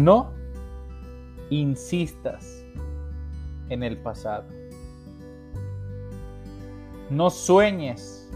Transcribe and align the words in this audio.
No 0.00 0.32
insistas 1.50 2.64
en 3.68 3.82
el 3.82 3.98
pasado. 3.98 4.46
No 7.10 7.28
sueñes 7.28 8.26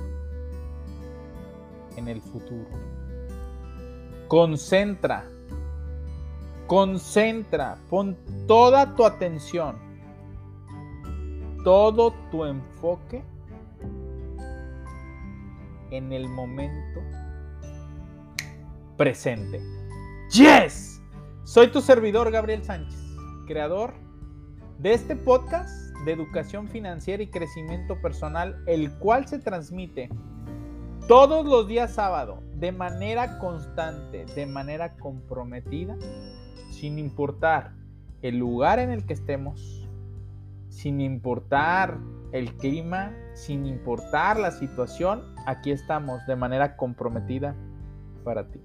en 1.96 2.09
el 2.09 2.20
futuro. 2.20 2.68
Concentra, 4.28 5.27
concentra, 6.66 7.78
pon 7.88 8.15
toda 8.46 8.95
tu 8.95 9.06
atención, 9.06 9.78
todo 11.65 12.12
tu 12.30 12.45
enfoque 12.45 13.24
en 15.90 16.12
el 16.12 16.28
momento 16.28 17.01
presente. 18.98 19.62
¡Yes! 20.30 20.93
Soy 21.45 21.68
tu 21.68 21.82
servidor 21.82 22.30
Gabriel 22.30 22.64
Sánchez, 22.64 22.98
creador 23.46 23.92
de 24.78 24.95
este 24.95 25.14
podcast 25.14 25.95
de 26.06 26.12
educación 26.12 26.68
financiera 26.68 27.23
y 27.23 27.26
crecimiento 27.26 28.00
personal, 28.00 28.62
el 28.66 28.90
cual 28.95 29.28
se 29.28 29.38
transmite 29.40 30.09
todos 31.06 31.45
los 31.45 31.68
días 31.68 31.92
sábado 31.92 32.42
de 32.54 32.72
manera 32.72 33.38
constante, 33.40 34.24
de 34.34 34.46
manera 34.46 34.96
comprometida, 34.96 35.98
sin 36.70 36.98
importar 36.98 37.74
el 38.22 38.38
lugar 38.38 38.78
en 38.78 38.90
el 38.90 39.04
que 39.04 39.12
estemos, 39.12 39.87
sin 40.70 41.02
importar 41.02 41.98
el 42.32 42.56
clima, 42.56 43.12
sin 43.34 43.66
importar 43.66 44.40
la 44.40 44.50
situación, 44.50 45.22
aquí 45.45 45.72
estamos 45.72 46.24
de 46.26 46.37
manera 46.37 46.78
comprometida 46.78 47.54
para 48.24 48.48
ti. 48.48 48.62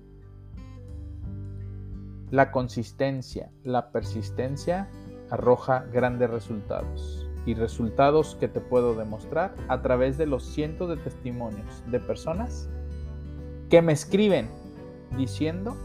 La 2.31 2.52
consistencia, 2.52 3.49
la 3.63 3.91
persistencia 3.91 4.88
arroja 5.31 5.85
grandes 5.91 6.30
resultados 6.30 7.27
y 7.45 7.55
resultados 7.55 8.35
que 8.39 8.47
te 8.47 8.61
puedo 8.61 8.94
demostrar 8.94 9.55
a 9.67 9.81
través 9.81 10.19
de 10.19 10.27
los 10.27 10.45
cientos 10.45 10.89
de 10.89 10.97
testimonios 10.97 11.83
de 11.88 12.00
personas 12.00 12.69
que 13.69 13.81
me 13.81 13.94
escriben 13.94 14.47
diciendo 15.17 15.75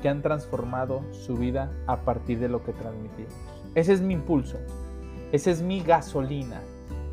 que 0.00 0.08
han 0.08 0.22
transformado 0.22 1.02
su 1.12 1.34
vida 1.34 1.72
a 1.88 2.02
partir 2.02 2.38
de 2.38 2.48
lo 2.48 2.62
que 2.62 2.72
transmitimos. 2.72 3.34
Ese 3.74 3.94
es 3.94 4.00
mi 4.00 4.14
impulso, 4.14 4.58
esa 5.32 5.50
es 5.50 5.60
mi 5.60 5.80
gasolina 5.80 6.60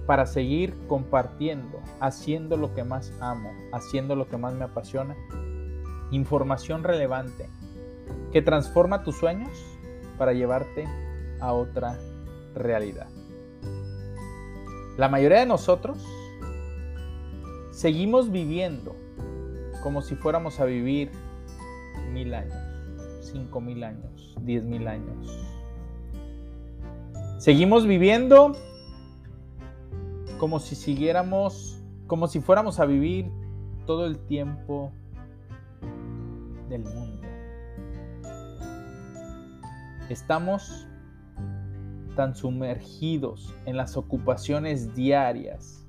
para 0.05 0.27
seguir 0.27 0.75
compartiendo, 0.87 1.79
haciendo 1.99 2.57
lo 2.57 2.75
que 2.75 2.83
más 2.83 3.11
amo, 3.21 3.51
haciendo 3.71 4.15
lo 4.15 4.27
que 4.27 4.37
más 4.37 4.53
me 4.53 4.65
apasiona, 4.65 5.15
información 6.11 6.83
relevante 6.83 7.47
que 8.31 8.41
transforma 8.41 9.03
tus 9.03 9.15
sueños 9.17 9.51
para 10.17 10.33
llevarte 10.33 10.87
a 11.39 11.53
otra 11.53 11.97
realidad. 12.55 13.07
La 14.97 15.09
mayoría 15.09 15.39
de 15.39 15.45
nosotros 15.45 16.05
seguimos 17.71 18.31
viviendo 18.31 18.95
como 19.81 20.01
si 20.01 20.15
fuéramos 20.15 20.59
a 20.59 20.65
vivir 20.65 21.11
mil 22.11 22.33
años, 22.33 22.57
cinco 23.21 23.61
mil 23.61 23.83
años, 23.83 24.35
diez 24.41 24.63
mil 24.63 24.87
años. 24.87 25.47
Seguimos 27.39 27.87
viviendo 27.87 28.55
como 30.37 30.59
si 30.59 30.75
siguiéramos, 30.75 31.81
como 32.05 32.27
si 32.27 32.39
fuéramos 32.39 32.79
a 32.79 32.85
vivir 32.85 33.31
todo 33.87 34.05
el 34.05 34.19
tiempo 34.19 34.91
del 36.69 36.83
mundo. 36.83 37.20
Estamos 40.09 40.87
tan 42.15 42.35
sumergidos 42.35 43.55
en 43.65 43.77
las 43.77 43.97
ocupaciones 43.97 44.93
diarias, 44.95 45.85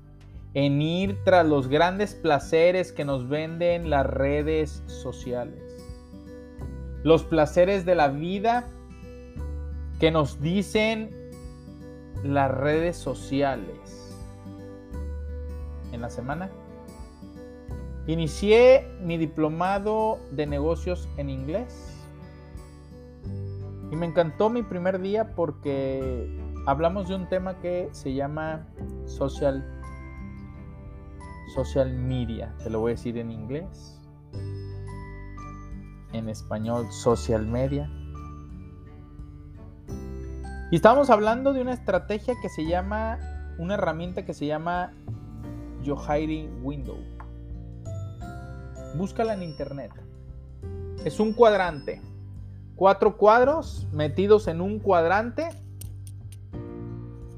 en 0.53 0.81
ir 0.81 1.17
tras 1.25 1.45
los 1.45 1.67
grandes 1.67 2.15
placeres 2.15 2.91
que 2.91 3.05
nos 3.05 3.27
venden 3.27 3.89
las 3.89 4.05
redes 4.05 4.83
sociales, 4.87 5.61
los 7.03 7.23
placeres 7.23 7.85
de 7.85 7.95
la 7.95 8.07
vida 8.07 8.67
que 9.99 10.11
nos 10.11 10.41
dicen 10.41 11.09
las 12.23 12.51
redes 12.51 12.95
sociales. 12.95 14.15
En 15.91 16.01
la 16.01 16.09
semana 16.09 16.49
inicié 18.07 18.87
mi 19.01 19.17
diplomado 19.17 20.19
de 20.31 20.45
negocios 20.45 21.07
en 21.17 21.29
inglés 21.29 21.92
y 23.93 23.95
me 23.95 24.07
encantó 24.07 24.49
mi 24.49 24.63
primer 24.63 24.99
día 24.99 25.35
porque 25.35 26.27
hablamos 26.65 27.09
de 27.09 27.15
un 27.15 27.29
tema 27.29 27.59
que 27.59 27.89
se 27.91 28.11
llama 28.11 28.67
social, 29.05 29.63
social 31.53 31.93
media. 31.93 32.55
Te 32.63 32.71
lo 32.71 32.79
voy 32.79 32.93
a 32.93 32.95
decir 32.95 33.19
en 33.19 33.29
inglés. 33.29 34.01
En 36.11 36.27
español, 36.27 36.91
social 36.91 37.45
media. 37.45 37.87
Y 40.71 40.75
estábamos 40.75 41.11
hablando 41.11 41.53
de 41.53 41.61
una 41.61 41.73
estrategia 41.73 42.33
que 42.41 42.49
se 42.49 42.65
llama, 42.65 43.19
una 43.59 43.75
herramienta 43.75 44.25
que 44.25 44.33
se 44.33 44.47
llama 44.47 44.91
Yohairi 45.83 46.49
Window. 46.63 46.97
Búscala 48.95 49.35
en 49.35 49.43
internet. 49.43 49.91
Es 51.05 51.19
un 51.19 51.33
cuadrante 51.33 52.01
cuatro 52.75 53.17
cuadros 53.17 53.87
metidos 53.91 54.47
en 54.47 54.61
un 54.61 54.79
cuadrante 54.79 55.49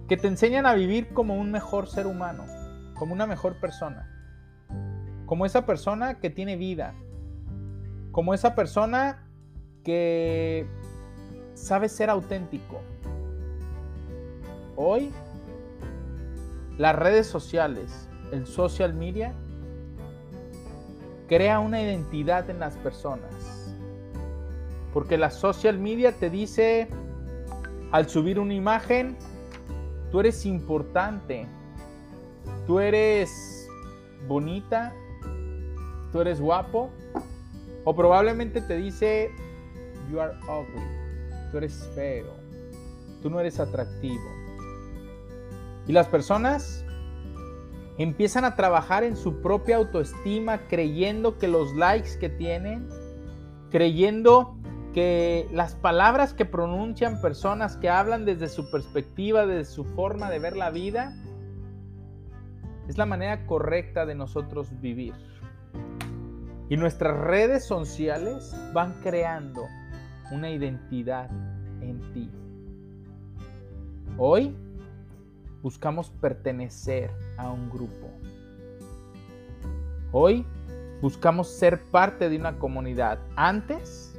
que 0.08 0.18
te 0.18 0.28
enseñan 0.28 0.66
a 0.66 0.74
vivir 0.74 1.14
como 1.14 1.36
un 1.36 1.52
mejor 1.52 1.88
ser 1.88 2.08
humano, 2.08 2.46
como 2.94 3.14
una 3.14 3.26
mejor 3.26 3.60
persona, 3.60 4.08
como 5.26 5.46
esa 5.46 5.66
persona 5.66 6.20
que 6.20 6.30
tiene 6.30 6.56
vida, 6.56 6.94
como 8.12 8.34
esa 8.34 8.56
persona 8.56 9.28
que 9.84 10.68
sabe 11.54 11.90
ser 11.90 12.10
auténtico. 12.10 12.82
Hoy, 14.76 15.12
las 16.78 16.96
redes 16.96 17.28
sociales, 17.28 18.08
el 18.32 18.46
social 18.46 18.94
media, 18.94 19.34
crea 21.28 21.60
una 21.60 21.82
identidad 21.82 22.50
en 22.50 22.60
las 22.60 22.76
personas 22.78 23.65
porque 24.96 25.18
la 25.18 25.30
social 25.30 25.78
media 25.78 26.14
te 26.14 26.30
dice, 26.30 26.88
al 27.92 28.08
subir 28.08 28.40
una 28.40 28.54
imagen, 28.54 29.18
tú 30.10 30.22
eres 30.22 30.46
importante, 30.46 31.46
tú 32.66 32.80
eres 32.80 33.68
bonita, 34.26 34.94
tú 36.14 36.22
eres 36.22 36.40
guapo, 36.40 36.92
o 37.84 37.94
probablemente 37.94 38.62
te 38.62 38.78
dice, 38.78 39.32
you 40.10 40.22
are 40.22 40.34
ugly, 40.44 40.82
tú 41.52 41.58
eres 41.58 41.74
feo, 41.94 42.34
tú 43.22 43.30
no 43.30 43.42
eres 43.42 43.60
atractivo. 43.60 44.32
Y 45.88 45.92
las 45.92 46.08
personas 46.08 46.86
empiezan 47.98 48.46
a 48.46 48.56
trabajar 48.56 49.04
en 49.04 49.18
su 49.18 49.42
propia 49.42 49.76
autoestima 49.76 50.70
creyendo 50.70 51.38
que 51.38 51.50
los 51.50 51.76
likes 51.76 52.18
que 52.18 52.30
tienen, 52.30 52.88
creyendo 53.72 54.56
que 54.96 55.50
las 55.52 55.76
palabras 55.76 56.34
que 56.34 56.46
pronuncian 56.46 57.20
personas 57.20 57.76
que 57.76 57.90
hablan 57.90 58.24
desde 58.24 58.48
su 58.48 58.72
perspectiva, 58.72 59.46
desde 59.46 59.70
su 59.70 59.84
forma 59.84 60.30
de 60.30 60.40
ver 60.40 60.56
la 60.56 60.70
vida, 60.70 61.14
es 62.88 62.98
la 62.98 63.06
manera 63.06 63.46
correcta 63.46 64.06
de 64.06 64.16
nosotros 64.16 64.70
vivir. 64.80 65.14
Y 66.70 66.78
nuestras 66.78 67.20
redes 67.20 67.66
sociales 67.66 68.56
van 68.72 68.94
creando 69.04 69.66
una 70.32 70.50
identidad 70.50 71.30
en 71.82 72.00
ti. 72.14 72.32
Hoy 74.18 74.56
buscamos 75.62 76.10
pertenecer 76.10 77.12
a 77.36 77.52
un 77.52 77.70
grupo. 77.70 78.10
Hoy 80.14 80.46
buscamos 81.02 81.50
ser 81.50 81.84
parte 81.92 82.30
de 82.30 82.38
una 82.38 82.58
comunidad. 82.58 83.20
Antes 83.36 84.15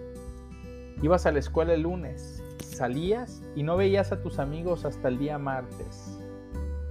Ibas 1.03 1.27
a 1.27 1.33
la 1.33 1.39
escuela 1.39 1.75
el 1.75 1.83
lunes, 1.83 2.43
salías 2.59 3.43
y 3.55 3.63
no 3.63 3.77
veías 3.77 4.13
a 4.13 4.23
tus 4.23 4.39
amigos 4.39 4.85
hasta 4.85 5.09
el 5.09 5.19
día 5.19 5.39
martes. 5.39 6.19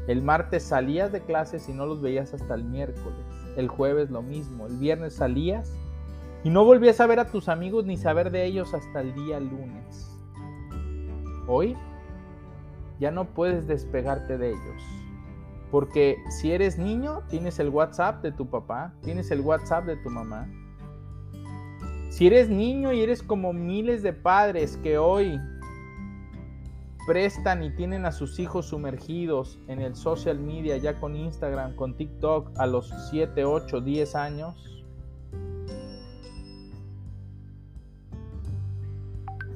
El 0.07 0.21
martes 0.21 0.63
salías 0.63 1.11
de 1.11 1.21
clases 1.21 1.67
y 1.67 1.73
no 1.73 1.87
los 1.87 2.01
veías 2.01 2.33
hasta 2.33 2.53
el 2.53 2.63
miércoles. 2.63 3.25
El 3.57 3.67
jueves 3.67 4.11
lo 4.11 4.21
mismo. 4.21 4.67
El 4.67 4.77
viernes 4.77 5.15
salías 5.15 5.73
y 6.43 6.51
no 6.51 6.63
volvías 6.63 6.99
a 7.01 7.07
ver 7.07 7.19
a 7.19 7.31
tus 7.31 7.49
amigos 7.49 7.85
ni 7.85 7.97
saber 7.97 8.29
de 8.29 8.45
ellos 8.45 8.75
hasta 8.75 9.01
el 9.01 9.15
día 9.15 9.39
lunes. 9.39 10.07
Hoy 11.47 11.75
ya 12.99 13.09
no 13.09 13.25
puedes 13.25 13.65
despegarte 13.65 14.37
de 14.37 14.49
ellos. 14.49 14.83
Porque 15.71 16.17
si 16.29 16.51
eres 16.51 16.77
niño, 16.77 17.23
tienes 17.27 17.57
el 17.59 17.69
WhatsApp 17.69 18.21
de 18.21 18.31
tu 18.31 18.47
papá, 18.47 18.93
tienes 19.01 19.31
el 19.31 19.41
WhatsApp 19.41 19.85
de 19.85 19.97
tu 19.97 20.11
mamá. 20.11 20.47
Si 22.15 22.27
eres 22.27 22.49
niño 22.49 22.93
y 22.93 23.01
eres 23.01 23.21
como 23.21 23.51
miles 23.51 24.01
de 24.01 24.13
padres 24.13 24.77
que 24.77 24.97
hoy 24.97 25.37
prestan 27.05 27.61
y 27.61 27.75
tienen 27.75 28.05
a 28.05 28.13
sus 28.13 28.39
hijos 28.39 28.67
sumergidos 28.67 29.59
en 29.67 29.81
el 29.81 29.97
social 29.97 30.39
media, 30.39 30.77
ya 30.77 30.97
con 30.97 31.17
Instagram, 31.17 31.75
con 31.75 31.97
TikTok, 31.97 32.57
a 32.57 32.67
los 32.67 32.89
7, 33.09 33.43
8, 33.43 33.81
10 33.81 34.15
años, 34.15 34.85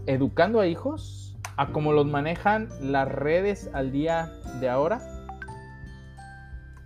educando 0.05 0.59
a 0.59 0.67
hijos 0.67 1.37
a 1.55 1.71
cómo 1.71 1.93
los 1.93 2.07
manejan 2.07 2.67
las 2.81 3.07
redes 3.07 3.69
al 3.71 3.93
día 3.93 4.33
de 4.59 4.67
ahora, 4.67 4.99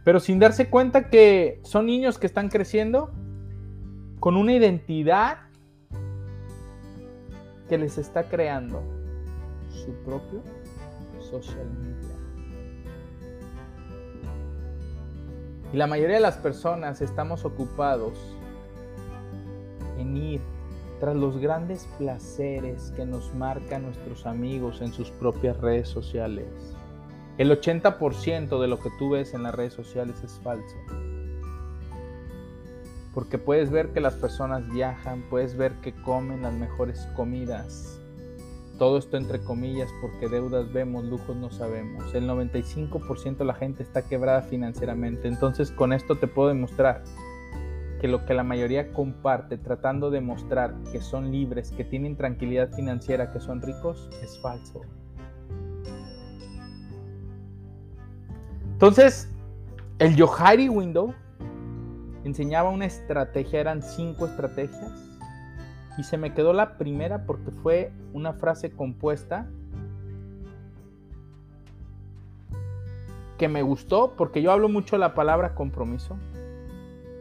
pero 0.03 0.19
sin 0.19 0.37
darse 0.37 0.69
cuenta 0.69 1.09
que 1.09 1.61
son 1.63 1.87
niños 1.87 2.19
que 2.19 2.27
están 2.27 2.49
creciendo 2.49 3.11
con 4.19 4.37
una 4.37 4.53
identidad 4.53 5.39
que 7.73 7.79
les 7.79 7.97
está 7.97 8.29
creando 8.29 8.83
su 9.67 9.91
propio 10.05 10.43
social 11.19 11.67
media. 11.81 12.15
Y 15.73 15.77
la 15.77 15.87
mayoría 15.87 16.17
de 16.17 16.21
las 16.21 16.37
personas 16.37 17.01
estamos 17.01 17.45
ocupados 17.45 18.13
en 19.97 20.15
ir 20.15 20.41
tras 20.99 21.15
los 21.15 21.39
grandes 21.39 21.87
placeres 21.97 22.93
que 22.95 23.07
nos 23.07 23.33
marcan 23.33 23.81
nuestros 23.81 24.27
amigos 24.27 24.79
en 24.81 24.93
sus 24.93 25.09
propias 25.09 25.57
redes 25.57 25.89
sociales. 25.89 26.45
El 27.39 27.49
80% 27.49 28.61
de 28.61 28.67
lo 28.67 28.79
que 28.79 28.91
tú 28.99 29.09
ves 29.09 29.33
en 29.33 29.41
las 29.41 29.55
redes 29.55 29.73
sociales 29.73 30.23
es 30.23 30.39
falso. 30.43 30.75
Porque 33.13 33.37
puedes 33.37 33.69
ver 33.69 33.93
que 33.93 33.99
las 33.99 34.15
personas 34.15 34.67
viajan, 34.71 35.23
puedes 35.29 35.55
ver 35.55 35.73
que 35.81 35.93
comen 35.93 36.41
las 36.41 36.53
mejores 36.53 37.07
comidas. 37.15 37.99
Todo 38.79 38.97
esto 38.97 39.17
entre 39.17 39.39
comillas 39.39 39.89
porque 40.01 40.27
deudas 40.27 40.73
vemos, 40.73 41.05
lujos 41.05 41.35
no 41.35 41.51
sabemos. 41.51 42.13
El 42.15 42.27
95% 42.27 43.37
de 43.37 43.45
la 43.45 43.53
gente 43.53 43.83
está 43.83 44.01
quebrada 44.01 44.41
financieramente. 44.41 45.27
Entonces 45.27 45.71
con 45.71 45.93
esto 45.93 46.17
te 46.17 46.27
puedo 46.27 46.49
demostrar 46.49 47.03
que 48.01 48.09
lo 48.09 48.25
que 48.25 48.33
la 48.33 48.43
mayoría 48.43 48.91
comparte 48.91 49.57
tratando 49.57 50.11
de 50.11 50.19
mostrar 50.19 50.75
que 50.91 50.99
son 50.99 51.31
libres, 51.31 51.71
que 51.71 51.85
tienen 51.85 52.17
tranquilidad 52.17 52.69
financiera, 52.73 53.31
que 53.31 53.39
son 53.39 53.61
ricos, 53.61 54.09
es 54.21 54.37
falso. 54.39 54.81
Entonces, 58.73 59.29
el 59.99 60.17
Yohari 60.17 60.67
Window 60.67 61.13
enseñaba 62.23 62.69
una 62.69 62.85
estrategia, 62.85 63.59
eran 63.59 63.81
cinco 63.81 64.25
estrategias, 64.25 64.91
y 65.97 66.03
se 66.03 66.17
me 66.17 66.33
quedó 66.33 66.53
la 66.53 66.77
primera 66.77 67.25
porque 67.25 67.51
fue 67.51 67.91
una 68.13 68.33
frase 68.33 68.71
compuesta 68.71 69.47
que 73.37 73.47
me 73.47 73.61
gustó 73.61 74.13
porque 74.15 74.41
yo 74.41 74.51
hablo 74.51 74.69
mucho 74.69 74.95
de 74.95 75.01
la 75.01 75.13
palabra 75.13 75.53
compromiso, 75.53 76.17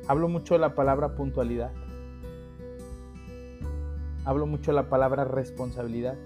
hablo 0.08 0.28
mucho 0.28 0.54
de 0.54 0.60
la 0.60 0.74
palabra 0.74 1.14
puntualidad, 1.14 1.70
hablo 4.24 4.46
mucho 4.46 4.70
de 4.70 4.76
la 4.76 4.88
palabra 4.88 5.24
responsabilidad. 5.24 6.16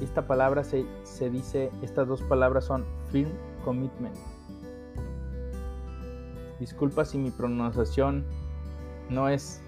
Esta 0.00 0.26
palabra 0.26 0.64
se, 0.64 0.84
se 1.04 1.30
dice, 1.30 1.70
estas 1.82 2.06
dos 2.06 2.20
palabras 2.22 2.64
son 2.64 2.84
firm 3.10 3.30
commitment 3.64 4.16
Disculpa 6.60 7.04
si 7.04 7.18
mi 7.18 7.30
pronunciación 7.30 8.24
no 9.10 9.28
es 9.28 9.62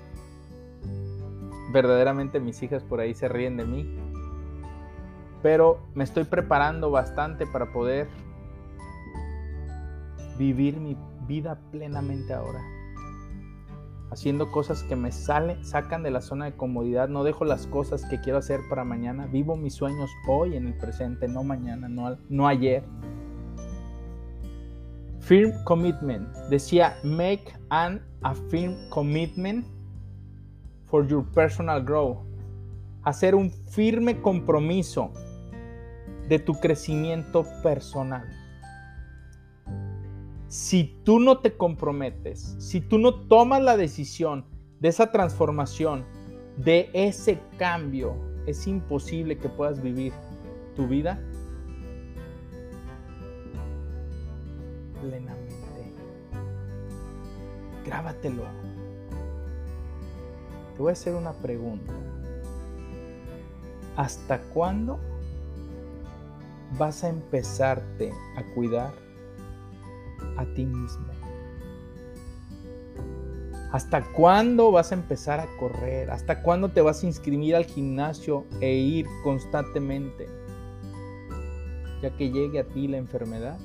verdaderamente 1.73 2.41
mis 2.41 2.63
hijas 2.63 2.83
por 2.85 3.01
ahí 3.01 3.15
se 3.15 3.29
ríen 3.29 3.57
de 3.57 3.65
mí. 3.65 3.99
Pero 5.43 5.81
me 5.95 6.05
estoy 6.05 6.25
preparando 6.25 6.91
bastante 6.91 7.47
para 7.47 7.73
poder 7.73 8.09
vivir 10.39 10.79
mi 10.79 10.97
vida 11.27 11.61
plenamente 11.71 12.33
ahora. 12.33 12.61
Haciendo 14.11 14.51
cosas 14.51 14.83
que 14.85 14.97
me 14.97 15.13
salen, 15.13 15.65
sacan 15.65 16.03
de 16.03 16.11
la 16.11 16.21
zona 16.21 16.47
de 16.47 16.57
comodidad. 16.57 17.09
No 17.09 17.25
dejo 17.25 17.45
las 17.45 17.67
cosas 17.67 18.05
que 18.07 18.21
quiero 18.21 18.39
hacer 18.39 18.61
para 18.71 18.85
mañana. 18.85 19.27
Vivo 19.27 19.57
mis 19.57 19.75
sueños 19.75 20.11
hoy 20.27 20.57
en 20.57 20.67
el 20.69 20.75
presente, 20.75 21.29
no 21.29 21.43
mañana, 21.43 21.89
no, 21.89 22.17
no 22.29 22.49
ayer. 22.49 22.85
Firm 25.27 25.65
commitment. 25.65 26.29
Decía, 26.51 26.99
make 27.03 27.53
an 27.71 28.01
a 28.23 28.33
firm 28.33 28.77
commitment 28.91 29.67
for 30.85 31.05
your 31.05 31.25
personal 31.33 31.83
growth. 31.83 32.19
Hacer 33.03 33.35
un 33.35 33.51
firme 33.51 34.21
compromiso 34.21 35.11
de 36.29 36.39
tu 36.39 36.55
crecimiento 36.55 37.45
personal. 37.61 38.25
Si 40.47 40.97
tú 41.03 41.19
no 41.19 41.39
te 41.39 41.57
comprometes, 41.57 42.55
si 42.61 42.81
tú 42.81 42.97
no 42.99 43.27
tomas 43.27 43.61
la 43.61 43.77
decisión 43.77 44.45
de 44.79 44.91
esa 44.91 45.11
transformación, 45.11 46.05
de 46.57 46.89
ese 46.93 47.41
cambio, 47.59 48.15
es 48.47 48.69
imposible 48.69 49.39
que 49.39 49.49
puedas 49.49 49.83
vivir 49.83 50.13
tu 50.77 50.87
vida 50.87 51.21
plenamente. 55.01 55.93
Grábatelo. 57.85 58.43
Te 60.75 60.83
voy 60.83 60.91
a 60.91 60.93
hacer 60.93 61.15
una 61.15 61.33
pregunta. 61.33 61.93
¿Hasta 63.97 64.41
cuándo 64.41 64.99
vas 66.79 67.03
a 67.05 67.09
empezarte 67.09 68.13
a 68.37 68.43
cuidar 68.55 68.93
a 70.37 70.45
ti 70.55 70.67
mismo? 70.67 71.07
¿Hasta 73.73 74.03
cuándo 74.13 74.71
vas 74.71 74.93
a 74.93 74.95
empezar 74.95 75.41
a 75.41 75.47
correr? 75.59 76.11
¿Hasta 76.11 76.43
cuándo 76.43 76.71
te 76.71 76.81
vas 76.81 77.03
a 77.03 77.07
inscribir 77.07 77.57
al 77.57 77.65
gimnasio 77.65 78.47
e 78.61 78.75
ir 78.75 79.07
constantemente? 79.25 80.29
Ya 82.01 82.11
que 82.17 82.31
llegue 82.31 82.61
a 82.61 82.65
ti 82.65 82.87
la 82.87 82.99
enfermedad. 82.99 83.59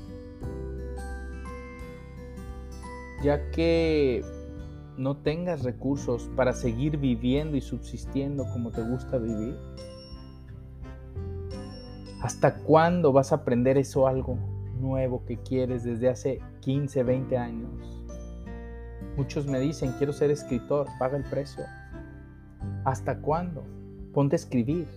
Ya 3.23 3.49
que 3.51 4.23
no 4.97 5.17
tengas 5.17 5.63
recursos 5.63 6.29
para 6.35 6.53
seguir 6.53 6.97
viviendo 6.97 7.57
y 7.57 7.61
subsistiendo 7.61 8.45
como 8.51 8.71
te 8.71 8.81
gusta 8.81 9.17
vivir? 9.17 9.57
¿Hasta 12.21 12.55
cuándo 12.59 13.11
vas 13.11 13.31
a 13.31 13.37
aprender 13.37 13.77
eso 13.77 14.07
algo 14.07 14.37
nuevo 14.79 15.23
que 15.25 15.37
quieres 15.37 15.83
desde 15.83 16.09
hace 16.09 16.39
15, 16.61 17.03
20 17.03 17.37
años? 17.37 18.05
Muchos 19.17 19.47
me 19.47 19.59
dicen, 19.59 19.93
quiero 19.97 20.13
ser 20.13 20.31
escritor, 20.31 20.87
paga 20.99 21.17
el 21.17 21.23
precio. 21.23 21.63
¿Hasta 22.85 23.19
cuándo? 23.19 23.63
Ponte 24.13 24.35
a 24.35 24.37
escribir. 24.37 24.87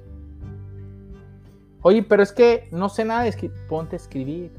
Oye, 1.83 2.02
pero 2.02 2.23
es 2.23 2.33
que 2.33 2.69
no 2.71 2.88
sé 2.88 3.04
nada 3.04 3.23
de 3.23 3.31
escribir. 3.31 3.57
Ponte 3.69 3.97
a 3.97 3.99
escribir. 3.99 4.52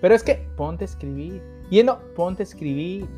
Pero 0.00 0.14
es 0.14 0.22
que 0.22 0.34
ponte 0.56 0.84
a 0.84 0.86
escribir. 0.86 1.42
Yendo, 1.70 2.00
ponte 2.14 2.42
a 2.42 2.44
escribir. 2.44 3.08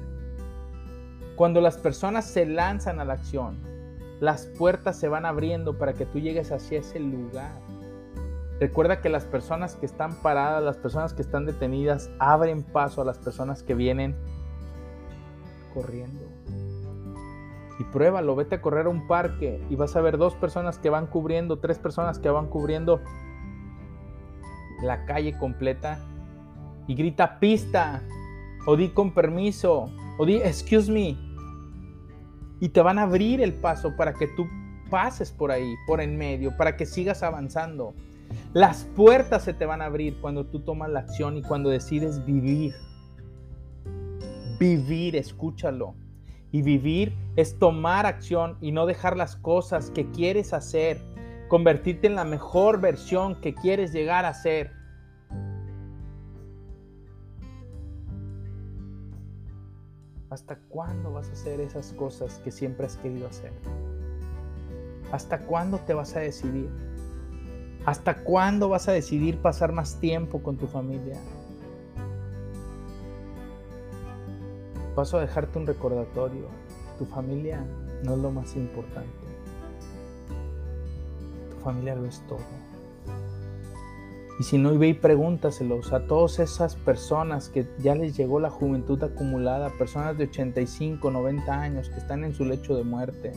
Cuando 1.37 1.61
las 1.63 1.79
personas 1.79 2.27
se 2.27 2.45
lanzan 2.45 3.01
a 3.01 3.05
la 3.05 3.15
acción, 3.15 3.57
las 4.21 4.47
puertas 4.47 4.99
se 4.99 5.09
van 5.09 5.25
abriendo 5.25 5.79
para 5.79 5.95
que 5.95 6.05
tú 6.05 6.21
llegues 6.21 6.53
hacia 6.53 6.81
ese 6.81 7.01
lugar. 7.01 7.51
Recuerda 8.61 9.01
que 9.01 9.09
las 9.09 9.25
personas 9.25 9.75
que 9.75 9.87
están 9.87 10.15
paradas, 10.23 10.63
las 10.63 10.77
personas 10.77 11.15
que 11.15 11.23
están 11.23 11.47
detenidas, 11.47 12.11
abren 12.19 12.63
paso 12.63 13.01
a 13.01 13.05
las 13.05 13.19
personas 13.19 13.63
que 13.63 13.75
vienen 13.75 14.15
corriendo. 15.75 16.25
Y 17.81 17.85
pruébalo, 17.85 18.37
vete 18.37 18.57
a 18.57 18.61
correr 18.61 18.87
a 18.87 18.91
un 18.91 19.09
parque 19.09 19.65
y 19.71 19.77
vas 19.77 19.97
a 19.97 20.03
ver 20.03 20.19
dos 20.19 20.35
personas 20.35 20.79
que 20.79 20.91
van 20.91 21.07
cubriendo, 21.07 21.59
tres 21.59 21.79
personas 21.79 22.19
que 22.19 22.29
van 22.29 22.49
cubriendo 22.49 23.01
la 24.83 25.07
calle 25.07 25.37
completa 25.39 25.99
y 26.87 26.95
grita 26.95 27.41
pista 27.41 28.03
o 28.66 28.76
di 28.76 28.90
con 28.90 29.12
permiso, 29.12 29.90
o 30.19 30.26
di 30.26 30.37
excuse 30.37 30.90
me. 30.90 31.16
Y 32.61 32.69
te 32.69 32.81
van 32.81 32.99
a 32.99 33.02
abrir 33.02 33.40
el 33.40 33.54
paso 33.54 33.97
para 33.97 34.14
que 34.14 34.28
tú 34.28 34.47
pases 34.90 35.33
por 35.33 35.50
ahí, 35.50 35.75
por 35.87 36.00
en 36.00 36.16
medio, 36.16 36.57
para 36.57 36.76
que 36.76 36.87
sigas 36.87 37.23
avanzando. 37.23 37.95
Las 38.52 38.85
puertas 38.85 39.45
se 39.45 39.54
te 39.54 39.66
van 39.66 39.83
a 39.83 39.87
abrir 39.87 40.16
cuando 40.21 40.47
tú 40.47 40.61
tomas 40.61 40.90
la 40.90 41.00
acción 41.00 41.37
y 41.37 41.42
cuando 41.42 41.71
decides 41.71 42.25
vivir. 42.25 42.75
Vivir, 44.59 45.16
escúchalo. 45.16 45.95
Y 46.50 46.61
vivir 46.62 47.14
es 47.37 47.59
tomar 47.59 48.04
acción 48.04 48.59
y 48.61 48.73
no 48.73 48.85
dejar 48.85 49.16
las 49.16 49.37
cosas 49.37 49.90
que 49.90 50.11
quieres 50.11 50.52
hacer, 50.52 51.00
convertirte 51.49 52.07
en 52.07 52.14
la 52.14 52.25
mejor 52.25 52.81
versión 52.81 53.40
que 53.40 53.54
quieres 53.54 53.92
llegar 53.92 54.26
a 54.26 54.35
ser. 54.35 54.71
¿Hasta 60.33 60.57
cuándo 60.57 61.12
vas 61.12 61.29
a 61.29 61.33
hacer 61.33 61.61
esas 61.61 61.93
cosas 61.93 62.39
que 62.39 62.51
siempre 62.51 62.87
has 62.87 62.97
querido 62.97 63.29
hacer? 63.29 63.53
¿Hasta 65.12 65.41
cuándo 65.41 65.77
te 65.77 65.93
vas 65.93 66.17
a 66.17 66.21
decidir? 66.21 66.71
¿Hasta 67.85 68.25
cuándo 68.25 68.71
vas 68.71 68.89
a 68.89 68.93
decidir 68.93 69.43
pasar 69.43 69.73
más 69.73 70.01
tiempo 70.01 70.43
con 70.43 70.57
tu 70.57 70.67
familia? 70.67 71.21
Paso 74.97 75.19
a 75.19 75.21
dejarte 75.21 75.59
un 75.59 75.67
recordatorio. 75.67 76.47
Tu 76.99 77.05
familia 77.05 77.62
no 78.03 78.15
es 78.15 78.19
lo 78.19 78.31
más 78.31 78.57
importante. 78.57 79.27
Tu 81.51 81.62
familia 81.62 81.95
lo 81.95 82.07
es 82.07 82.27
todo. 82.27 82.62
Y 84.43 84.45
si 84.45 84.59
no, 84.59 84.77
ve 84.77 84.89
y 84.89 84.95
pregúntaselos 84.95 85.93
a 85.93 86.09
todas 86.09 86.41
esas 86.41 86.75
personas 86.75 87.49
que 87.49 87.65
ya 87.79 87.95
les 87.95 88.17
llegó 88.17 88.41
la 88.41 88.51
juventud 88.51 89.01
acumulada, 89.01 89.71
personas 89.79 90.19
de 90.19 90.25
85, 90.25 91.13
90 91.13 91.61
años 91.61 91.89
que 91.89 92.01
están 92.01 92.25
en 92.25 92.35
su 92.35 92.45
lecho 92.45 92.75
de 92.75 92.83
muerte. 92.83 93.31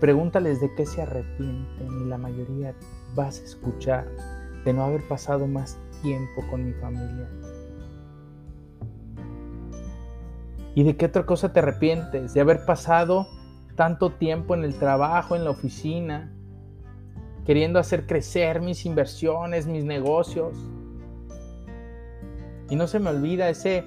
Pregúntales 0.00 0.60
de 0.60 0.74
qué 0.74 0.84
se 0.84 1.02
arrepienten 1.02 2.02
y 2.02 2.08
la 2.08 2.18
mayoría 2.18 2.74
vas 3.14 3.38
a 3.38 3.44
escuchar 3.44 4.08
de 4.64 4.72
no 4.72 4.82
haber 4.82 5.06
pasado 5.06 5.46
más 5.46 5.78
tiempo 6.02 6.44
con 6.50 6.64
mi 6.64 6.72
familia. 6.72 7.30
¿Y 10.74 10.82
de 10.82 10.96
qué 10.96 11.06
otra 11.06 11.24
cosa 11.24 11.52
te 11.52 11.60
arrepientes? 11.60 12.34
De 12.34 12.40
haber 12.40 12.64
pasado 12.66 13.28
tanto 13.76 14.10
tiempo 14.10 14.56
en 14.56 14.64
el 14.64 14.74
trabajo, 14.74 15.36
en 15.36 15.44
la 15.44 15.50
oficina, 15.50 16.33
queriendo 17.44 17.78
hacer 17.78 18.06
crecer 18.06 18.60
mis 18.60 18.86
inversiones, 18.86 19.66
mis 19.66 19.84
negocios. 19.84 20.56
Y 22.70 22.76
no 22.76 22.86
se 22.86 22.98
me 22.98 23.10
olvida 23.10 23.48
ese 23.48 23.84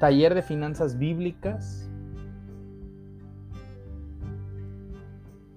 taller 0.00 0.34
de 0.34 0.42
finanzas 0.42 0.98
bíblicas. 0.98 1.88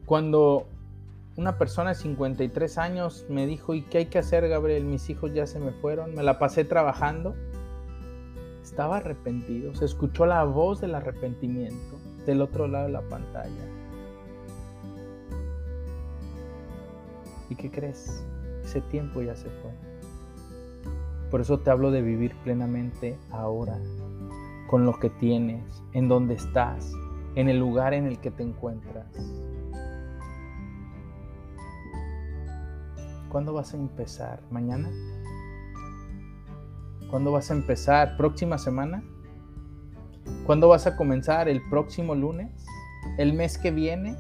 Cuando 0.06 0.68
una 1.36 1.58
persona 1.58 1.90
de 1.90 1.96
53 1.96 2.78
años 2.78 3.26
me 3.30 3.46
dijo, 3.46 3.74
¿y 3.74 3.84
qué 3.84 4.00
hay 4.00 4.06
que 4.08 4.20
hacer, 4.20 4.48
Gabriel? 4.48 4.86
Mis 4.86 5.10
hijos 5.10 5.34
ya 5.34 5.46
se 5.46 5.60
me 5.60 5.72
fueron, 5.72 6.16
me 6.16 6.24
la 6.24 6.40
pasé 6.40 6.66
trabajando 6.66 7.36
estaba 8.70 8.98
arrepentido, 8.98 9.74
se 9.74 9.86
escuchó 9.86 10.26
la 10.26 10.44
voz 10.44 10.80
del 10.80 10.96
arrepentimiento 10.96 12.00
del 12.26 12.42
otro 12.42 12.68
lado 12.68 12.86
de 12.86 12.92
la 12.92 13.02
pantalla. 13.02 13.69
¿Y 17.50 17.56
qué 17.56 17.72
crees? 17.72 18.24
Ese 18.64 18.82
tiempo 18.82 19.22
ya 19.22 19.36
se 19.36 19.50
fue. 19.50 19.72
Por 21.32 21.42
eso 21.42 21.60
te 21.60 21.70
hablo 21.70 21.92
de 21.92 22.02
vivir 22.02 22.36
plenamente 22.44 23.18
ahora, 23.32 23.80
con 24.70 24.86
lo 24.86 25.00
que 25.00 25.10
tienes, 25.10 25.64
en 25.94 26.08
donde 26.08 26.36
estás, 26.36 26.92
en 27.36 27.50
el 27.50 27.60
lugar 27.60 27.94
en 27.94 28.06
el 28.06 28.20
que 28.20 28.32
te 28.32 28.44
encuentras. 28.44 29.06
¿Cuándo 33.30 33.54
vas 33.54 33.74
a 33.74 33.78
empezar? 33.78 34.42
¿Mañana? 34.50 34.90
¿Cuándo 37.10 37.32
vas 37.32 37.52
a 37.52 37.54
empezar? 37.54 38.18
¿Próxima 38.18 38.58
semana? 38.58 39.04
¿Cuándo 40.46 40.68
vas 40.68 40.88
a 40.88 40.96
comenzar? 40.96 41.48
¿El 41.48 41.62
próximo 41.70 42.16
lunes? 42.16 42.66
¿El 43.18 43.34
mes 43.34 43.58
que 43.58 43.72
viene? 43.72 44.16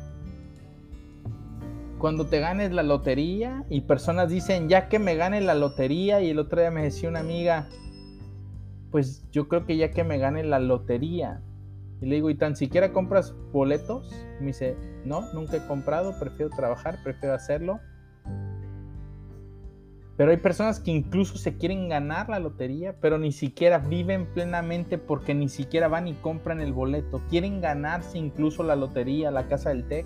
Cuando 1.99 2.27
te 2.27 2.39
ganes 2.39 2.71
la 2.71 2.81
lotería 2.81 3.65
y 3.69 3.81
personas 3.81 4.29
dicen, 4.29 4.69
ya 4.69 4.87
que 4.87 4.99
me 4.99 5.15
gane 5.15 5.41
la 5.41 5.53
lotería, 5.53 6.21
y 6.21 6.29
el 6.29 6.39
otro 6.39 6.61
día 6.61 6.71
me 6.71 6.81
decía 6.81 7.09
una 7.09 7.19
amiga, 7.19 7.67
pues 8.89 9.29
yo 9.31 9.49
creo 9.49 9.65
que 9.65 9.75
ya 9.75 9.91
que 9.91 10.05
me 10.05 10.17
gane 10.17 10.45
la 10.45 10.59
lotería. 10.59 11.41
Y 12.01 12.05
le 12.05 12.15
digo, 12.15 12.29
¿y 12.29 12.35
tan 12.35 12.55
siquiera 12.55 12.93
compras 12.93 13.35
boletos? 13.51 14.09
Me 14.39 14.47
dice, 14.47 14.77
no, 15.03 15.31
nunca 15.33 15.57
he 15.57 15.67
comprado, 15.67 16.17
prefiero 16.17 16.49
trabajar, 16.49 16.99
prefiero 17.03 17.35
hacerlo. 17.35 17.81
Pero 20.15 20.31
hay 20.31 20.37
personas 20.37 20.79
que 20.79 20.91
incluso 20.91 21.37
se 21.37 21.57
quieren 21.57 21.89
ganar 21.89 22.29
la 22.29 22.39
lotería, 22.39 22.95
pero 23.01 23.17
ni 23.17 23.33
siquiera 23.33 23.79
viven 23.79 24.25
plenamente 24.33 24.97
porque 24.97 25.33
ni 25.33 25.49
siquiera 25.49 25.89
van 25.89 26.07
y 26.07 26.13
compran 26.13 26.61
el 26.61 26.71
boleto. 26.71 27.21
Quieren 27.29 27.59
ganarse 27.59 28.17
incluso 28.17 28.63
la 28.63 28.77
lotería, 28.77 29.31
la 29.31 29.47
casa 29.47 29.69
del 29.69 29.85
TEC, 29.85 30.05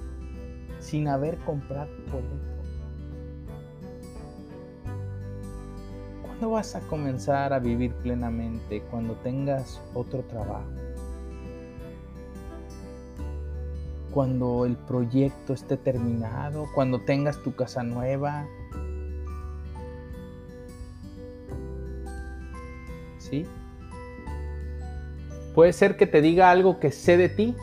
sin 0.83 1.07
haber 1.07 1.37
comprado 1.39 1.89
boleto. 2.11 2.53
¿Cuándo 6.21 6.51
vas 6.51 6.75
a 6.75 6.81
comenzar 6.81 7.53
a 7.53 7.59
vivir 7.59 7.93
plenamente? 7.95 8.81
Cuando 8.91 9.15
tengas 9.15 9.81
otro 9.93 10.21
trabajo. 10.23 10.69
Cuando 14.11 14.65
el 14.65 14.75
proyecto 14.75 15.53
esté 15.53 15.77
terminado, 15.77 16.67
cuando 16.75 17.01
tengas 17.01 17.41
tu 17.41 17.55
casa 17.55 17.81
nueva, 17.81 18.45
Puede 25.53 25.73
ser 25.73 25.97
que 25.97 26.07
te 26.07 26.21
diga 26.21 26.49
algo 26.49 26.79
que 26.79 26.91
sé 26.91 27.15
de 27.15 27.29
ti, 27.29 27.55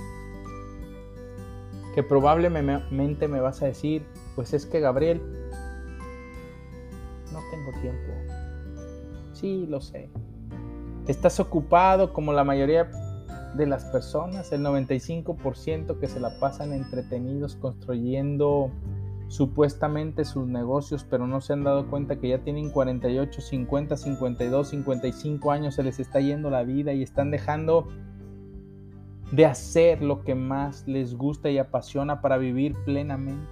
que 1.94 2.02
probablemente 2.02 3.28
me 3.28 3.40
vas 3.40 3.62
a 3.62 3.66
decir, 3.66 4.04
pues 4.37 4.52
es 4.54 4.66
que 4.66 4.80
Gabriel, 4.80 5.20
no 7.32 7.40
tengo 7.50 7.73
tiempo. 7.80 8.12
Sí, 9.32 9.66
lo 9.66 9.80
sé. 9.80 10.11
Estás 11.06 11.40
ocupado 11.40 12.12
como 12.12 12.32
la 12.32 12.44
mayoría 12.44 12.90
de 13.54 13.66
las 13.66 13.85
personas, 13.87 14.52
el 14.52 14.62
95% 14.62 15.99
que 15.99 16.06
se 16.06 16.20
la 16.20 16.38
pasan 16.38 16.73
entretenidos 16.73 17.56
construyendo 17.56 18.70
supuestamente 19.28 20.25
sus 20.25 20.47
negocios, 20.47 21.06
pero 21.09 21.26
no 21.26 21.40
se 21.40 21.52
han 21.52 21.62
dado 21.62 21.88
cuenta 21.88 22.16
que 22.16 22.28
ya 22.28 22.38
tienen 22.38 22.70
48, 22.70 23.40
50, 23.40 23.97
52, 23.97 24.68
55 24.68 25.50
años, 25.52 25.75
se 25.76 25.85
les 25.85 26.00
está 26.00 26.20
yendo 26.20 26.50
la 26.50 26.64
vida 26.64 26.92
y 26.92 27.02
están 27.02 27.30
dejando 27.30 27.88
de 29.32 29.46
hacer 29.46 30.02
lo 30.02 30.22
que 30.22 30.34
más 30.34 30.87
les 30.87 31.14
gusta 31.14 31.50
y 31.50 31.58
apasiona 31.58 32.20
para 32.20 32.37
vivir 32.37 32.75
plenamente. 32.84 33.46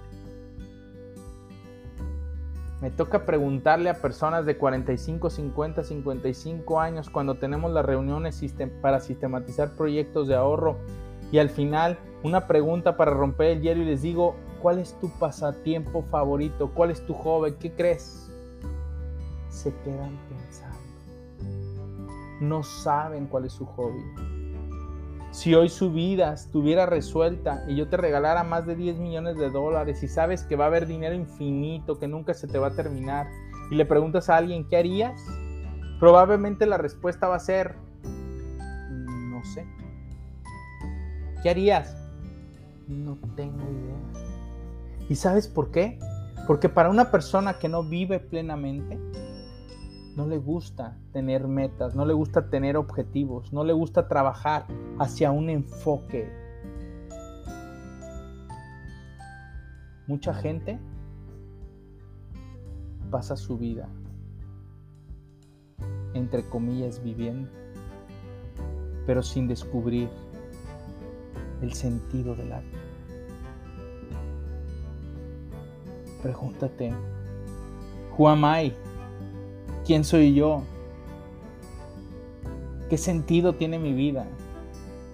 Me 2.81 2.89
toca 2.89 3.25
preguntarle 3.25 3.89
a 3.89 4.01
personas 4.01 4.45
de 4.45 4.57
45, 4.57 5.29
50, 5.29 5.83
55 5.83 6.79
años 6.79 7.09
cuando 7.09 7.35
tenemos 7.35 7.71
las 7.71 7.85
reuniones 7.85 8.41
para 8.81 9.01
sistematizar 9.01 9.75
proyectos 9.75 10.27
de 10.27 10.35
ahorro 10.35 10.77
y 11.31 11.39
al 11.39 11.49
final 11.49 11.99
una 12.23 12.47
pregunta 12.47 12.95
para 12.95 13.11
romper 13.11 13.47
el 13.47 13.61
hielo 13.61 13.81
y 13.83 13.85
les 13.85 14.01
digo, 14.01 14.35
¿Cuál 14.61 14.79
es 14.79 14.93
tu 14.99 15.09
pasatiempo 15.09 16.03
favorito? 16.03 16.69
¿Cuál 16.73 16.91
es 16.91 17.05
tu 17.05 17.13
hobby? 17.13 17.53
¿Qué 17.53 17.71
crees? 17.71 18.29
Se 19.49 19.73
quedan 19.85 20.17
pensando. 20.27 20.77
No 22.41 22.61
saben 22.61 23.27
cuál 23.27 23.45
es 23.45 23.53
su 23.53 23.65
hobby. 23.65 24.03
Si 25.39 25.55
hoy 25.55 25.69
su 25.69 25.93
vida 25.93 26.33
estuviera 26.33 26.85
resuelta 26.85 27.63
y 27.65 27.77
yo 27.77 27.87
te 27.87 27.95
regalara 27.95 28.43
más 28.43 28.65
de 28.65 28.75
10 28.75 28.97
millones 28.97 29.37
de 29.37 29.49
dólares 29.49 30.03
y 30.03 30.09
sabes 30.09 30.43
que 30.43 30.57
va 30.57 30.65
a 30.65 30.67
haber 30.67 30.85
dinero 30.85 31.15
infinito, 31.15 31.97
que 31.97 32.09
nunca 32.09 32.33
se 32.33 32.45
te 32.45 32.59
va 32.59 32.67
a 32.67 32.75
terminar, 32.75 33.29
y 33.71 33.75
le 33.75 33.85
preguntas 33.85 34.29
a 34.29 34.35
alguien, 34.35 34.67
¿qué 34.67 34.75
harías? 34.75 35.17
Probablemente 35.97 36.65
la 36.65 36.77
respuesta 36.77 37.29
va 37.29 37.37
a 37.37 37.39
ser, 37.39 37.75
no 38.91 39.41
sé. 39.45 39.65
¿Qué 41.41 41.49
harías? 41.49 41.95
No 42.89 43.17
tengo 43.37 43.61
idea. 43.61 44.25
¿Y 45.07 45.15
sabes 45.15 45.47
por 45.47 45.71
qué? 45.71 45.99
Porque 46.47 46.67
para 46.67 46.89
una 46.89 47.11
persona 47.11 47.53
que 47.53 47.69
no 47.69 47.81
vive 47.81 48.19
plenamente, 48.19 48.99
no 50.19 50.27
le 50.27 50.37
gusta 50.37 50.97
tener 51.13 51.47
metas, 51.47 51.95
no 51.95 52.03
le 52.03 52.13
gusta 52.13 52.49
tener 52.49 52.75
objetivos, 52.75 53.53
no 53.53 53.63
le 53.63 53.71
gusta 53.71 54.09
trabajar 54.09 54.65
hacia 54.99 55.31
un 55.31 55.49
enfoque. 55.49 56.29
Mucha 60.07 60.33
gente 60.33 60.77
pasa 63.09 63.37
su 63.37 63.57
vida, 63.57 63.87
entre 66.13 66.43
comillas, 66.49 67.01
viviendo, 67.01 67.49
pero 69.05 69.23
sin 69.23 69.47
descubrir 69.47 70.09
el 71.61 71.71
sentido 71.71 72.35
de 72.35 72.45
la 72.45 72.59
vida. 72.59 72.79
Pregúntate, 76.21 76.93
who 78.17 78.27
am 78.27 78.43
I? 78.43 78.88
¿Quién 79.89 80.03
soy 80.03 80.35
yo? 80.35 80.61
¿Qué 82.91 82.97
sentido 82.99 83.53
tiene 83.53 83.79
mi 83.79 83.91
vida? 83.91 84.27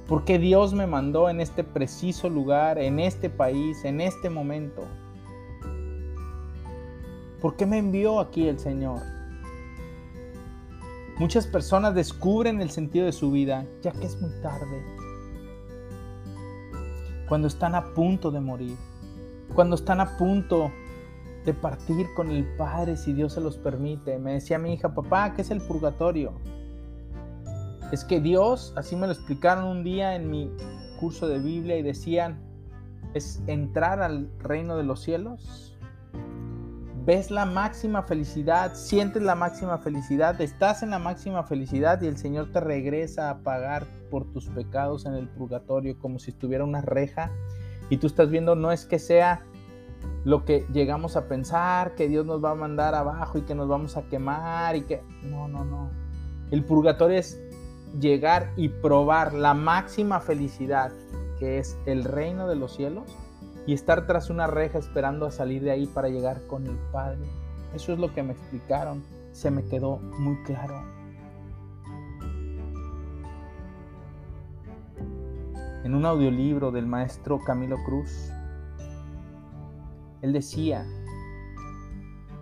¿Por 0.05 0.25
qué 0.25 0.37
Dios 0.37 0.73
me 0.73 0.85
mandó 0.85 1.29
en 1.29 1.39
este 1.39 1.63
preciso 1.63 2.27
lugar, 2.27 2.77
en 2.77 2.99
este 2.99 3.29
país, 3.29 3.85
en 3.85 4.01
este 4.01 4.29
momento? 4.29 4.83
¿Por 7.39 7.55
qué 7.55 7.65
me 7.65 7.77
envió 7.77 8.19
aquí 8.19 8.49
el 8.49 8.59
Señor? 8.59 8.99
Muchas 11.19 11.47
personas 11.47 11.95
descubren 11.95 12.59
el 12.59 12.69
sentido 12.69 13.05
de 13.05 13.13
su 13.13 13.31
vida 13.31 13.65
ya 13.81 13.93
que 13.93 14.05
es 14.05 14.19
muy 14.19 14.31
tarde. 14.41 14.83
Cuando 17.29 17.47
están 17.47 17.75
a 17.75 17.93
punto 17.93 18.29
de 18.29 18.41
morir. 18.41 18.75
Cuando 19.53 19.77
están 19.77 20.01
a 20.01 20.17
punto 20.17 20.69
de 21.45 21.53
partir 21.53 22.07
con 22.15 22.31
el 22.31 22.45
Padre 22.57 22.97
si 22.97 23.13
Dios 23.13 23.33
se 23.33 23.41
los 23.41 23.57
permite. 23.57 24.17
Me 24.17 24.33
decía 24.33 24.57
mi 24.57 24.73
hija, 24.73 24.93
papá, 24.93 25.33
¿qué 25.33 25.43
es 25.43 25.51
el 25.51 25.61
purgatorio? 25.61 26.33
Es 27.91 28.03
que 28.03 28.19
Dios, 28.19 28.73
así 28.75 28.95
me 28.95 29.05
lo 29.05 29.13
explicaron 29.13 29.65
un 29.65 29.83
día 29.83 30.15
en 30.15 30.29
mi 30.29 30.51
curso 30.99 31.27
de 31.27 31.39
Biblia 31.39 31.77
y 31.77 31.83
decían, 31.83 32.41
es 33.13 33.41
entrar 33.47 34.01
al 34.01 34.29
reino 34.39 34.75
de 34.75 34.83
los 34.83 35.01
cielos. 35.01 35.77
Ves 37.05 37.29
la 37.29 37.45
máxima 37.45 38.01
felicidad, 38.01 38.73
sientes 38.73 39.21
la 39.21 39.35
máxima 39.35 39.77
felicidad, 39.77 40.41
estás 40.41 40.81
en 40.81 40.89
la 40.89 40.97
máxima 40.97 41.43
felicidad 41.43 42.01
y 42.01 42.07
el 42.07 42.17
Señor 42.17 42.51
te 42.51 42.59
regresa 42.59 43.29
a 43.29 43.37
pagar 43.43 43.85
por 44.09 44.31
tus 44.31 44.47
pecados 44.47 45.05
en 45.05 45.13
el 45.13 45.29
purgatorio 45.29 45.99
como 45.99 46.17
si 46.17 46.31
estuviera 46.31 46.63
una 46.63 46.81
reja 46.81 47.29
y 47.91 47.97
tú 47.97 48.07
estás 48.07 48.31
viendo 48.31 48.55
no 48.55 48.71
es 48.71 48.87
que 48.87 48.97
sea 48.97 49.45
lo 50.25 50.43
que 50.43 50.65
llegamos 50.73 51.15
a 51.15 51.27
pensar, 51.27 51.93
que 51.93 52.09
Dios 52.09 52.25
nos 52.25 52.43
va 52.43 52.51
a 52.51 52.55
mandar 52.55 52.95
abajo 52.95 53.37
y 53.37 53.43
que 53.43 53.53
nos 53.53 53.67
vamos 53.67 53.95
a 53.95 54.01
quemar 54.09 54.75
y 54.75 54.81
que... 54.81 55.03
No, 55.21 55.47
no, 55.47 55.63
no. 55.63 55.91
El 56.49 56.65
purgatorio 56.65 57.19
es 57.19 57.39
llegar 57.99 58.51
y 58.57 58.69
probar 58.69 59.33
la 59.33 59.53
máxima 59.53 60.19
felicidad, 60.19 60.91
que 61.37 61.59
es 61.59 61.77
el 61.85 62.03
reino 62.03 62.47
de 62.47 62.55
los 62.55 62.75
cielos, 62.75 63.03
y 63.67 63.73
estar 63.73 64.07
tras 64.07 64.31
una 64.31 64.47
reja 64.47 64.79
esperando 64.79 65.27
a 65.27 65.31
salir 65.31 65.61
de 65.61 65.69
ahí 65.69 65.85
para 65.85 66.09
llegar 66.09 66.41
con 66.47 66.65
el 66.65 66.77
Padre. 66.91 67.25
Eso 67.75 67.93
es 67.93 67.99
lo 67.99 68.11
que 68.11 68.23
me 68.23 68.33
explicaron, 68.33 69.03
se 69.31 69.51
me 69.51 69.63
quedó 69.63 69.97
muy 69.97 70.41
claro. 70.43 70.81
En 75.83 75.93
un 75.93 76.03
audiolibro 76.03 76.71
del 76.71 76.87
maestro 76.87 77.39
Camilo 77.45 77.77
Cruz, 77.85 78.31
él 80.25 80.33
decía 80.33 80.87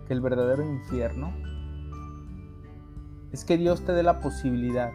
que 0.08 0.14
el 0.14 0.22
verdadero 0.22 0.64
infierno 0.64 1.34
es 3.34 3.44
que 3.44 3.58
Dios 3.58 3.82
te 3.86 3.92
dé 3.92 4.04
la 4.04 4.22
posibilidad 4.22 4.92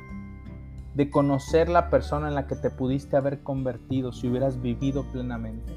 de 0.94 1.10
conocer 1.10 1.68
la 1.68 1.90
persona 1.90 2.28
en 2.28 2.34
la 2.34 2.46
que 2.46 2.56
te 2.56 2.70
pudiste 2.70 3.16
haber 3.16 3.42
convertido 3.42 4.10
si 4.12 4.26
hubieras 4.26 4.62
vivido 4.62 5.04
plenamente. 5.12 5.76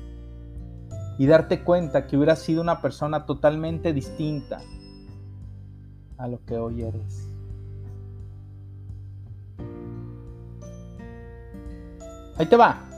Y 1.18 1.28
darte 1.28 1.64
cuenta 1.64 2.08
que 2.08 2.16
hubieras 2.16 2.40
sido 2.40 2.62
una 2.62 2.82
persona 2.82 3.26
totalmente 3.26 3.92
distinta 3.92 4.62
a 6.18 6.28
lo 6.30 6.40
que 6.46 6.58
hoy 6.58 6.84
eres. 6.84 7.28
Ahí 12.38 12.46
te 12.46 12.56
va. 12.56 12.91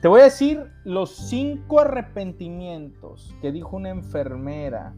Te 0.00 0.08
voy 0.08 0.20
a 0.20 0.24
decir 0.24 0.70
los 0.84 1.10
cinco 1.10 1.80
arrepentimientos 1.80 3.34
que 3.40 3.50
dijo 3.50 3.76
una 3.76 3.88
enfermera 3.88 4.94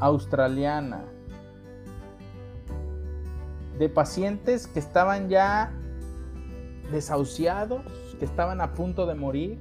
australiana 0.00 1.04
de 3.78 3.88
pacientes 3.90 4.66
que 4.66 4.78
estaban 4.78 5.28
ya 5.28 5.72
desahuciados, 6.90 7.82
que 8.18 8.24
estaban 8.24 8.62
a 8.62 8.72
punto 8.72 9.04
de 9.06 9.14
morir. 9.14 9.58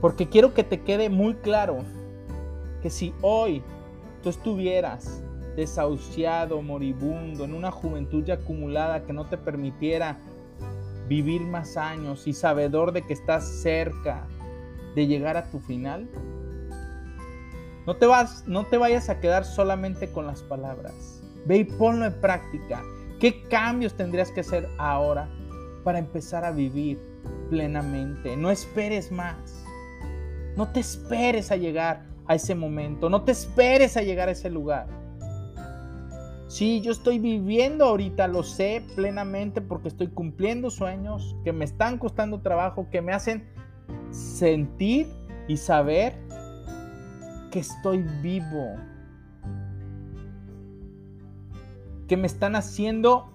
Porque 0.00 0.28
quiero 0.28 0.54
que 0.54 0.64
te 0.64 0.80
quede 0.80 1.10
muy 1.10 1.34
claro 1.34 1.78
que 2.82 2.90
si 2.90 3.14
hoy 3.22 3.62
tú 4.20 4.30
estuvieras 4.30 5.22
desahuciado, 5.54 6.60
moribundo, 6.60 7.44
en 7.44 7.54
una 7.54 7.70
juventud 7.70 8.24
ya 8.24 8.34
acumulada 8.34 9.04
que 9.04 9.12
no 9.12 9.26
te 9.26 9.36
permitiera 9.36 10.18
vivir 11.08 11.42
más 11.42 11.76
años 11.76 12.26
y 12.26 12.32
sabedor 12.32 12.92
de 12.92 13.02
que 13.02 13.12
estás 13.12 13.46
cerca 13.62 14.26
de 14.94 15.06
llegar 15.06 15.36
a 15.36 15.50
tu 15.50 15.58
final, 15.60 16.08
no 17.86 17.96
te, 17.96 18.06
vas, 18.06 18.44
no 18.46 18.64
te 18.66 18.78
vayas 18.78 19.08
a 19.08 19.18
quedar 19.18 19.44
solamente 19.44 20.10
con 20.12 20.26
las 20.26 20.42
palabras. 20.42 21.22
Ve 21.46 21.58
y 21.58 21.64
ponlo 21.64 22.06
en 22.06 22.20
práctica. 22.20 22.82
¿Qué 23.18 23.42
cambios 23.48 23.94
tendrías 23.94 24.30
que 24.30 24.40
hacer 24.40 24.68
ahora 24.78 25.28
para 25.82 25.98
empezar 25.98 26.44
a 26.44 26.52
vivir 26.52 27.00
plenamente? 27.50 28.36
No 28.36 28.50
esperes 28.50 29.10
más. 29.10 29.64
No 30.56 30.68
te 30.70 30.80
esperes 30.80 31.50
a 31.50 31.56
llegar 31.56 32.04
a 32.26 32.36
ese 32.36 32.54
momento. 32.54 33.10
No 33.10 33.22
te 33.22 33.32
esperes 33.32 33.96
a 33.96 34.02
llegar 34.02 34.28
a 34.28 34.32
ese 34.32 34.50
lugar. 34.50 35.01
Sí, 36.52 36.82
yo 36.82 36.92
estoy 36.92 37.18
viviendo 37.18 37.86
ahorita, 37.86 38.28
lo 38.28 38.42
sé 38.42 38.84
plenamente 38.94 39.62
porque 39.62 39.88
estoy 39.88 40.08
cumpliendo 40.08 40.68
sueños 40.68 41.34
que 41.44 41.52
me 41.54 41.64
están 41.64 41.96
costando 41.96 42.42
trabajo, 42.42 42.88
que 42.90 43.00
me 43.00 43.14
hacen 43.14 43.48
sentir 44.10 45.06
y 45.48 45.56
saber 45.56 46.14
que 47.50 47.60
estoy 47.60 48.04
vivo. 48.20 48.76
Que 52.06 52.18
me 52.18 52.26
están 52.26 52.54
haciendo 52.54 53.32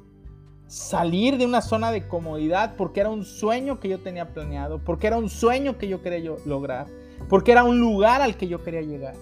salir 0.68 1.40
de 1.40 1.48
una 1.48 1.64
zona 1.64 1.92
de 1.92 2.08
comodidad 2.08 2.76
porque 2.76 3.00
era 3.00 3.10
un 3.10 3.26
sueño 3.26 3.80
que 3.80 3.90
yo 3.90 3.98
tenía 4.00 4.32
planeado, 4.32 4.78
porque 4.84 5.08
era 5.08 5.18
un 5.18 5.30
sueño 5.30 5.80
que 5.80 5.88
yo 5.88 6.04
quería 6.04 6.36
lograr, 6.46 6.86
porque 7.30 7.52
era 7.52 7.64
un 7.64 7.80
lugar 7.80 8.22
al 8.22 8.38
que 8.38 8.48
yo 8.48 8.62
quería 8.62 8.82
llegar. 8.82 9.16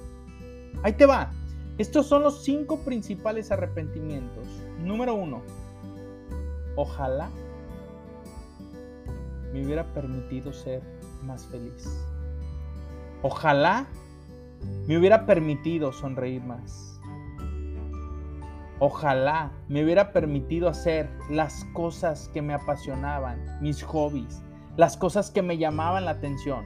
Ahí 0.84 0.92
te 0.92 1.06
va. 1.06 1.32
Estos 1.78 2.08
son 2.08 2.24
los 2.24 2.44
cinco 2.44 2.80
principales 2.80 3.52
arrepentimientos. 3.52 4.48
Número 4.80 5.14
uno, 5.14 5.42
ojalá 6.78 7.30
me 9.52 9.66
hubiera 9.66 9.94
permitido 9.94 10.54
ser 10.54 10.82
más 11.24 11.46
feliz. 11.48 11.86
Ojalá 13.22 13.88
me 14.88 14.98
hubiera 14.98 15.26
permitido 15.26 15.92
sonreír 15.92 16.42
más. 16.44 17.00
Ojalá 18.80 19.52
me 19.68 19.84
hubiera 19.84 20.14
permitido 20.14 20.70
hacer 20.70 21.10
las 21.30 21.66
cosas 21.74 22.30
que 22.34 22.42
me 22.42 22.54
apasionaban, 22.54 23.40
mis 23.62 23.84
hobbies, 23.84 24.44
las 24.78 24.96
cosas 24.96 25.32
que 25.32 25.42
me 25.42 25.58
llamaban 25.58 26.06
la 26.06 26.12
atención. 26.12 26.66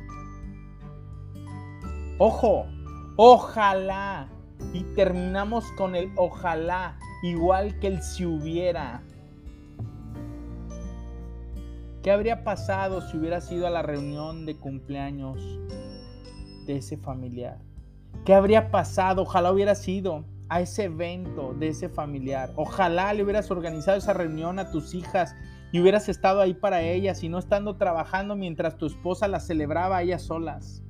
Ojo, 2.18 2.66
ojalá 3.16 4.30
y 4.74 4.84
terminamos 4.96 5.72
con 5.74 5.96
el 5.96 6.12
ojalá, 6.16 6.98
igual 7.24 7.80
que 7.80 7.88
el 7.88 8.02
si 8.02 8.26
hubiera. 8.26 9.04
¿Qué 12.04 12.12
habría 12.12 12.44
pasado 12.44 13.02
si 13.02 13.18
hubiera 13.18 13.42
sido 13.42 13.68
a 13.68 13.70
la 13.70 13.82
reunión 13.82 14.46
de 14.46 14.56
cumpleaños 14.56 15.60
de 16.66 16.78
ese 16.78 16.98
familiar? 16.98 17.60
¿Qué 18.26 18.34
habría 18.34 18.72
pasado? 18.72 19.24
Ojalá 19.24 19.52
hubiera 19.52 19.76
sido 19.76 20.24
a 20.50 20.62
ese 20.62 20.86
evento 20.86 21.54
de 21.54 21.70
ese 21.70 21.90
familiar. 21.90 22.52
Ojalá 22.56 23.14
le 23.14 23.24
hubieras 23.24 23.52
organizado 23.52 23.98
esa 23.98 24.14
reunión 24.14 24.60
a 24.60 24.72
tus 24.72 24.94
hijas 24.94 25.36
y 25.72 25.80
hubieras 25.80 26.10
estado 26.10 26.42
ahí 26.42 26.54
para 26.54 26.82
ellas 26.82 27.24
y 27.24 27.30
no 27.30 27.38
estando 27.38 27.76
trabajando 27.76 28.36
mientras 28.36 28.78
tu 28.78 28.88
esposa 28.88 29.28
las 29.28 29.46
celebraba 29.46 29.98
a 29.98 30.02
ellas 30.02 30.24
solas. 30.24 30.84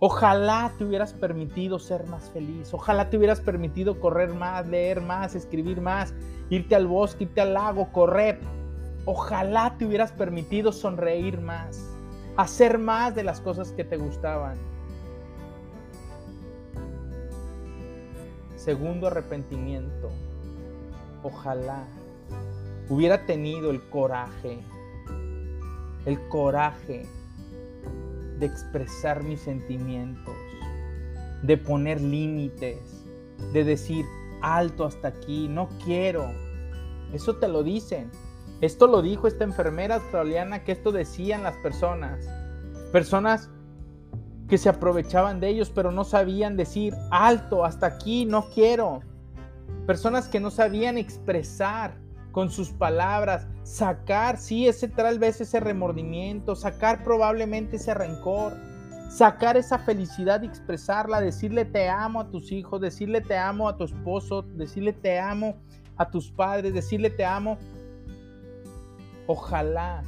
Ojalá 0.00 0.72
te 0.76 0.84
hubieras 0.84 1.14
permitido 1.14 1.78
ser 1.78 2.06
más 2.06 2.30
feliz. 2.30 2.74
Ojalá 2.74 3.10
te 3.10 3.16
hubieras 3.16 3.40
permitido 3.40 4.00
correr 4.00 4.34
más, 4.34 4.66
leer 4.66 5.00
más, 5.00 5.34
escribir 5.34 5.80
más, 5.80 6.12
irte 6.50 6.74
al 6.74 6.86
bosque, 6.86 7.24
irte 7.24 7.40
al 7.40 7.54
lago, 7.54 7.92
correr. 7.92 8.40
Ojalá 9.04 9.76
te 9.78 9.86
hubieras 9.86 10.12
permitido 10.12 10.72
sonreír 10.72 11.40
más, 11.40 11.88
hacer 12.36 12.78
más 12.78 13.14
de 13.14 13.22
las 13.22 13.40
cosas 13.40 13.72
que 13.72 13.84
te 13.84 13.96
gustaban. 13.96 14.56
Segundo 18.56 19.06
arrepentimiento. 19.06 20.10
Ojalá 21.22 21.84
hubiera 22.88 23.26
tenido 23.26 23.70
el 23.70 23.88
coraje, 23.88 24.58
el 26.04 26.28
coraje 26.28 27.06
de 28.38 28.46
expresar 28.46 29.22
mis 29.22 29.40
sentimientos, 29.40 30.34
de 31.42 31.56
poner 31.56 32.00
límites, 32.00 33.04
de 33.52 33.64
decir 33.64 34.04
alto 34.42 34.84
hasta 34.84 35.08
aquí, 35.08 35.48
no 35.48 35.68
quiero. 35.84 36.30
Eso 37.12 37.36
te 37.36 37.48
lo 37.48 37.62
dicen. 37.62 38.10
Esto 38.60 38.86
lo 38.86 39.02
dijo 39.02 39.26
esta 39.26 39.44
enfermera 39.44 39.96
australiana 39.96 40.64
que 40.64 40.72
esto 40.72 40.92
decían 40.92 41.42
las 41.42 41.56
personas. 41.56 42.26
Personas 42.92 43.50
que 44.48 44.58
se 44.58 44.68
aprovechaban 44.68 45.40
de 45.40 45.48
ellos, 45.48 45.70
pero 45.70 45.90
no 45.90 46.04
sabían 46.04 46.56
decir, 46.56 46.94
alto, 47.10 47.64
hasta 47.64 47.86
aquí, 47.86 48.26
no 48.26 48.48
quiero. 48.50 49.00
Personas 49.86 50.28
que 50.28 50.40
no 50.40 50.50
sabían 50.50 50.98
expresar 50.98 52.03
con 52.34 52.50
sus 52.50 52.70
palabras, 52.70 53.46
sacar, 53.62 54.38
sí, 54.38 54.66
ese 54.66 54.88
tal 54.88 55.20
vez 55.20 55.40
ese 55.40 55.60
remordimiento, 55.60 56.56
sacar 56.56 57.04
probablemente 57.04 57.76
ese 57.76 57.94
rencor, 57.94 58.54
sacar 59.08 59.56
esa 59.56 59.78
felicidad 59.78 60.42
y 60.42 60.46
expresarla, 60.46 61.20
decirle 61.20 61.64
te 61.64 61.88
amo 61.88 62.20
a 62.20 62.28
tus 62.30 62.50
hijos, 62.50 62.80
decirle 62.80 63.20
te 63.20 63.38
amo 63.38 63.68
a 63.68 63.76
tu 63.76 63.84
esposo, 63.84 64.42
decirle 64.42 64.92
te 64.92 65.20
amo 65.20 65.54
a 65.96 66.10
tus 66.10 66.32
padres, 66.32 66.74
decirle 66.74 67.08
te 67.08 67.24
amo. 67.24 67.56
Ojalá 69.28 70.02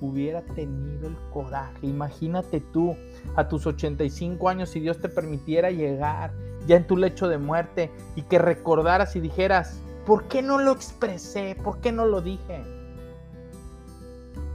hubiera 0.00 0.42
tenido 0.42 1.06
el 1.06 1.16
coraje. 1.32 1.86
Imagínate 1.86 2.60
tú 2.72 2.96
a 3.36 3.46
tus 3.46 3.64
85 3.64 4.48
años 4.48 4.70
si 4.70 4.80
Dios 4.80 5.00
te 5.00 5.08
permitiera 5.08 5.70
llegar 5.70 6.32
ya 6.66 6.74
en 6.74 6.86
tu 6.86 6.96
lecho 6.96 7.28
de 7.28 7.38
muerte 7.38 7.92
y 8.16 8.22
que 8.22 8.38
recordaras 8.40 9.14
y 9.14 9.20
dijeras, 9.20 9.80
¿por 10.08 10.26
qué 10.26 10.40
no 10.40 10.58
lo 10.58 10.72
expresé? 10.72 11.54
¿Por 11.62 11.82
qué 11.82 11.92
no 11.92 12.06
lo 12.06 12.22
dije? 12.22 12.64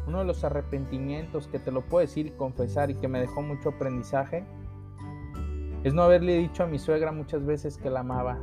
Uno 0.08 0.18
de 0.18 0.26
los 0.26 0.44
arrepentimientos 0.44 1.48
que 1.48 1.60
te 1.60 1.72
lo 1.72 1.82
puedo 1.82 2.02
decir 2.04 2.26
y 2.26 2.32
confesar 2.32 2.90
y 2.90 2.96
que 2.96 3.08
me 3.08 3.20
dejó 3.20 3.44
mucho 3.44 3.70
aprendizaje 3.70 4.44
es 5.84 5.94
no 5.94 6.02
haberle 6.02 6.40
dicho 6.40 6.64
a 6.64 6.66
mi 6.66 6.80
suegra 6.80 7.12
muchas 7.12 7.46
veces 7.46 7.78
que 7.78 7.92
la 7.92 8.00
amaba. 8.00 8.40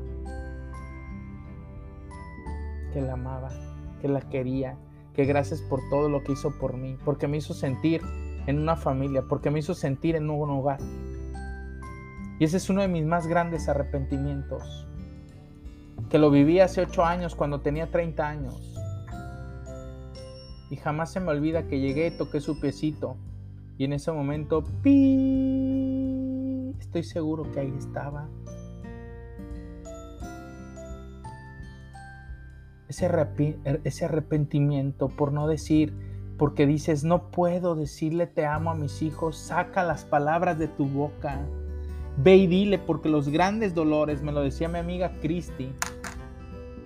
Que 2.93 3.01
la 3.01 3.15
amaba, 3.15 3.51
que 4.01 4.07
la 4.07 4.21
quería, 4.21 4.79
que 5.13 5.25
gracias 5.25 5.63
por 5.63 5.81
todo 5.91 6.09
lo 6.09 6.23
que 6.23 6.31
hizo 6.31 6.57
por 6.61 6.77
mí, 6.77 6.97
porque 7.05 7.27
me 7.27 7.39
hizo 7.39 7.55
sentir 7.55 8.03
en 8.47 8.61
una 8.61 8.77
familia, 8.77 9.25
porque 9.29 9.51
me 9.51 9.59
hizo 9.59 9.75
sentir 9.75 10.15
en 10.15 10.31
un 10.31 10.49
hogar. 10.49 10.79
Y 12.39 12.45
ese 12.45 12.59
es 12.59 12.71
uno 12.71 12.83
de 12.83 12.89
mis 12.89 13.05
más 13.05 13.27
grandes 13.27 13.69
arrepentimientos, 13.69 14.87
que 16.09 16.19
lo 16.19 16.31
viví 16.31 16.61
hace 16.61 16.83
ocho 16.83 17.05
años 17.05 17.35
cuando 17.35 17.61
tenía 17.61 17.91
30 17.91 18.29
años. 18.29 18.75
Y 20.71 20.77
jamás 20.77 21.13
se 21.13 21.21
me 21.21 21.31
olvida 21.31 21.67
que 21.67 21.81
llegué, 21.81 22.11
toqué 22.11 22.41
su 22.41 22.61
piecito 22.61 23.17
y 23.81 23.85
en 23.85 23.95
ese 23.95 24.13
momento, 24.13 24.63
¡pi! 24.83 26.75
estoy 26.79 27.03
seguro 27.03 27.51
que 27.51 27.61
ahí 27.61 27.73
estaba. 27.79 28.29
Er, 32.91 33.81
ese, 33.85 34.05
arrepentimiento 34.05 35.09
por 35.09 35.33
no 35.33 35.49
decir, 35.49 35.95
porque 36.37 36.67
dices, 36.67 37.05
no 37.05 37.31
puedo 37.31 37.75
decirle 37.75 38.27
te 38.27 38.45
amo 38.45 38.71
a 38.71 38.75
mis 38.75 39.01
hijos, 39.01 39.39
saca 39.39 39.83
las 39.83 40.05
palabras 40.05 40.59
de 40.59 40.69
tu 40.69 40.85
boca. 40.85 41.41
Ve 42.19 42.37
y 42.37 42.47
dile, 42.47 42.79
porque 42.79 43.09
los 43.09 43.31
grandes 43.31 43.75
dolores, 43.75 44.21
me 44.23 44.33
lo 44.33 44.43
decía 44.43 44.69
mi 44.69 44.79
amiga 44.79 45.13
Christy, 45.23 45.73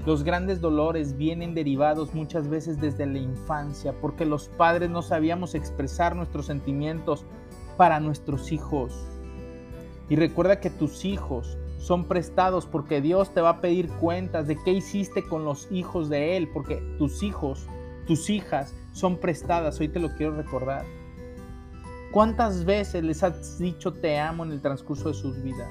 los 0.06 0.22
grandes 0.22 0.60
dolores 0.60 1.16
vienen 1.16 1.54
derivados 1.54 2.14
muchas 2.14 2.48
veces 2.48 2.78
desde 2.78 3.06
la 3.06 3.18
infancia, 3.18 3.94
porque 4.00 4.26
los 4.26 4.48
padres 4.48 4.90
no 4.90 5.00
sabíamos 5.00 5.54
expresar 5.54 6.14
nuestros 6.14 6.46
sentimientos 6.46 7.24
para 7.78 8.00
nuestros 8.00 8.52
hijos. 8.52 9.06
Y 10.10 10.16
recuerda 10.16 10.60
que 10.60 10.68
tus 10.68 11.06
hijos 11.06 11.56
son 11.78 12.04
prestados 12.04 12.66
porque 12.66 13.00
Dios 13.00 13.32
te 13.32 13.40
va 13.40 13.50
a 13.50 13.60
pedir 13.60 13.88
cuentas 13.88 14.46
de 14.46 14.56
qué 14.62 14.72
hiciste 14.72 15.26
con 15.26 15.44
los 15.44 15.70
hijos 15.72 16.10
de 16.10 16.36
Él, 16.36 16.48
porque 16.52 16.76
tus 16.98 17.22
hijos, 17.22 17.66
tus 18.06 18.28
hijas 18.28 18.74
son 18.92 19.16
prestadas. 19.16 19.80
Hoy 19.80 19.88
te 19.88 20.00
lo 20.00 20.14
quiero 20.16 20.36
recordar. 20.36 20.84
¿Cuántas 22.12 22.64
veces 22.64 23.02
les 23.02 23.22
has 23.22 23.58
dicho 23.58 23.92
te 23.92 24.18
amo 24.18 24.44
en 24.44 24.52
el 24.52 24.60
transcurso 24.60 25.08
de 25.08 25.14
sus 25.14 25.42
vidas? 25.42 25.70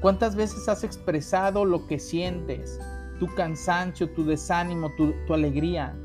¿Cuántas 0.00 0.36
veces 0.36 0.68
has 0.68 0.84
expresado 0.84 1.64
lo 1.64 1.86
que 1.86 1.98
sientes? 1.98 2.78
Tu 3.18 3.34
cansancio, 3.34 4.10
tu 4.10 4.24
desánimo, 4.24 4.90
tu, 4.96 5.14
alegría. 5.32 5.96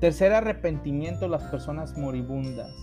Tercer 0.00 0.32
arrepentimiento, 0.32 1.28
las 1.28 1.44
personas 1.44 1.98
moribundas. 1.98 2.74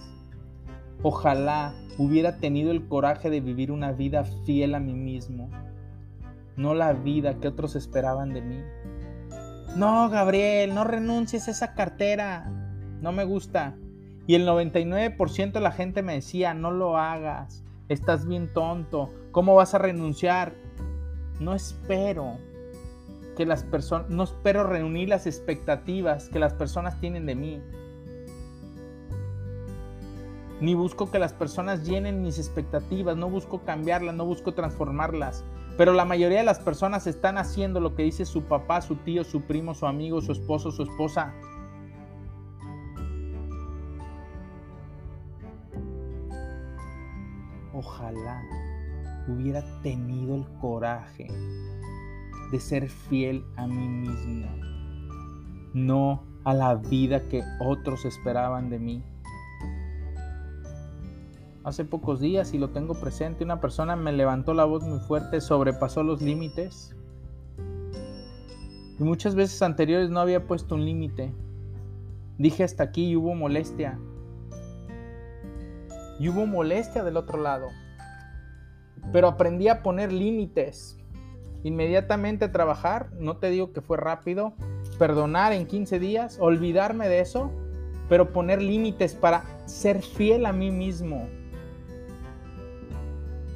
Ojalá 1.02 1.74
hubiera 1.98 2.38
tenido 2.38 2.70
el 2.72 2.88
coraje 2.88 3.32
de 3.32 3.42
vivir 3.42 3.72
una 3.72 3.92
vida 3.92 4.24
fiel 4.46 4.76
a 4.76 4.80
mí 4.80 4.94
mismo, 4.94 5.50
no 6.56 6.76
la 6.76 6.94
vida 6.94 7.40
que 7.40 7.48
otros 7.48 7.76
esperaban 7.76 8.34
de 8.34 8.42
mí. 8.42 8.62
No, 9.76 10.10
Gabriel, 10.10 10.76
no 10.76 10.84
renuncies 10.84 11.48
a 11.48 11.52
esa 11.52 11.74
cartera, 11.74 12.46
no 13.02 13.12
me 13.12 13.24
gusta. 13.24 13.76
Y 14.28 14.36
el 14.36 14.48
99% 14.48 15.52
de 15.52 15.60
la 15.60 15.72
gente 15.72 16.04
me 16.04 16.14
decía, 16.14 16.54
no 16.54 16.72
lo 16.72 16.98
hagas, 16.98 17.64
estás 17.90 18.28
bien 18.28 18.52
tonto, 18.54 19.14
¿cómo 19.32 19.56
vas 19.56 19.74
a 19.74 19.78
renunciar? 19.78 20.54
No 21.40 21.54
espero 21.54 22.38
que 23.36 23.46
las 23.46 23.64
personas, 23.64 24.10
no 24.10 24.24
espero 24.24 24.64
reunir 24.64 25.10
las 25.10 25.28
expectativas 25.28 26.30
que 26.30 26.40
las 26.40 26.54
personas 26.54 27.00
tienen 27.00 27.26
de 27.26 27.36
mí 27.36 27.62
ni 30.60 30.74
busco 30.74 31.12
que 31.12 31.20
las 31.20 31.34
personas 31.34 31.86
llenen 31.86 32.22
mis 32.22 32.40
expectativas, 32.40 33.16
no 33.16 33.30
busco 33.30 33.62
cambiarlas, 33.64 34.16
no 34.16 34.26
busco 34.26 34.54
transformarlas. 34.54 35.44
Pero 35.78 35.94
la 35.94 36.06
mayoría 36.06 36.40
de 36.40 36.44
las 36.44 36.60
personas 36.60 37.06
están 37.06 37.38
haciendo 37.38 37.80
lo 37.80 37.96
que 37.96 38.04
dice 38.04 38.26
su 38.26 38.44
papá, 38.44 38.82
su 38.82 38.96
tío, 38.96 39.24
su 39.24 39.42
primo, 39.42 39.76
su 39.76 39.86
amigo, 39.86 40.22
su 40.22 40.32
esposo, 40.32 40.72
su 40.72 40.84
esposa. 40.84 41.34
Ojalá 47.78 48.44
hubiera 49.28 49.64
tenido 49.82 50.36
el 50.36 50.46
coraje 50.60 51.28
de 52.52 52.60
ser 52.60 52.90
fiel 52.90 53.46
a 53.56 53.68
mí 53.68 53.88
mismo, 53.88 54.48
no 55.74 56.24
a 56.44 56.54
la 56.54 56.76
vida 56.76 57.28
que 57.30 57.44
otros 57.60 58.06
esperaban 58.06 58.70
de 58.70 58.80
mí 58.80 59.04
hace 61.68 61.84
pocos 61.84 62.22
días 62.22 62.54
y 62.54 62.58
lo 62.58 62.70
tengo 62.70 62.94
presente, 62.94 63.44
una 63.44 63.60
persona 63.60 63.98
me 63.98 64.14
levantó 64.14 64.54
la 64.54 64.64
voz 64.64 64.84
muy 64.84 65.00
fuerte, 65.00 65.42
sobrepasó 65.42 66.02
los 66.02 66.22
límites. 66.22 66.96
Y 68.98 69.04
muchas 69.04 69.36
veces 69.36 69.62
anteriores 69.62 70.10
no 70.10 70.22
había 70.22 70.48
puesto 70.48 70.76
un 70.76 70.86
límite. 70.86 71.34
Dije 72.38 72.64
hasta 72.64 72.84
aquí 72.84 73.10
y 73.10 73.16
hubo 73.18 73.36
molestia. 73.36 74.00
Y 76.20 76.30
hubo 76.30 76.46
molestia 76.46 77.04
del 77.04 77.18
otro 77.18 77.42
lado. 77.42 77.68
Pero 79.12 79.28
aprendí 79.28 79.68
a 79.68 79.84
poner 79.84 80.12
límites. 80.12 80.98
Inmediatamente 81.64 82.50
trabajar, 82.50 83.10
no 83.20 83.38
te 83.38 83.50
digo 83.50 83.74
que 83.74 83.82
fue 83.82 83.98
rápido, 83.98 84.54
perdonar 85.00 85.54
en 85.54 85.66
15 85.66 86.00
días, 86.00 86.38
olvidarme 86.40 87.10
de 87.10 87.20
eso, 87.20 87.52
pero 88.10 88.32
poner 88.32 88.62
límites 88.62 89.16
para 89.16 89.44
ser 89.66 90.02
fiel 90.02 90.46
a 90.46 90.54
mí 90.54 90.72
mismo, 90.72 91.28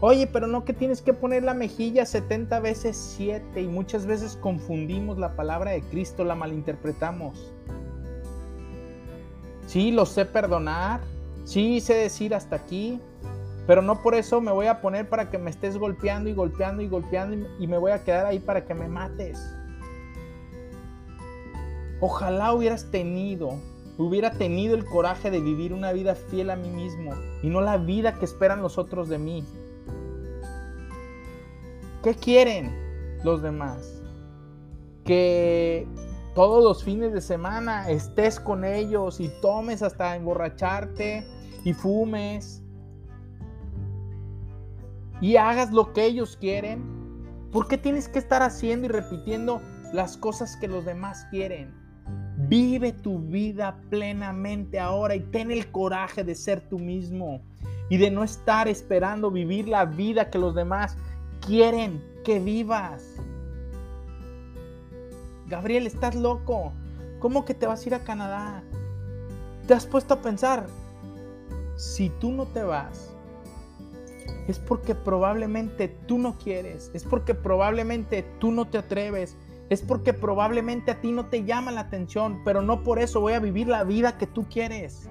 Oye, 0.04 0.26
pero 0.26 0.48
no 0.48 0.66
que 0.66 0.74
tienes 0.74 1.00
que 1.00 1.14
poner 1.14 1.44
la 1.44 1.54
mejilla 1.54 2.08
70 2.08 2.60
veces 2.60 2.98
7 3.18 3.62
y 3.62 3.68
muchas 3.68 4.08
veces 4.08 4.36
confundimos 4.36 5.20
la 5.20 5.36
palabra 5.36 5.72
de 5.72 5.84
Cristo, 5.84 6.24
la 6.24 6.34
malinterpretamos. 6.34 7.54
Sí, 9.68 9.92
lo 9.92 10.08
sé 10.08 10.26
perdonar, 10.26 11.02
sí 11.52 11.82
sé 11.82 11.96
decir 11.96 12.34
hasta 12.34 12.56
aquí, 12.56 13.02
pero 13.68 13.82
no 13.82 14.02
por 14.02 14.16
eso 14.16 14.40
me 14.40 14.54
voy 14.54 14.68
a 14.68 14.80
poner 14.80 15.10
para 15.10 15.30
que 15.30 15.38
me 15.38 15.50
estés 15.50 15.78
golpeando 15.78 16.30
y 16.30 16.34
golpeando 16.34 16.82
y 16.82 16.88
golpeando 16.88 17.46
y 17.60 17.68
me 17.68 17.78
voy 17.78 17.92
a 17.92 18.06
quedar 18.06 18.26
ahí 18.26 18.40
para 18.40 18.64
que 18.64 18.74
me 18.74 18.88
mates. 18.88 19.38
Ojalá 22.00 22.54
hubieras 22.54 22.90
tenido, 22.90 23.60
hubiera 23.98 24.32
tenido 24.32 24.76
el 24.76 24.86
coraje 24.86 25.30
de 25.30 25.42
vivir 25.42 25.74
una 25.74 25.92
vida 25.92 26.16
fiel 26.16 26.52
a 26.52 26.56
mí 26.56 26.70
mismo 26.70 27.12
y 27.44 27.50
no 27.50 27.60
la 27.60 27.76
vida 27.76 28.14
que 28.14 28.24
esperan 28.24 28.62
los 28.62 28.78
otros 28.78 29.10
de 29.10 29.18
mí. 29.18 29.44
¿Qué 32.02 32.16
quieren 32.16 32.74
los 33.26 33.42
demás? 33.42 34.02
Que 35.04 35.86
todos 36.34 36.64
los 36.64 36.82
fines 36.82 37.12
de 37.12 37.20
semana 37.20 37.90
estés 37.90 38.40
con 38.40 38.64
ellos 38.64 39.20
y 39.20 39.30
tomes 39.42 39.84
hasta 39.84 40.16
emborracharte 40.16 41.28
y 41.64 41.74
fumes 41.74 42.64
y 45.22 45.36
hagas 45.36 45.72
lo 45.72 45.94
que 45.94 46.06
ellos 46.06 46.38
quieren. 46.38 46.84
¿Por 47.52 47.68
qué 47.68 47.78
tienes 47.78 48.08
que 48.08 48.20
estar 48.20 48.42
haciendo 48.42 48.88
y 48.88 48.90
repitiendo 48.90 49.62
las 49.94 50.18
cosas 50.18 50.56
que 50.58 50.68
los 50.68 50.86
demás 50.86 51.28
quieren? 51.30 51.74
Vive 52.48 52.92
tu 52.92 53.20
vida 53.20 53.80
plenamente 53.90 54.80
ahora 54.80 55.16
y 55.16 55.20
ten 55.20 55.52
el 55.52 55.70
coraje 55.72 56.24
de 56.24 56.34
ser 56.34 56.62
tú 56.62 56.80
mismo 56.80 57.42
y 57.90 57.98
de 57.98 58.10
no 58.10 58.24
estar 58.24 58.68
esperando 58.68 59.30
vivir 59.30 59.68
la 59.68 59.86
vida 59.86 60.30
que 60.30 60.40
los 60.40 60.56
demás 60.56 60.98
quieren 61.46 62.02
que 62.24 62.40
vivas. 62.40 63.04
Gabriel, 65.48 65.86
estás 65.86 66.16
loco. 66.16 66.72
¿Cómo 67.20 67.46
que 67.46 67.54
te 67.54 67.68
vas 67.68 67.84
a 67.84 67.88
ir 67.90 67.96
a 67.96 68.00
Canadá? 68.00 68.64
te 69.72 69.76
has 69.76 69.86
puesto 69.86 70.16
a 70.16 70.22
pensar, 70.22 70.68
si 71.82 72.10
tú 72.10 72.32
no 72.32 72.46
te 72.46 72.62
vas, 72.62 73.12
es 74.48 74.60
porque 74.60 74.94
probablemente 74.94 75.88
tú 75.88 76.20
no 76.20 76.38
quieres, 76.38 76.92
es 76.94 77.04
porque 77.04 77.34
probablemente 77.34 78.24
tú 78.38 78.52
no 78.52 78.68
te 78.68 78.78
atreves, 78.78 79.36
es 79.72 79.82
porque 79.82 80.14
probablemente 80.14 80.92
a 80.92 81.02
ti 81.02 81.12
no 81.12 81.26
te 81.26 81.44
llama 81.44 81.72
la 81.72 81.82
atención, 81.82 82.44
pero 82.46 82.62
no 82.62 82.84
por 82.84 83.00
eso 83.00 83.20
voy 83.20 83.34
a 83.34 83.40
vivir 83.40 83.68
la 83.68 83.84
vida 83.84 84.20
que 84.20 84.28
tú 84.28 84.46
quieres. 84.48 85.10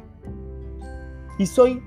Y 1.39 1.47
soy 1.47 1.83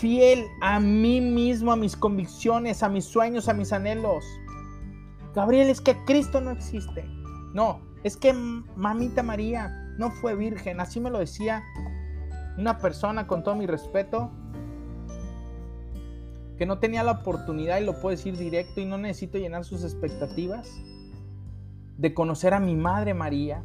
fiel 0.00 0.44
a 0.62 0.80
mí 0.80 1.20
mismo, 1.20 1.70
a 1.70 1.76
mis 1.76 1.96
convicciones, 1.96 2.82
a 2.82 2.88
mis 2.88 3.04
sueños, 3.04 3.48
a 3.48 3.54
mis 3.54 3.72
anhelos. 3.72 4.24
Gabriel, 5.32 5.68
es 5.68 5.80
que 5.80 5.96
Cristo 6.06 6.40
no 6.40 6.50
existe. 6.50 7.04
No, 7.52 7.82
es 8.02 8.16
que 8.16 8.32
mamita 8.32 9.22
María 9.22 9.70
no 9.96 10.10
fue 10.10 10.34
virgen. 10.34 10.80
Así 10.80 10.98
me 10.98 11.10
lo 11.10 11.20
decía 11.20 11.62
una 12.56 12.78
persona 12.78 13.26
con 13.26 13.42
todo 13.42 13.54
mi 13.54 13.66
respeto 13.66 14.30
que 16.56 16.66
no 16.66 16.78
tenía 16.78 17.02
la 17.02 17.12
oportunidad, 17.12 17.80
y 17.80 17.84
lo 17.84 17.94
puedo 17.94 18.10
decir 18.10 18.36
directo, 18.36 18.80
y 18.80 18.84
no 18.84 18.96
necesito 18.96 19.38
llenar 19.38 19.64
sus 19.64 19.82
expectativas, 19.82 20.70
de 21.96 22.14
conocer 22.14 22.54
a 22.54 22.60
mi 22.60 22.76
madre 22.76 23.12
María. 23.14 23.64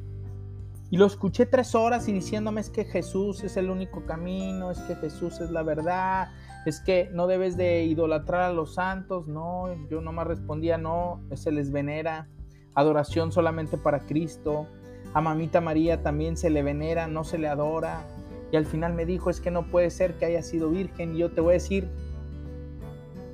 Y 0.91 0.97
lo 0.97 1.05
escuché 1.05 1.45
tres 1.45 1.75
horas 1.75 2.07
y 2.07 2.13
diciéndome 2.13 2.61
es 2.61 2.69
que 2.71 2.83
Jesús 2.83 3.43
es 3.43 3.57
el 3.57 3.69
único 3.69 4.05
camino, 4.05 4.71
es 4.71 4.79
que 4.81 4.95
Jesús 4.95 5.39
es 5.39 5.51
la 5.51 5.61
verdad, 5.61 6.29
es 6.65 6.79
que 6.79 7.09
no 7.13 7.27
debes 7.27 7.57
de 7.57 7.83
idolatrar 7.83 8.41
a 8.41 8.53
los 8.53 8.73
santos. 8.73 9.27
No, 9.27 9.67
yo 9.89 10.01
nomás 10.01 10.25
respondía, 10.25 10.79
no, 10.79 11.21
se 11.35 11.51
les 11.51 11.71
venera. 11.71 12.27
Adoración 12.73 13.31
solamente 13.31 13.77
para 13.77 13.99
Cristo. 13.99 14.65
A 15.13 15.21
mamita 15.21 15.61
María 15.61 16.01
también 16.01 16.37
se 16.37 16.49
le 16.49 16.63
venera, 16.63 17.07
no 17.07 17.23
se 17.23 17.37
le 17.37 17.47
adora. 17.47 18.07
Y 18.51 18.57
al 18.57 18.65
final 18.65 18.93
me 18.93 19.05
dijo, 19.05 19.29
es 19.29 19.39
que 19.39 19.51
no 19.51 19.67
puede 19.67 19.89
ser 19.89 20.15
que 20.15 20.25
haya 20.25 20.41
sido 20.41 20.69
virgen. 20.69 21.15
Y 21.15 21.19
yo 21.19 21.31
te 21.31 21.41
voy 21.41 21.51
a 21.51 21.53
decir 21.53 21.87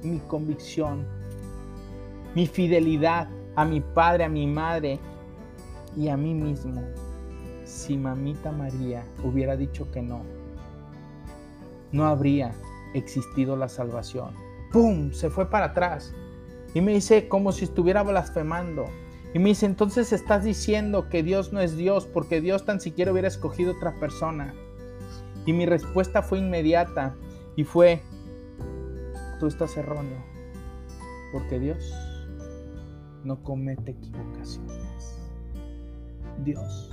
mi 0.04 0.20
convicción, 0.20 1.06
mi 2.36 2.48
fidelidad 2.48 3.30
a 3.56 3.66
mi 3.66 3.82
padre, 3.82 4.26
a 4.26 4.30
mi 4.30 4.46
madre 4.48 5.00
y 5.96 6.10
a 6.10 6.18
mí 6.18 6.34
mismo. 6.34 6.84
Si 7.64 7.98
mamita 7.98 8.52
María 8.52 9.04
hubiera 9.24 9.56
dicho 9.56 9.90
que 9.92 10.02
no, 10.02 10.22
no 11.92 12.06
habría 12.06 12.52
existido 12.94 13.56
la 13.56 13.70
salvación. 13.70 14.34
¡Pum! 14.72 15.12
Se 15.12 15.30
fue 15.30 15.50
para 15.50 15.68
atrás. 15.68 16.14
Y 16.74 16.82
me 16.82 16.94
dice 16.94 17.30
como 17.30 17.52
si 17.54 17.66
estuviera 17.66 18.04
blasfemando. 18.04 18.86
Y 19.34 19.40
me 19.40 19.50
dice, 19.50 19.66
entonces 19.66 20.14
estás 20.14 20.44
diciendo 20.44 21.10
que 21.10 21.24
Dios 21.24 21.52
no 21.52 21.60
es 21.60 21.76
Dios 21.76 22.06
porque 22.06 22.42
Dios 22.42 22.66
tan 22.66 22.80
siquiera 22.80 23.12
hubiera 23.12 23.28
escogido 23.28 23.74
otra 23.74 23.96
persona. 23.96 24.54
Y 25.46 25.54
mi 25.54 25.66
respuesta 25.66 26.22
fue 26.22 26.40
inmediata 26.40 27.16
y 27.56 27.64
fue, 27.64 28.02
tú 29.40 29.48
estás 29.48 29.78
erróneo, 29.78 30.24
porque 31.32 31.60
Dios 31.60 31.94
no 33.24 33.42
comete 33.44 33.92
equivocaciones. 33.92 35.20
Dios 36.44 36.92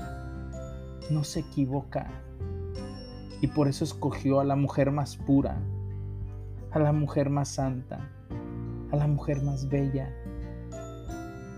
no 1.10 1.24
se 1.24 1.40
equivoca. 1.40 2.10
Y 3.40 3.48
por 3.48 3.68
eso 3.68 3.84
escogió 3.84 4.40
a 4.40 4.44
la 4.44 4.56
mujer 4.56 4.92
más 4.92 5.16
pura, 5.16 5.60
a 6.70 6.78
la 6.78 6.92
mujer 6.92 7.28
más 7.28 7.48
santa, 7.48 8.08
a 8.90 8.96
la 8.96 9.06
mujer 9.06 9.42
más 9.42 9.68
bella. 9.68 10.14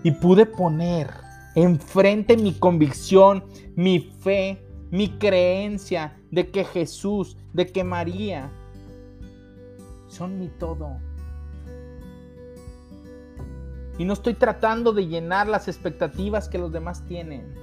Y 0.02 0.11
pude 0.12 0.46
poner 0.46 1.11
enfrente 1.54 2.37
mi 2.37 2.54
convicción, 2.54 3.44
mi 3.76 4.00
fe, 4.00 4.63
mi 4.94 5.09
creencia 5.18 6.16
de 6.30 6.52
que 6.52 6.62
Jesús, 6.64 7.37
de 7.52 7.66
que 7.66 7.83
María 7.83 8.52
son 10.07 10.38
mi 10.38 10.46
todo. 10.46 10.98
Y 13.98 14.04
no 14.04 14.12
estoy 14.12 14.35
tratando 14.35 14.92
de 14.92 15.09
llenar 15.09 15.48
las 15.48 15.66
expectativas 15.66 16.48
que 16.48 16.59
los 16.59 16.70
demás 16.70 17.04
tienen. 17.09 17.57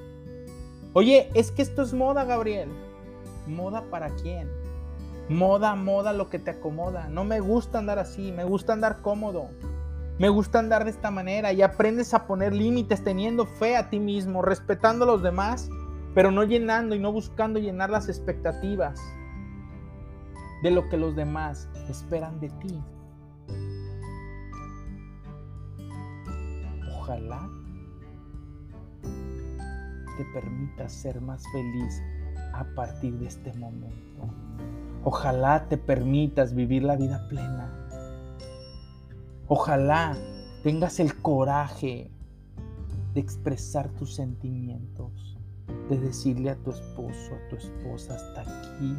Oye, 0.91 1.29
es 1.33 1.53
que 1.53 1.61
esto 1.61 1.83
es 1.83 1.93
moda, 1.93 2.25
Gabriel. 2.25 2.67
¿Moda 3.47 3.85
para 3.89 4.09
quién? 4.09 4.49
Moda, 5.29 5.73
moda, 5.75 6.11
lo 6.11 6.29
que 6.29 6.37
te 6.37 6.51
acomoda. 6.51 7.07
No 7.07 7.23
me 7.23 7.39
gusta 7.39 7.79
andar 7.79 7.97
así, 7.97 8.33
me 8.33 8.43
gusta 8.43 8.73
andar 8.73 9.01
cómodo. 9.01 9.47
Me 10.19 10.27
gusta 10.27 10.59
andar 10.59 10.83
de 10.83 10.91
esta 10.91 11.11
manera 11.11 11.53
y 11.53 11.61
aprendes 11.61 12.13
a 12.13 12.27
poner 12.27 12.51
límites 12.51 13.05
teniendo 13.05 13.45
fe 13.45 13.77
a 13.77 13.89
ti 13.89 14.01
mismo, 14.01 14.41
respetando 14.41 15.05
a 15.05 15.07
los 15.07 15.23
demás 15.23 15.69
pero 16.13 16.31
no 16.31 16.43
llenando 16.43 16.95
y 16.95 16.99
no 16.99 17.11
buscando 17.11 17.59
llenar 17.59 17.89
las 17.89 18.09
expectativas 18.09 19.01
de 20.63 20.71
lo 20.71 20.89
que 20.89 20.97
los 20.97 21.15
demás 21.15 21.69
esperan 21.89 22.39
de 22.39 22.49
ti. 22.49 22.83
Ojalá 26.97 27.49
te 30.17 30.25
permita 30.33 30.87
ser 30.89 31.21
más 31.21 31.43
feliz 31.51 32.01
a 32.53 32.65
partir 32.75 33.17
de 33.17 33.27
este 33.27 33.53
momento. 33.53 34.29
Ojalá 35.03 35.67
te 35.67 35.77
permitas 35.77 36.53
vivir 36.53 36.83
la 36.83 36.95
vida 36.95 37.27
plena. 37.27 37.71
Ojalá 39.47 40.15
tengas 40.63 40.99
el 40.99 41.15
coraje 41.21 42.11
de 43.13 43.19
expresar 43.19 43.89
tus 43.89 44.13
sentimientos 44.15 45.30
de 45.89 45.97
decirle 45.97 46.51
a 46.51 46.55
tu 46.55 46.71
esposo, 46.71 47.35
a 47.35 47.49
tu 47.49 47.55
esposa, 47.55 48.15
hasta 48.15 48.41
aquí 48.41 48.95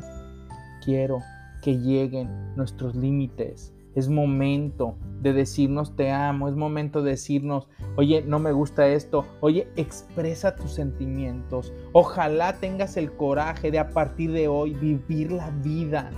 quiero 0.84 1.20
que 1.62 1.78
lleguen 1.78 2.28
nuestros 2.56 2.94
límites. 2.94 3.72
Es 3.94 4.08
momento 4.08 4.96
de 5.20 5.32
decirnos 5.32 5.94
te 5.94 6.10
amo, 6.10 6.48
es 6.48 6.56
momento 6.56 7.02
de 7.02 7.10
decirnos, 7.10 7.68
oye, 7.96 8.22
no 8.26 8.38
me 8.38 8.52
gusta 8.52 8.88
esto, 8.88 9.26
oye, 9.40 9.68
expresa 9.76 10.56
tus 10.56 10.72
sentimientos. 10.72 11.72
Ojalá 11.92 12.54
tengas 12.54 12.96
el 12.96 13.12
coraje 13.12 13.70
de 13.70 13.78
a 13.78 13.90
partir 13.90 14.32
de 14.32 14.48
hoy 14.48 14.74
vivir 14.74 15.30
la 15.30 15.50
vida 15.50 16.10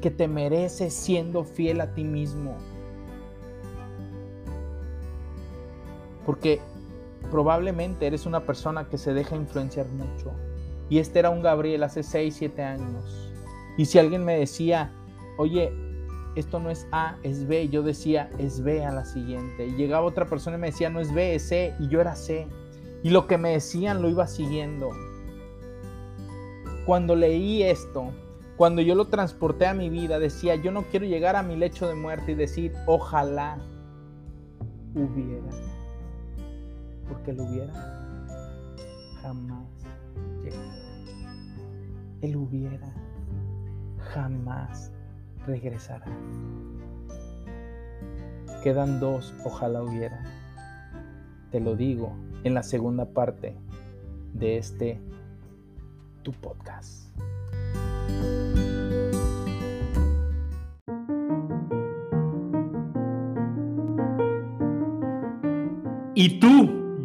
que 0.00 0.10
te 0.10 0.28
mereces 0.28 0.94
siendo 0.94 1.44
fiel 1.44 1.80
a 1.80 1.92
ti 1.94 2.04
mismo. 2.04 2.56
Porque 6.24 6.60
probablemente 7.30 8.06
eres 8.06 8.26
una 8.26 8.44
persona 8.44 8.88
que 8.88 8.98
se 8.98 9.12
deja 9.12 9.36
influenciar 9.36 9.86
mucho. 9.88 10.32
Y 10.88 10.98
este 10.98 11.20
era 11.20 11.30
un 11.30 11.42
Gabriel 11.42 11.82
hace 11.82 12.02
6, 12.02 12.34
7 12.36 12.62
años. 12.62 13.30
Y 13.76 13.84
si 13.86 13.98
alguien 13.98 14.24
me 14.24 14.36
decía, 14.36 14.92
oye, 15.38 15.72
esto 16.34 16.58
no 16.58 16.70
es 16.70 16.86
A, 16.92 17.16
es 17.22 17.46
B, 17.46 17.68
yo 17.68 17.82
decía, 17.82 18.30
es 18.38 18.62
B 18.62 18.84
a 18.84 18.92
la 18.92 19.04
siguiente. 19.04 19.66
Y 19.66 19.72
llegaba 19.76 20.06
otra 20.06 20.26
persona 20.26 20.56
y 20.56 20.60
me 20.60 20.66
decía, 20.68 20.90
no 20.90 21.00
es 21.00 21.12
B, 21.12 21.34
es 21.34 21.48
C, 21.48 21.74
y 21.78 21.88
yo 21.88 22.00
era 22.00 22.14
C. 22.16 22.46
Y 23.02 23.10
lo 23.10 23.26
que 23.26 23.38
me 23.38 23.50
decían 23.50 24.02
lo 24.02 24.08
iba 24.08 24.26
siguiendo. 24.26 24.90
Cuando 26.86 27.14
leí 27.14 27.62
esto, 27.62 28.10
cuando 28.56 28.82
yo 28.82 28.94
lo 28.94 29.06
transporté 29.06 29.66
a 29.66 29.74
mi 29.74 29.88
vida, 29.88 30.18
decía, 30.18 30.56
yo 30.56 30.70
no 30.72 30.82
quiero 30.82 31.06
llegar 31.06 31.36
a 31.36 31.42
mi 31.42 31.56
lecho 31.56 31.88
de 31.88 31.94
muerte 31.94 32.32
y 32.32 32.34
decir, 32.34 32.72
ojalá 32.86 33.58
hubiera 34.94 35.69
porque 37.10 37.32
él 37.32 37.40
hubiera 37.40 37.72
jamás 39.20 39.66
llegado. 40.42 40.80
Él 42.22 42.36
hubiera 42.36 42.92
jamás 44.12 44.92
regresará. 45.46 46.06
Quedan 48.62 49.00
dos, 49.00 49.34
ojalá 49.44 49.82
hubiera. 49.82 50.22
Te 51.50 51.60
lo 51.60 51.76
digo 51.76 52.12
en 52.44 52.54
la 52.54 52.62
segunda 52.62 53.06
parte 53.06 53.56
de 54.34 54.58
este 54.58 55.00
tu 56.22 56.32
podcast. 56.32 57.10
¿Y 66.14 66.38
tú? 66.38 66.79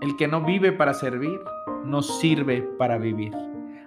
El 0.00 0.16
que 0.16 0.28
no 0.28 0.44
vive 0.44 0.72
para 0.72 0.94
servir 0.94 1.40
nos 1.84 2.18
sirve 2.20 2.62
para 2.78 2.98
vivir. 2.98 3.32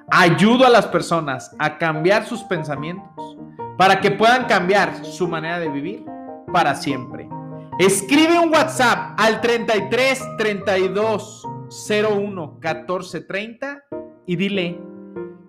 Ayudo 0.10 0.66
a 0.66 0.70
las 0.70 0.88
personas 0.88 1.56
a 1.58 1.78
cambiar 1.78 2.26
sus 2.26 2.44
pensamientos 2.44 3.38
para 3.78 4.02
que 4.02 4.12
puedan 4.12 4.46
cambiar 4.46 5.06
su 5.06 5.28
manera 5.28 5.60
de 5.60 5.70
vivir 5.70 6.06
para 6.52 6.76
siempre. 6.76 7.30
Escribe 7.80 8.38
un 8.38 8.50
WhatsApp 8.50 9.18
al 9.18 9.40
33 9.40 10.38
32 10.38 11.48
01 11.90 12.60
14 12.60 13.22
30 13.22 13.84
y 14.28 14.36
dile, 14.36 14.80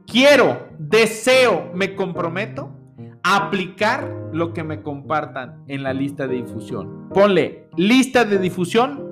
quiero, 0.07 0.69
deseo, 0.79 1.71
me 1.75 1.95
comprometo 1.97 2.71
a 3.25 3.37
aplicar 3.37 4.09
lo 4.33 4.53
que 4.53 4.63
me 4.63 4.83
compartan 4.83 5.65
en 5.69 5.83
la 5.83 5.93
lista 5.93 6.27
de 6.27 6.37
difusión. 6.37 7.09
Ponle 7.11 7.69
lista 7.77 8.25
de 8.25 8.39
difusión 8.39 9.12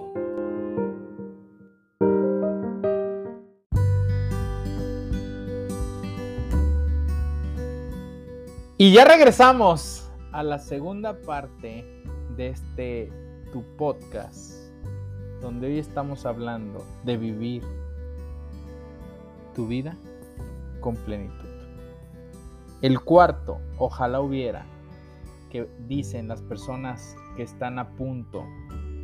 Y 8.81 8.93
ya 8.93 9.05
regresamos 9.05 10.09
a 10.31 10.41
la 10.41 10.57
segunda 10.57 11.21
parte 11.21 11.85
de 12.35 12.47
este 12.47 13.13
tu 13.53 13.61
podcast, 13.77 14.53
donde 15.39 15.67
hoy 15.67 15.77
estamos 15.77 16.25
hablando 16.25 16.83
de 17.03 17.15
vivir 17.15 17.61
tu 19.53 19.67
vida 19.67 19.95
con 20.79 20.95
plenitud. 20.95 21.47
El 22.81 22.99
cuarto, 23.01 23.59
ojalá 23.77 24.19
hubiera, 24.19 24.65
que 25.51 25.69
dicen 25.87 26.27
las 26.27 26.41
personas 26.41 27.15
que 27.37 27.43
están 27.43 27.77
a 27.77 27.91
punto 27.91 28.43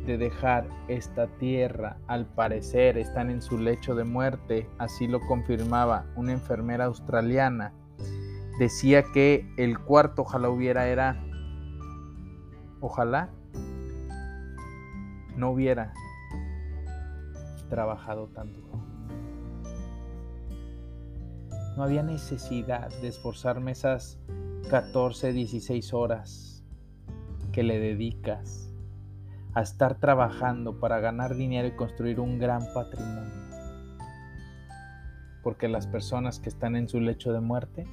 de 0.06 0.18
dejar 0.18 0.66
esta 0.88 1.28
tierra, 1.38 1.98
al 2.08 2.26
parecer 2.26 2.98
están 2.98 3.30
en 3.30 3.40
su 3.40 3.58
lecho 3.58 3.94
de 3.94 4.02
muerte, 4.02 4.68
así 4.78 5.06
lo 5.06 5.20
confirmaba 5.20 6.06
una 6.16 6.32
enfermera 6.32 6.86
australiana 6.86 7.74
decía 8.58 9.04
que 9.04 9.48
el 9.56 9.78
cuarto 9.78 10.22
ojalá 10.22 10.50
hubiera 10.50 10.88
era, 10.88 11.22
ojalá 12.80 13.30
no 15.36 15.50
hubiera 15.50 15.92
trabajado 17.70 18.26
tanto. 18.28 18.60
No 21.76 21.84
había 21.84 22.02
necesidad 22.02 22.88
de 23.00 23.08
esforzarme 23.08 23.70
esas 23.70 24.18
14, 24.68 25.32
16 25.32 25.94
horas 25.94 26.64
que 27.52 27.62
le 27.62 27.78
dedicas 27.78 28.68
a 29.54 29.62
estar 29.62 29.94
trabajando 29.94 30.80
para 30.80 30.98
ganar 30.98 31.36
dinero 31.36 31.68
y 31.68 31.76
construir 31.76 32.18
un 32.18 32.40
gran 32.40 32.62
patrimonio. 32.74 33.32
Porque 35.44 35.68
las 35.68 35.86
personas 35.86 36.40
que 36.40 36.48
están 36.48 36.74
en 36.74 36.88
su 36.88 37.00
lecho 37.00 37.32
de 37.32 37.40
muerte 37.40 37.84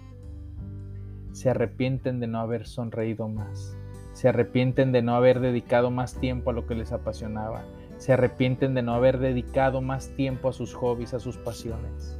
se 1.35 1.49
arrepienten 1.49 2.21
de 2.21 2.27
no 2.27 2.39
haber 2.39 2.65
sonreído 2.65 3.27
más, 3.27 3.75
se 4.13 4.29
arrepienten 4.29 4.93
de 4.93 5.01
no 5.01 5.15
haber 5.15 5.41
dedicado 5.41 5.91
más 5.91 6.15
tiempo 6.15 6.49
a 6.49 6.53
lo 6.53 6.65
que 6.65 6.75
les 6.75 6.93
apasionaba, 6.93 7.65
se 7.97 8.13
arrepienten 8.13 8.73
de 8.73 8.81
no 8.81 8.93
haber 8.93 9.19
dedicado 9.19 9.81
más 9.81 10.07
tiempo 10.15 10.47
a 10.47 10.53
sus 10.53 10.73
hobbies, 10.73 11.13
a 11.13 11.19
sus 11.19 11.35
pasiones. 11.35 12.17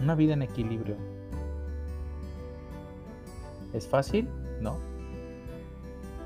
Una 0.00 0.14
vida 0.14 0.34
en 0.34 0.42
equilibrio. 0.42 0.94
¿Es 3.72 3.88
fácil? 3.88 4.28
No. 4.60 4.78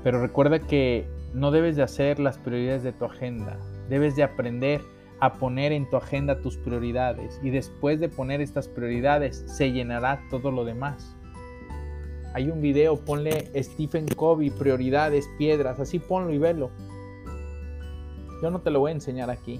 Pero 0.03 0.21
recuerda 0.21 0.59
que 0.59 1.07
no 1.33 1.49
debes 1.49 1.75
de 1.75 1.81
hacer 1.81 2.19
las 2.19 2.37
prioridades 2.37 2.83
de 2.83 2.93
tu 2.93 3.05
agenda. 3.05 3.57
Debes 3.89 4.15
de 4.15 4.21
aprender 4.21 4.81
a 5.19 5.33
poner 5.33 5.71
en 5.71 5.89
tu 5.89 5.97
agenda 5.97 6.41
tus 6.41 6.57
prioridades 6.57 7.39
y 7.43 7.49
después 7.49 7.99
de 7.99 8.09
poner 8.09 8.41
estas 8.41 8.67
prioridades 8.67 9.43
se 9.47 9.71
llenará 9.71 10.21
todo 10.29 10.51
lo 10.51 10.63
demás. 10.63 11.15
Hay 12.33 12.49
un 12.49 12.61
video, 12.61 12.97
ponle 12.97 13.49
Stephen 13.63 14.07
Covey, 14.07 14.51
prioridades, 14.51 15.27
piedras, 15.37 15.79
así 15.79 15.97
ponlo 15.97 16.31
y 16.31 16.37
velo. 16.37 16.69
Yo 18.43 18.51
no 18.51 18.61
te 18.61 18.69
lo 18.69 18.79
voy 18.79 18.91
a 18.91 18.95
enseñar 18.95 19.31
aquí. 19.31 19.59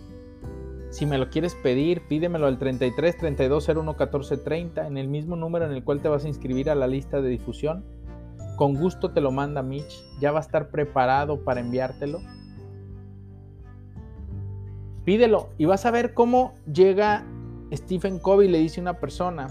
Si 0.91 1.05
me 1.05 1.17
lo 1.17 1.29
quieres 1.29 1.55
pedir, 1.55 2.01
pídemelo 2.07 2.45
al 2.45 2.59
33 2.59 3.17
32 3.17 3.67
01 3.67 3.97
14 3.97 4.37
30 4.37 4.87
en 4.87 4.97
el 4.97 5.07
mismo 5.07 5.35
número 5.35 5.65
en 5.65 5.71
el 5.71 5.83
cual 5.83 6.01
te 6.01 6.07
vas 6.07 6.23
a 6.23 6.27
inscribir 6.27 6.69
a 6.69 6.75
la 6.75 6.87
lista 6.87 7.19
de 7.19 7.29
difusión. 7.29 7.83
Con 8.57 8.75
gusto 8.75 9.11
te 9.11 9.21
lo 9.21 9.31
manda 9.31 9.63
Mitch, 9.63 10.03
ya 10.19 10.31
va 10.31 10.39
a 10.39 10.41
estar 10.41 10.69
preparado 10.69 11.43
para 11.43 11.59
enviártelo 11.59 12.19
Pídelo. 15.07 15.51
Y 15.57 15.63
vas 15.63 15.85
a 15.85 15.91
ver 15.91 16.13
cómo 16.13 16.53
llega 16.69 17.23
Stephen 17.71 18.19
Covey 18.19 18.49
le 18.49 18.57
dice 18.57 18.81
una 18.81 18.99
persona, 18.99 19.47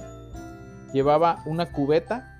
llevaba 0.93 1.43
una 1.47 1.73
cubeta, 1.73 2.39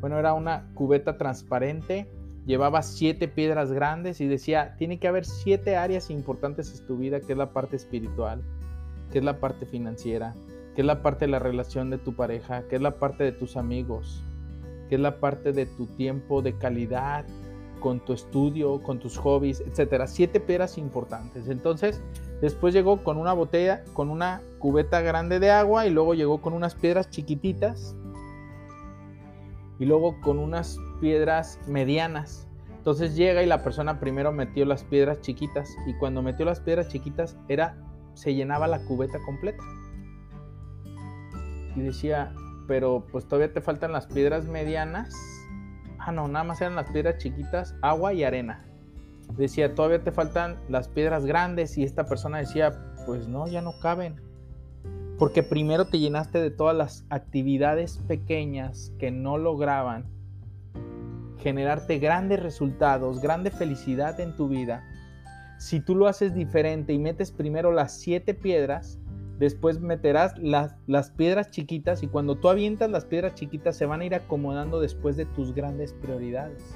bueno, 0.00 0.18
era 0.18 0.32
una 0.32 0.64
cubeta 0.72 1.18
transparente, 1.18 2.10
llevaba 2.46 2.80
siete 2.80 3.28
piedras 3.28 3.70
grandes 3.70 4.22
y 4.22 4.28
decía, 4.28 4.76
tiene 4.78 4.98
que 4.98 5.08
haber 5.08 5.26
siete 5.26 5.76
áreas 5.76 6.08
importantes 6.08 6.80
en 6.80 6.86
tu 6.86 6.96
vida, 6.96 7.20
que 7.20 7.32
es 7.32 7.38
la 7.38 7.52
parte 7.52 7.76
espiritual, 7.76 8.42
que 9.12 9.18
es 9.18 9.24
la 9.24 9.38
parte 9.38 9.66
financiera, 9.66 10.34
que 10.74 10.80
es 10.80 10.86
la 10.86 11.02
parte 11.02 11.26
de 11.26 11.32
la 11.32 11.38
relación 11.38 11.90
de 11.90 11.98
tu 11.98 12.16
pareja, 12.16 12.62
que 12.62 12.76
es 12.76 12.82
la 12.82 12.98
parte 12.98 13.24
de 13.24 13.32
tus 13.32 13.58
amigos, 13.58 14.24
que 14.88 14.94
es 14.94 15.00
la 15.02 15.20
parte 15.20 15.52
de 15.52 15.66
tu 15.66 15.84
tiempo 15.84 16.40
de 16.40 16.56
calidad, 16.56 17.26
con 17.80 18.00
tu 18.00 18.12
estudio, 18.12 18.82
con 18.82 18.98
tus 18.98 19.18
hobbies, 19.18 19.60
etcétera. 19.60 20.06
Siete 20.06 20.40
piedras 20.40 20.78
importantes. 20.78 21.48
Entonces, 21.48 22.02
después 22.40 22.74
llegó 22.74 23.02
con 23.02 23.16
una 23.16 23.32
botella, 23.32 23.84
con 23.92 24.10
una 24.10 24.42
cubeta 24.58 25.00
grande 25.00 25.40
de 25.40 25.50
agua 25.50 25.86
y 25.86 25.90
luego 25.90 26.14
llegó 26.14 26.40
con 26.40 26.52
unas 26.52 26.74
piedras 26.74 27.10
chiquititas 27.10 27.94
y 29.78 29.84
luego 29.84 30.20
con 30.20 30.38
unas 30.38 30.78
piedras 31.00 31.58
medianas. 31.66 32.48
Entonces 32.76 33.16
llega 33.16 33.42
y 33.42 33.46
la 33.46 33.62
persona 33.62 33.98
primero 33.98 34.32
metió 34.32 34.64
las 34.64 34.84
piedras 34.84 35.20
chiquitas 35.20 35.68
y 35.86 35.94
cuando 35.94 36.22
metió 36.22 36.44
las 36.44 36.60
piedras 36.60 36.88
chiquitas 36.88 37.36
era 37.48 37.76
se 38.14 38.34
llenaba 38.34 38.66
la 38.66 38.84
cubeta 38.84 39.18
completa. 39.24 39.62
Y 41.74 41.80
decía, 41.80 42.32
pero 42.66 43.04
pues 43.10 43.26
todavía 43.26 43.52
te 43.52 43.60
faltan 43.60 43.92
las 43.92 44.06
piedras 44.06 44.46
medianas 44.46 45.14
Ah, 46.06 46.12
no, 46.12 46.28
nada 46.28 46.44
más 46.44 46.60
eran 46.60 46.76
las 46.76 46.88
piedras 46.88 47.18
chiquitas, 47.18 47.74
agua 47.82 48.12
y 48.12 48.22
arena. 48.22 48.64
Decía, 49.36 49.74
todavía 49.74 50.04
te 50.04 50.12
faltan 50.12 50.56
las 50.68 50.86
piedras 50.86 51.26
grandes 51.26 51.76
y 51.76 51.82
esta 51.82 52.06
persona 52.06 52.38
decía, 52.38 52.94
pues 53.06 53.26
no, 53.26 53.48
ya 53.48 53.60
no 53.60 53.72
caben. 53.80 54.14
Porque 55.18 55.42
primero 55.42 55.88
te 55.88 55.98
llenaste 55.98 56.40
de 56.40 56.52
todas 56.52 56.76
las 56.76 57.04
actividades 57.10 57.98
pequeñas 58.06 58.92
que 59.00 59.10
no 59.10 59.36
lograban 59.36 60.06
generarte 61.38 61.98
grandes 61.98 62.40
resultados, 62.40 63.20
grande 63.20 63.50
felicidad 63.50 64.20
en 64.20 64.36
tu 64.36 64.46
vida. 64.46 64.84
Si 65.58 65.80
tú 65.80 65.96
lo 65.96 66.06
haces 66.06 66.34
diferente 66.34 66.92
y 66.92 67.00
metes 67.00 67.32
primero 67.32 67.72
las 67.72 67.98
siete 67.98 68.32
piedras, 68.32 69.00
Después 69.38 69.80
meterás 69.80 70.36
las, 70.38 70.76
las, 70.86 71.10
piedras 71.10 71.50
chiquitas 71.50 72.02
y 72.02 72.06
cuando 72.06 72.36
tú 72.36 72.48
avientas 72.48 72.90
las 72.90 73.04
piedras 73.04 73.34
chiquitas 73.34 73.76
se 73.76 73.84
van 73.84 74.00
a 74.00 74.04
ir 74.06 74.14
acomodando 74.14 74.80
después 74.80 75.16
de 75.16 75.26
tus 75.26 75.54
grandes 75.54 75.92
prioridades. 75.92 76.74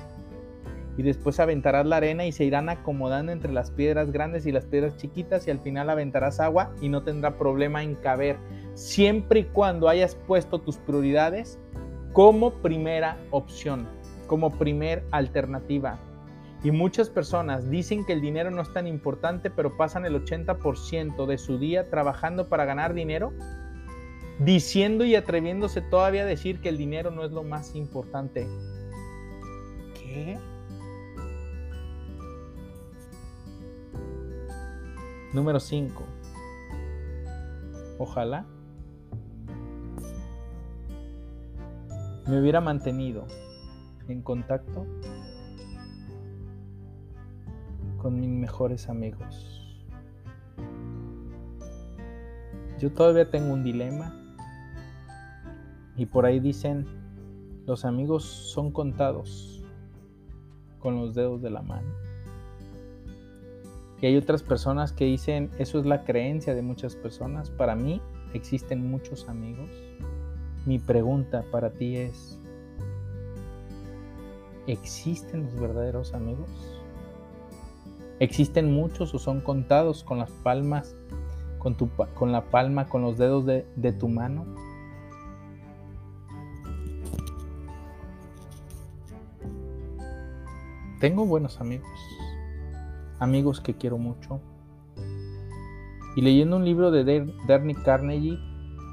Y 0.98 1.02
después 1.02 1.40
aventarás 1.40 1.86
la 1.86 1.96
arena 1.96 2.26
y 2.26 2.32
se 2.32 2.44
irán 2.44 2.68
acomodando 2.68 3.32
entre 3.32 3.52
las 3.52 3.70
piedras 3.70 4.12
grandes 4.12 4.44
y 4.44 4.52
las 4.52 4.66
piedras 4.66 4.96
chiquitas 4.98 5.48
y 5.48 5.50
al 5.50 5.60
final 5.60 5.88
aventarás 5.88 6.40
agua 6.40 6.74
y 6.82 6.90
no 6.90 7.02
tendrá 7.02 7.38
problema 7.38 7.82
en 7.82 7.94
caber. 7.94 8.36
Siempre 8.74 9.40
y 9.40 9.44
cuando 9.44 9.88
hayas 9.88 10.14
puesto 10.14 10.58
tus 10.58 10.76
prioridades 10.76 11.58
como 12.12 12.50
primera 12.50 13.16
opción, 13.30 13.88
como 14.26 14.50
primer 14.50 15.02
alternativa. 15.12 15.98
Y 16.62 16.72
muchas 16.72 17.08
personas 17.08 17.70
dicen 17.70 18.04
que 18.04 18.12
el 18.12 18.20
dinero 18.20 18.50
no 18.50 18.60
es 18.60 18.72
tan 18.72 18.86
importante, 18.86 19.50
pero 19.50 19.78
pasan 19.78 20.04
el 20.04 20.14
80% 20.14 21.26
de 21.26 21.38
su 21.38 21.58
día 21.58 21.88
trabajando 21.88 22.48
para 22.48 22.66
ganar 22.66 22.92
dinero, 22.92 23.32
diciendo 24.38 25.04
y 25.06 25.14
atreviéndose 25.14 25.80
todavía 25.80 26.22
a 26.22 26.26
decir 26.26 26.60
que 26.60 26.68
el 26.68 26.76
dinero 26.76 27.10
no 27.10 27.24
es 27.24 27.32
lo 27.32 27.44
más 27.44 27.74
importante. 27.74 28.46
¿Qué? 29.94 30.38
Número 35.32 35.60
5. 35.60 36.04
Ojalá 37.98 38.44
me 42.26 42.38
hubiera 42.38 42.60
mantenido 42.60 43.26
en 44.08 44.22
contacto 44.22 44.86
con 48.00 48.18
mis 48.18 48.30
mejores 48.30 48.88
amigos. 48.88 49.60
Yo 52.78 52.90
todavía 52.90 53.30
tengo 53.30 53.52
un 53.52 53.62
dilema 53.62 54.16
y 55.96 56.06
por 56.06 56.24
ahí 56.24 56.40
dicen, 56.40 56.86
los 57.66 57.84
amigos 57.84 58.24
son 58.24 58.72
contados 58.72 59.62
con 60.78 60.96
los 60.96 61.14
dedos 61.14 61.42
de 61.42 61.50
la 61.50 61.60
mano. 61.60 61.88
Y 64.00 64.06
hay 64.06 64.16
otras 64.16 64.42
personas 64.42 64.92
que 64.92 65.04
dicen, 65.04 65.50
eso 65.58 65.78
es 65.78 65.84
la 65.84 66.04
creencia 66.04 66.54
de 66.54 66.62
muchas 66.62 66.96
personas. 66.96 67.50
Para 67.50 67.76
mí 67.76 68.00
existen 68.32 68.90
muchos 68.90 69.28
amigos. 69.28 69.68
Mi 70.64 70.78
pregunta 70.78 71.44
para 71.50 71.70
ti 71.70 71.96
es, 71.96 72.40
¿existen 74.66 75.44
los 75.44 75.60
verdaderos 75.60 76.14
amigos? 76.14 76.79
¿Existen 78.20 78.72
muchos 78.72 79.12
o 79.14 79.18
son 79.18 79.40
contados 79.40 80.04
con 80.04 80.18
las 80.18 80.30
palmas, 80.30 80.94
con, 81.58 81.76
tu, 81.76 81.90
la 82.26 82.44
palma, 82.44 82.86
con 82.86 83.02
los 83.02 83.18
dedos 83.18 83.44
de, 83.44 83.92
tu 83.98 84.08
mano? 84.08 84.46
Tengo 91.00 91.24
buenos 91.24 91.60
amigos 91.60 91.88
amigos 93.20 93.60
que 93.60 93.74
quiero 93.74 93.98
mucho. 93.98 94.40
Y 96.16 96.22
leyendo 96.22 96.56
un 96.56 96.64
libro 96.64 96.90
de 96.90 97.32
Darny 97.46 97.74
Carnegie, 97.74 98.38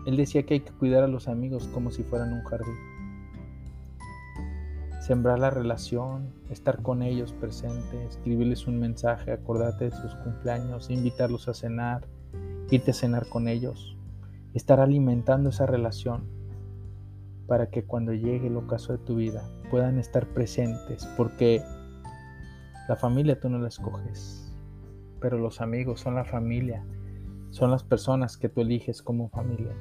él 0.06 0.16
decía 0.16 0.44
que 0.44 0.56
hay 0.56 0.60
que 0.60 0.72
cuidar 0.72 1.04
a 1.04 1.08
los 1.08 1.28
amigos 1.28 1.68
como 1.74 1.90
si 1.90 2.04
fueran 2.04 2.32
un 2.32 2.44
jardín. 2.44 2.76
Sembrar 5.02 5.40
la 5.40 5.50
relación, 5.50 6.34
estar 6.50 6.82
con 6.82 7.02
ellos 7.02 7.34
presente, 7.34 8.06
escribirles 8.06 8.68
un 8.68 8.80
mensaje, 8.80 9.32
acordarte 9.32 9.86
de 9.86 9.92
sus 9.92 10.16
cumpleaños, 10.16 10.90
invitarlos 10.90 11.48
a 11.48 11.54
cenar, 11.54 12.08
irte 12.70 12.92
a 12.92 12.94
cenar 12.94 13.28
con 13.28 13.48
ellos, 13.48 13.98
estar 14.54 14.80
alimentando 14.80 15.50
esa 15.50 15.66
relación 15.66 16.26
para 17.48 17.70
que 17.70 17.84
cuando 17.84 18.14
llegue 18.14 18.48
el 18.48 18.58
ocaso 18.58 18.94
de 18.94 19.00
tu 19.00 19.16
vida 19.16 19.50
puedan 19.70 20.00
estar 20.00 20.26
presentes, 20.28 21.06
porque 21.18 21.62
la 22.88 22.96
familia 22.96 23.40
tú 23.40 23.50
no 23.50 23.60
la 23.60 23.68
escoges, 23.68 24.54
pero 25.20 25.38
los 25.38 25.62
amigos 25.62 26.02
son 26.02 26.16
la 26.16 26.26
familia, 26.26 26.86
son 27.52 27.72
las 27.72 27.84
personas 27.84 28.38
que 28.38 28.50
tú 28.50 28.62
eliges 28.62 29.02
como 29.02 29.30
familia. 29.30 29.74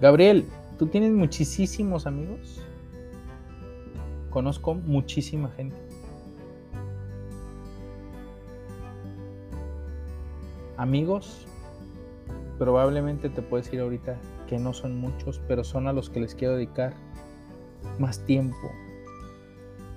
Gabriel, 0.00 0.44
¿tú 0.78 0.86
tienes 0.86 1.12
muchísimos 1.12 2.06
amigos? 2.06 2.65
Conozco 4.36 4.74
muchísima 4.74 5.48
gente. 5.48 5.78
Amigos, 10.76 11.46
probablemente 12.58 13.30
te 13.30 13.40
puedes 13.40 13.64
decir 13.64 13.80
ahorita 13.80 14.20
que 14.46 14.58
no 14.58 14.74
son 14.74 15.00
muchos, 15.00 15.40
pero 15.48 15.64
son 15.64 15.88
a 15.88 15.94
los 15.94 16.10
que 16.10 16.20
les 16.20 16.34
quiero 16.34 16.56
dedicar 16.56 16.92
más 17.98 18.26
tiempo, 18.26 18.70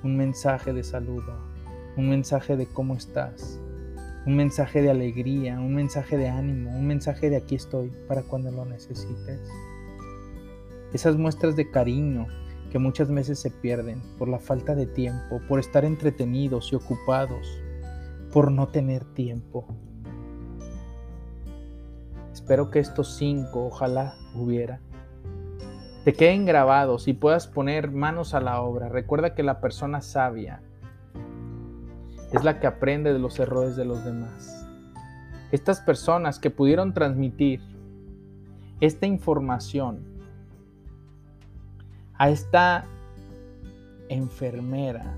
un 0.05 0.15
mensaje 0.15 0.71
de 0.71 0.85
saludo, 0.85 1.37
un 1.97 2.09
mensaje 2.09 2.55
de 2.55 2.65
cómo 2.65 2.95
estás, 2.95 3.59
un 4.25 4.37
mensaje 4.37 4.81
de 4.81 4.89
alegría, 4.89 5.59
un 5.59 5.75
mensaje 5.75 6.15
de 6.15 6.29
ánimo, 6.29 6.71
un 6.77 6.87
mensaje 6.87 7.29
de 7.29 7.35
aquí 7.35 7.55
estoy 7.55 7.91
para 8.07 8.23
cuando 8.23 8.51
lo 8.51 8.63
necesites. 8.63 9.41
Esas 10.93 11.17
muestras 11.17 11.57
de 11.57 11.69
cariño 11.69 12.27
que 12.69 12.79
muchas 12.79 13.11
veces 13.11 13.39
se 13.39 13.51
pierden 13.51 14.01
por 14.17 14.27
la 14.27 14.39
falta 14.39 14.75
de 14.75 14.85
tiempo, 14.85 15.41
por 15.47 15.59
estar 15.59 15.85
entretenidos 15.85 16.71
y 16.71 16.75
ocupados, 16.75 17.47
por 18.31 18.51
no 18.51 18.67
tener 18.67 19.05
tiempo. 19.05 19.65
Espero 22.31 22.69
que 22.69 22.79
estos 22.79 23.15
cinco, 23.15 23.65
ojalá 23.65 24.15
hubiera, 24.35 24.79
te 26.03 26.13
queden 26.13 26.45
grabados 26.45 27.07
y 27.07 27.13
puedas 27.13 27.47
poner 27.47 27.91
manos 27.91 28.33
a 28.33 28.39
la 28.39 28.61
obra. 28.61 28.87
Recuerda 28.87 29.35
que 29.35 29.43
la 29.43 29.59
persona 29.59 30.01
sabia 30.01 30.61
es 32.31 32.43
la 32.43 32.59
que 32.59 32.67
aprende 32.67 33.11
de 33.11 33.19
los 33.19 33.39
errores 33.39 33.75
de 33.75 33.85
los 33.85 34.03
demás. 34.05 34.65
Estas 35.51 35.81
personas 35.81 36.39
que 36.39 36.51
pudieron 36.51 36.93
transmitir 36.93 37.61
esta 38.79 39.07
información 39.07 40.08
a 42.19 42.29
esta 42.29 42.85
enfermera 44.09 45.17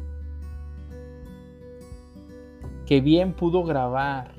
que 2.86 3.02
bien 3.02 3.34
pudo 3.34 3.64
grabar 3.64 4.34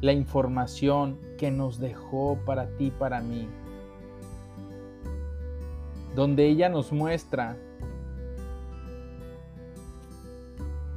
la 0.00 0.12
información 0.12 1.18
que 1.36 1.50
nos 1.50 1.78
dejó 1.78 2.38
para 2.46 2.68
ti, 2.76 2.90
para 2.90 3.20
mí 3.20 3.48
donde 6.14 6.46
ella 6.46 6.68
nos 6.68 6.92
muestra 6.92 7.56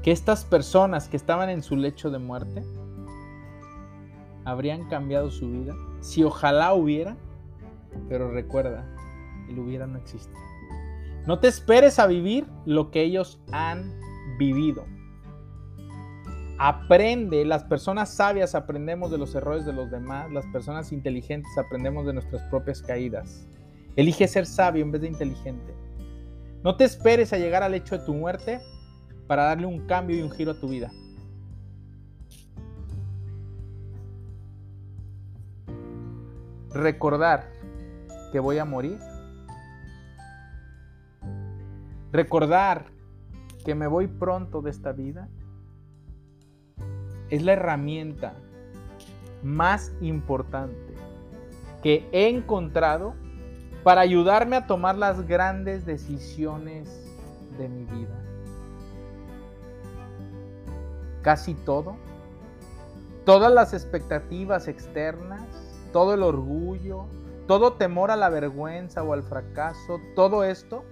que 0.01 0.11
estas 0.11 0.43
personas 0.43 1.07
que 1.07 1.17
estaban 1.17 1.49
en 1.49 1.63
su 1.63 1.75
lecho 1.75 2.11
de 2.11 2.19
muerte 2.19 2.63
habrían 4.45 4.87
cambiado 4.89 5.31
su 5.31 5.49
vida 5.49 5.73
si 6.01 6.23
ojalá 6.23 6.73
hubiera, 6.73 7.15
pero 8.09 8.31
recuerda, 8.31 8.85
el 9.49 9.59
hubiera 9.59 9.87
no 9.87 9.97
existe. 9.97 10.33
No 11.25 11.39
te 11.39 11.47
esperes 11.47 11.99
a 11.99 12.07
vivir 12.07 12.45
lo 12.65 12.91
que 12.91 13.01
ellos 13.01 13.41
han 13.51 13.99
vivido. 14.37 14.85
Aprende, 16.59 17.45
las 17.45 17.63
personas 17.63 18.13
sabias 18.13 18.55
aprendemos 18.55 19.11
de 19.11 19.17
los 19.17 19.33
errores 19.35 19.65
de 19.65 19.73
los 19.73 19.89
demás, 19.89 20.31
las 20.31 20.45
personas 20.47 20.91
inteligentes 20.91 21.51
aprendemos 21.57 22.05
de 22.05 22.13
nuestras 22.13 22.41
propias 22.43 22.81
caídas. 22.81 23.47
Elige 23.95 24.27
ser 24.27 24.45
sabio 24.45 24.83
en 24.83 24.91
vez 24.91 25.01
de 25.01 25.07
inteligente. 25.07 25.73
No 26.63 26.77
te 26.77 26.83
esperes 26.83 27.33
a 27.33 27.37
llegar 27.37 27.63
al 27.63 27.73
hecho 27.73 27.97
de 27.97 28.05
tu 28.05 28.13
muerte 28.13 28.61
para 29.27 29.43
darle 29.43 29.65
un 29.65 29.85
cambio 29.87 30.17
y 30.17 30.21
un 30.21 30.31
giro 30.31 30.51
a 30.51 30.59
tu 30.59 30.67
vida. 30.67 30.91
Recordar 36.73 37.51
que 38.31 38.39
voy 38.39 38.57
a 38.57 38.65
morir. 38.65 38.97
Recordar 42.13 42.85
que 43.65 43.73
me 43.73 43.87
voy 43.87 44.05
pronto 44.05 44.61
de 44.61 44.69
esta 44.69 44.91
vida 44.91 45.29
es 47.31 47.41
la 47.41 47.53
herramienta 47.53 48.35
más 49.41 49.91
importante 49.99 50.93
que 51.81 52.07
he 52.11 52.29
encontrado 52.29 53.15
para 53.83 54.01
ayudarme 54.01 54.57
a 54.57 54.67
tomar 54.67 54.95
las 54.95 55.25
grandes 55.27 55.87
decisiones 55.87 56.87
de 57.57 57.67
mi 57.67 57.85
vida. 57.85 58.15
Casi 61.23 61.55
todo, 61.55 61.95
todas 63.25 63.51
las 63.51 63.73
expectativas 63.73 64.67
externas, 64.67 65.41
todo 65.91 66.13
el 66.13 66.21
orgullo, 66.21 67.07
todo 67.47 67.73
temor 67.73 68.11
a 68.11 68.15
la 68.15 68.29
vergüenza 68.29 69.01
o 69.01 69.13
al 69.13 69.23
fracaso, 69.23 69.99
todo 70.15 70.43
esto 70.43 70.83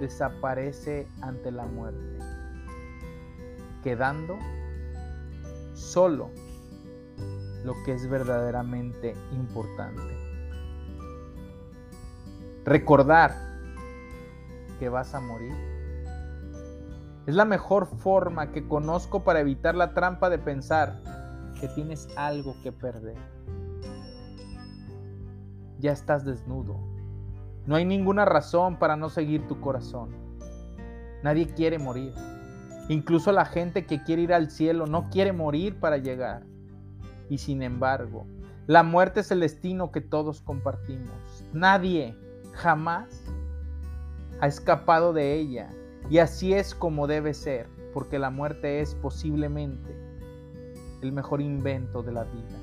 desaparece 0.00 1.06
ante 1.20 1.50
la 1.50 1.66
muerte, 1.66 2.18
quedando 3.82 4.36
solo 5.74 6.30
lo 7.64 7.74
que 7.84 7.92
es 7.94 8.08
verdaderamente 8.08 9.14
importante. 9.32 10.02
Recordar 12.64 13.34
que 14.78 14.88
vas 14.88 15.14
a 15.14 15.20
morir 15.20 15.54
es 17.26 17.34
la 17.34 17.46
mejor 17.46 17.86
forma 17.86 18.52
que 18.52 18.68
conozco 18.68 19.24
para 19.24 19.40
evitar 19.40 19.74
la 19.74 19.94
trampa 19.94 20.28
de 20.28 20.38
pensar 20.38 21.00
que 21.58 21.68
tienes 21.68 22.06
algo 22.16 22.54
que 22.62 22.70
perder. 22.70 23.16
Ya 25.78 25.92
estás 25.92 26.24
desnudo. 26.24 26.93
No 27.66 27.76
hay 27.76 27.84
ninguna 27.84 28.24
razón 28.24 28.78
para 28.78 28.96
no 28.96 29.08
seguir 29.08 29.46
tu 29.46 29.60
corazón. 29.60 30.10
Nadie 31.22 31.46
quiere 31.46 31.78
morir. 31.78 32.12
Incluso 32.88 33.32
la 33.32 33.46
gente 33.46 33.86
que 33.86 34.02
quiere 34.02 34.22
ir 34.22 34.34
al 34.34 34.50
cielo 34.50 34.86
no 34.86 35.08
quiere 35.08 35.32
morir 35.32 35.80
para 35.80 35.96
llegar. 35.96 36.42
Y 37.30 37.38
sin 37.38 37.62
embargo, 37.62 38.26
la 38.66 38.82
muerte 38.82 39.20
es 39.20 39.30
el 39.30 39.40
destino 39.40 39.90
que 39.90 40.02
todos 40.02 40.42
compartimos. 40.42 41.44
Nadie 41.54 42.16
jamás 42.52 43.24
ha 44.40 44.46
escapado 44.46 45.14
de 45.14 45.34
ella. 45.34 45.70
Y 46.10 46.18
así 46.18 46.52
es 46.52 46.74
como 46.74 47.06
debe 47.06 47.32
ser, 47.32 47.66
porque 47.94 48.18
la 48.18 48.28
muerte 48.28 48.80
es 48.80 48.94
posiblemente 48.94 49.96
el 51.00 51.12
mejor 51.12 51.40
invento 51.40 52.02
de 52.02 52.12
la 52.12 52.24
vida. 52.24 52.58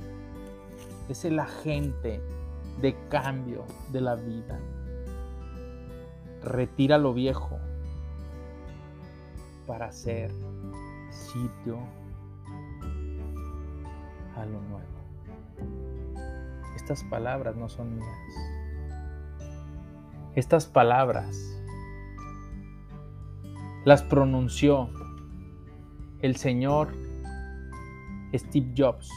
Es 1.10 1.26
el 1.26 1.39
agente 1.39 2.22
de 2.80 2.95
cambio 3.10 3.66
de 3.91 4.02
la 4.02 4.16
vida. 4.16 4.60
Retira 6.44 6.98
lo 6.98 7.14
viejo 7.14 7.60
para 9.68 9.88
hacer 9.88 10.32
sitio 11.10 11.78
a 14.36 14.46
lo 14.46 14.60
nuevo. 14.62 14.88
Estas 16.76 17.04
palabras 17.04 17.56
no 17.56 17.70
son 17.70 17.96
mías. 17.96 18.18
Estas 20.36 20.66
palabras 20.66 21.62
las 23.86 24.04
pronunció 24.04 24.89
el 26.22 26.36
señor 26.36 26.94
Steve 28.34 28.74
Jobs. 28.78 29.10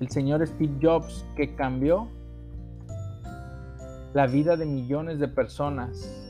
El 0.00 0.08
señor 0.10 0.46
Steve 0.46 0.74
Jobs 0.80 1.26
que 1.36 1.54
cambió 1.54 2.08
la 4.14 4.28
vida 4.28 4.56
de 4.56 4.64
millones 4.64 5.18
de 5.18 5.28
personas. 5.28 6.20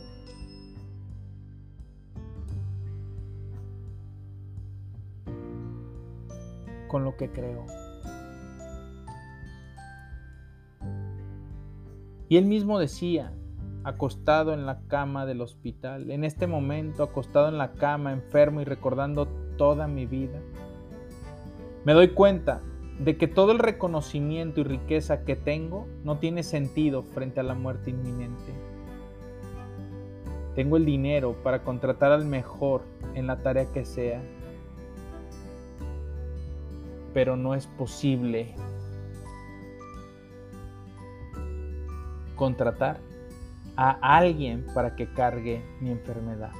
con 6.89 7.03
lo 7.03 7.17
que 7.17 7.29
creó. 7.29 7.67
Y 12.29 12.37
él 12.37 12.45
mismo 12.45 12.79
decía, 12.79 13.33
acostado 13.83 14.53
en 14.55 14.65
la 14.65 14.81
cama 14.87 15.27
del 15.27 15.41
hospital, 15.41 16.13
en 16.13 16.23
este 16.23 16.47
momento 16.47 17.03
acostado 17.03 17.49
en 17.49 17.59
la 17.59 17.73
cama, 17.73 18.13
enfermo 18.13 18.61
y 18.61 18.65
recordando 18.65 19.27
toda 19.59 19.89
mi 19.89 20.07
vida, 20.07 20.41
me 21.85 21.95
doy 21.95 22.11
cuenta 22.11 22.61
de 22.99 23.17
que 23.17 23.27
todo 23.27 23.53
el 23.53 23.59
reconocimiento 23.59 24.61
y 24.61 24.65
riqueza 24.65 25.25
que 25.25 25.37
tengo 25.37 25.87
no 26.05 26.19
tiene 26.19 26.43
sentido 26.43 27.03
frente 27.03 27.41
a 27.41 27.43
la 27.43 27.55
muerte 27.55 27.91
inminente. 27.91 28.53
Tengo 30.55 30.77
el 30.77 30.85
dinero 30.85 31.35
para 31.43 31.65
contratar 31.65 32.13
al 32.13 32.25
mejor 32.25 32.83
en 33.15 33.27
la 33.27 33.43
tarea 33.43 33.67
que 33.73 33.85
sea, 33.85 34.23
pero 37.13 37.37
no 37.37 37.55
es 37.55 37.67
posible 37.67 38.55
contratar 42.37 43.01
a 43.77 43.91
alguien 44.17 44.65
para 44.75 44.95
que 44.95 45.13
cargue 45.13 45.63
mi 45.81 45.91
enfermedad. 45.91 46.53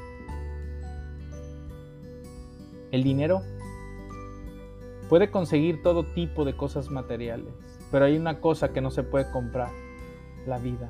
El 2.91 3.03
dinero 3.05 3.43
puede 5.09 5.31
conseguir 5.31 5.83
todo 5.83 6.05
tipo 6.05 6.45
de 6.45 6.57
cosas 6.57 6.91
materiales, 6.91 7.53
pero 7.91 8.05
hay 8.05 8.17
una 8.17 8.41
cosa 8.41 8.73
que 8.73 8.81
no 8.81 8.91
se 8.91 9.03
puede 9.03 9.31
comprar, 9.31 9.71
la 10.47 10.59
vida. 10.59 10.89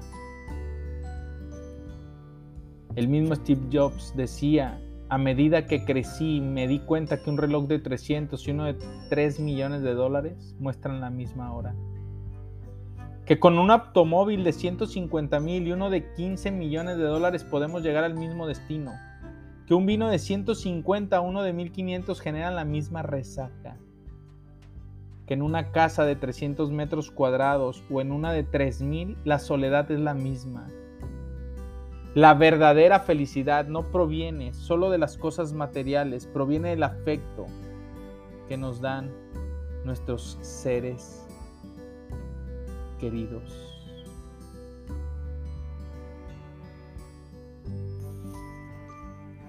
El 2.96 3.08
mismo 3.08 3.34
Steve 3.34 3.68
Jobs 3.72 4.12
decía, 4.16 4.80
a 5.08 5.18
medida 5.18 5.66
que 5.66 5.84
crecí 5.84 6.40
me 6.40 6.66
di 6.68 6.80
cuenta 6.80 7.22
que 7.22 7.30
un 7.30 7.38
reloj 7.38 7.66
de 7.66 7.78
300 7.78 8.46
y 8.46 8.50
uno 8.52 8.64
de 8.64 8.76
3 9.10 9.40
millones 9.40 9.82
de 9.82 9.94
dólares 9.94 10.54
muestran 10.58 11.00
la 11.00 11.10
misma 11.10 11.52
hora. 11.52 11.74
Que 13.26 13.38
con 13.38 13.58
un 13.58 13.70
automóvil 13.70 14.44
de 14.44 14.52
150 14.52 15.40
mil 15.40 15.66
y 15.66 15.72
uno 15.72 15.90
de 15.90 16.12
15 16.14 16.50
millones 16.50 16.98
de 16.98 17.04
dólares 17.04 17.42
podemos 17.42 17.82
llegar 17.82 18.04
al 18.04 18.14
mismo 18.14 18.46
destino, 18.46 18.92
que 19.66 19.74
un 19.74 19.86
vino 19.86 20.08
de 20.08 20.18
150 20.18 21.16
a 21.16 21.20
uno 21.20 21.42
de 21.42 21.52
1500 21.52 22.20
generan 22.20 22.54
la 22.54 22.64
misma 22.64 23.02
resaca, 23.02 23.78
que 25.26 25.34
en 25.34 25.42
una 25.42 25.72
casa 25.72 26.04
de 26.04 26.16
300 26.16 26.70
metros 26.70 27.10
cuadrados 27.10 27.82
o 27.90 28.00
en 28.00 28.12
una 28.12 28.32
de 28.32 28.44
3000 28.44 29.16
la 29.24 29.38
soledad 29.38 29.90
es 29.90 30.00
la 30.00 30.14
misma. 30.14 30.68
La 32.14 32.34
verdadera 32.34 33.00
felicidad 33.00 33.66
no 33.66 33.90
proviene 33.90 34.54
solo 34.54 34.90
de 34.90 34.98
las 34.98 35.18
cosas 35.18 35.52
materiales, 35.52 36.26
proviene 36.26 36.70
del 36.70 36.84
afecto 36.84 37.46
que 38.48 38.56
nos 38.56 38.80
dan 38.80 39.10
nuestros 39.84 40.38
seres 40.40 41.26
queridos. 43.00 43.70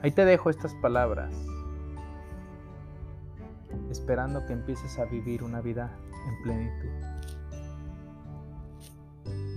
Ahí 0.01 0.11
te 0.11 0.25
dejo 0.25 0.49
estas 0.49 0.73
palabras, 0.75 1.33
esperando 3.89 4.45
que 4.45 4.53
empieces 4.53 4.97
a 4.99 5.05
vivir 5.05 5.43
una 5.43 5.61
vida 5.61 5.95
en 6.27 6.43
plenitud. 6.43 6.89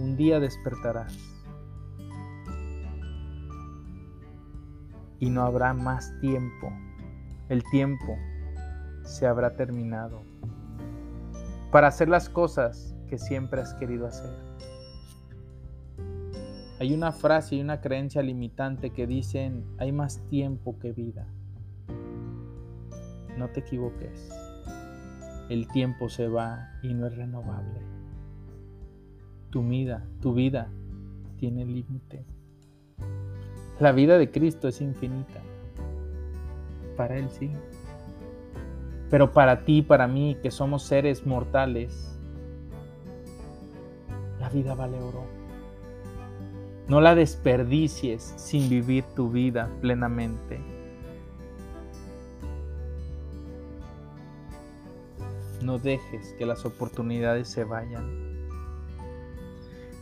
Un 0.00 0.16
día 0.16 0.40
despertarás 0.40 1.16
y 5.20 5.30
no 5.30 5.42
habrá 5.42 5.74
más 5.74 6.12
tiempo. 6.20 6.72
El 7.48 7.62
tiempo 7.70 8.16
se 9.04 9.26
habrá 9.26 9.56
terminado 9.56 10.22
para 11.72 11.88
hacer 11.88 12.09
las 12.09 12.28
cosas 12.28 12.94
que 13.09 13.18
siempre 13.18 13.61
has 13.61 13.74
querido 13.74 14.06
hacer. 14.06 14.30
Hay 16.80 16.94
una 16.94 17.11
frase 17.11 17.56
y 17.56 17.61
una 17.61 17.80
creencia 17.80 18.22
limitante 18.22 18.90
que 18.90 19.06
dicen, 19.06 19.64
hay 19.78 19.90
más 19.90 20.20
tiempo 20.28 20.78
que 20.78 20.92
vida. 20.92 21.26
No 23.39 23.49
te 23.49 23.61
equivoques. 23.61 24.30
El 25.49 25.66
tiempo 25.68 26.11
se 26.11 26.28
va 26.28 26.68
y 26.82 26.93
no 26.93 27.07
es 27.07 27.16
renovable. 27.16 27.80
Tu 29.51 29.66
vida, 29.66 30.05
tu 30.20 30.34
vida 30.34 30.68
tiene 31.39 31.64
límite. 31.64 32.26
La 33.80 33.93
vida 33.93 34.18
de 34.18 34.30
Cristo 34.30 34.68
es 34.68 34.82
infinita. 34.82 35.41
Para 36.97 37.16
Él 37.16 37.30
sí. 37.30 37.51
Pero 39.09 39.32
para 39.32 39.64
ti, 39.64 39.80
para 39.80 40.07
mí, 40.07 40.36
que 40.43 40.51
somos 40.51 40.82
seres 40.82 41.24
mortales, 41.24 42.18
vida 44.49 44.74
vale 44.74 44.99
oro. 45.01 45.24
No 46.89 47.01
la 47.01 47.14
desperdicies 47.14 48.34
sin 48.36 48.68
vivir 48.68 49.05
tu 49.14 49.30
vida 49.30 49.70
plenamente. 49.80 50.59
No 55.68 55.78
dejes 55.78 56.34
que 56.38 56.46
las 56.46 56.64
oportunidades 56.64 57.46
se 57.46 57.62
vayan. 57.62 58.48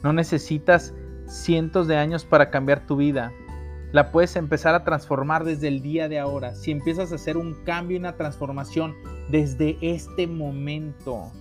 No 0.04 0.12
necesitas 0.12 0.94
cientos 1.26 1.88
de 1.88 1.96
años 1.96 2.24
para 2.24 2.50
cambiar 2.50 2.86
tu 2.86 2.94
vida. 2.94 3.32
La 3.90 4.12
puedes 4.12 4.36
empezar 4.36 4.76
a 4.76 4.84
transformar 4.84 5.42
desde 5.42 5.66
el 5.66 5.82
día 5.82 6.08
de 6.08 6.20
ahora. 6.20 6.54
Si 6.54 6.70
empiezas 6.70 7.10
a 7.10 7.16
hacer 7.16 7.36
un 7.36 7.54
cambio 7.64 7.96
y 7.96 7.98
una 7.98 8.14
transformación 8.14 8.94
desde 9.28 9.76
este 9.80 10.28
momento 10.28 11.32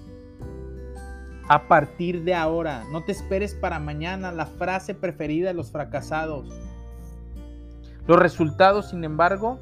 a 1.48 1.68
partir 1.68 2.24
de 2.24 2.34
ahora. 2.34 2.84
No 2.92 3.04
te 3.04 3.12
esperes 3.12 3.54
para 3.54 3.78
mañana, 3.78 4.32
la 4.32 4.48
frase 4.48 4.96
preferida 4.96 5.50
de 5.50 5.54
los 5.54 5.70
fracasados. 5.70 6.48
Los 8.08 8.18
resultados, 8.18 8.90
sin 8.90 9.04
embargo, 9.04 9.60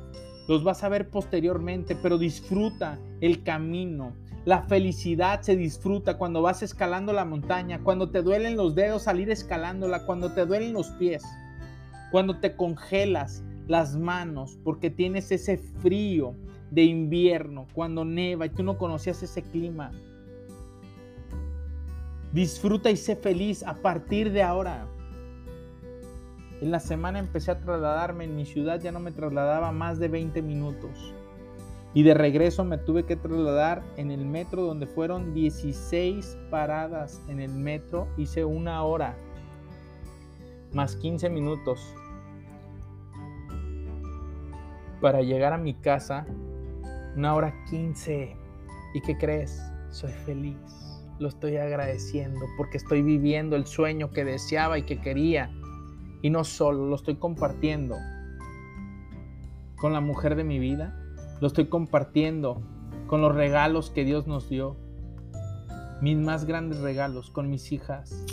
los 0.48 0.64
vas 0.64 0.86
a 0.86 0.90
ver 0.90 1.10
posteriormente, 1.10 1.98
pero 2.02 2.18
disfruta 2.18 2.98
el 3.20 3.44
camino. 3.44 4.14
La 4.46 4.64
felicidad 4.64 5.42
se 5.42 5.56
disfruta 5.56 6.18
cuando 6.18 6.42
vas 6.42 6.64
escalando 6.64 7.14
la 7.14 7.26
montaña, 7.26 7.80
cuando 7.84 8.10
te 8.10 8.22
duelen 8.22 8.58
los 8.58 8.76
dedos 8.76 9.08
al 9.08 9.20
ir 9.20 9.30
escalándola, 9.30 10.06
cuando 10.06 10.32
te 10.32 10.46
duelen 10.46 10.74
los 10.74 10.90
pies, 10.92 11.24
cuando 12.12 12.40
te 12.40 12.56
congelas 12.56 13.44
las 13.68 13.96
manos 13.96 14.58
porque 14.64 14.90
tienes 14.90 15.32
ese 15.32 15.58
frío 15.58 16.36
de 16.72 16.84
invierno, 16.84 17.68
cuando 17.74 18.04
neva 18.04 18.46
y 18.46 18.50
tú 18.50 18.64
no 18.64 18.78
conocías 18.78 19.24
ese 19.24 19.42
clima 19.42 19.92
Disfruta 22.34 22.90
y 22.90 22.98
sé 22.98 23.16
feliz 23.16 23.62
a 23.62 23.76
partir 23.76 24.32
de 24.32 24.42
ahora. 24.42 24.88
En 26.62 26.72
la 26.72 26.80
semana 26.80 27.20
empecé 27.20 27.52
a 27.52 27.60
trasladarme 27.60 28.24
en 28.24 28.36
mi 28.36 28.48
ciudad, 28.48 28.82
ya 28.82 28.92
no 28.92 29.00
me 29.00 29.12
trasladaba 29.12 29.72
más 29.72 30.00
de 30.00 30.08
20 30.08 30.42
minutos. 30.42 31.14
Y 31.94 32.04
de 32.04 32.14
regreso 32.14 32.64
me 32.64 32.78
tuve 32.78 33.06
que 33.06 33.16
trasladar 33.16 33.84
en 33.98 34.10
el 34.10 34.26
metro 34.26 34.64
donde 34.64 34.88
fueron 34.88 35.34
16 35.34 36.38
paradas 36.50 37.22
en 37.28 37.40
el 37.40 37.52
metro. 37.52 38.08
Hice 38.18 38.46
una 38.46 38.84
hora 38.84 39.16
más 40.74 40.96
15 40.96 41.30
minutos 41.30 41.94
para 45.02 45.22
llegar 45.22 45.54
a 45.54 45.58
mi 45.58 45.76
casa. 45.76 46.26
Una 47.16 47.36
hora 47.36 47.54
15. 47.70 48.36
¿Y 48.96 49.02
qué 49.02 49.18
crees? 49.18 49.62
Soy 49.92 50.12
feliz 50.12 50.84
lo 51.20 51.30
estoy 51.30 51.58
agradeciendo 51.58 52.46
porque 52.58 52.78
estoy 52.78 53.02
viviendo 53.02 53.56
el 53.56 53.66
sueño 53.66 54.12
que 54.12 54.26
deseaba 54.26 54.78
y 54.78 54.84
que 54.84 55.00
quería. 55.00 55.50
Y 56.22 56.30
no 56.30 56.44
solo, 56.44 56.86
lo 56.86 56.96
estoy 56.96 57.16
compartiendo 57.16 57.96
con 59.78 59.94
la 59.94 60.00
mujer 60.00 60.36
de 60.36 60.44
mi 60.44 60.60
vida, 60.60 61.03
lo 61.44 61.48
estoy 61.48 61.66
compartiendo 61.66 62.62
con 63.06 63.20
los 63.20 63.36
regalos 63.36 63.90
que 63.90 64.06
Dios 64.06 64.28
nos 64.28 64.48
dio, 64.48 64.78
mis 66.00 66.18
más 66.18 66.46
grandes 66.46 66.80
regalos 66.80 67.30
con 67.30 67.50
mis 67.50 67.74
hijas. 67.74 68.24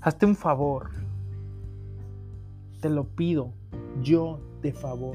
Hazte 0.00 0.26
un 0.26 0.34
favor, 0.34 0.90
te 2.80 2.90
lo 2.90 3.04
pido, 3.04 3.52
yo 4.02 4.40
de 4.60 4.72
favor. 4.72 5.14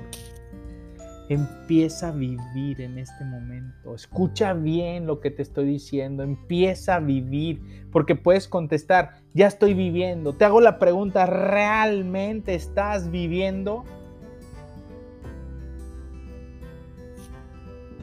Empieza 1.27 2.07
a 2.07 2.11
vivir 2.13 2.79
en 2.79 2.97
este 2.97 3.25
momento. 3.25 3.93
Escucha 3.93 4.53
bien 4.53 5.05
lo 5.05 5.19
que 5.19 5.31
te 5.31 5.41
estoy 5.41 5.65
diciendo. 5.65 6.23
Empieza 6.23 6.95
a 6.95 6.99
vivir. 6.99 7.87
Porque 7.91 8.15
puedes 8.15 8.47
contestar, 8.47 9.17
ya 9.33 9.47
estoy 9.47 9.73
viviendo. 9.73 10.33
Te 10.33 10.45
hago 10.45 10.61
la 10.61 10.79
pregunta, 10.79 11.25
¿realmente 11.25 12.55
estás 12.55 13.11
viviendo? 13.11 13.83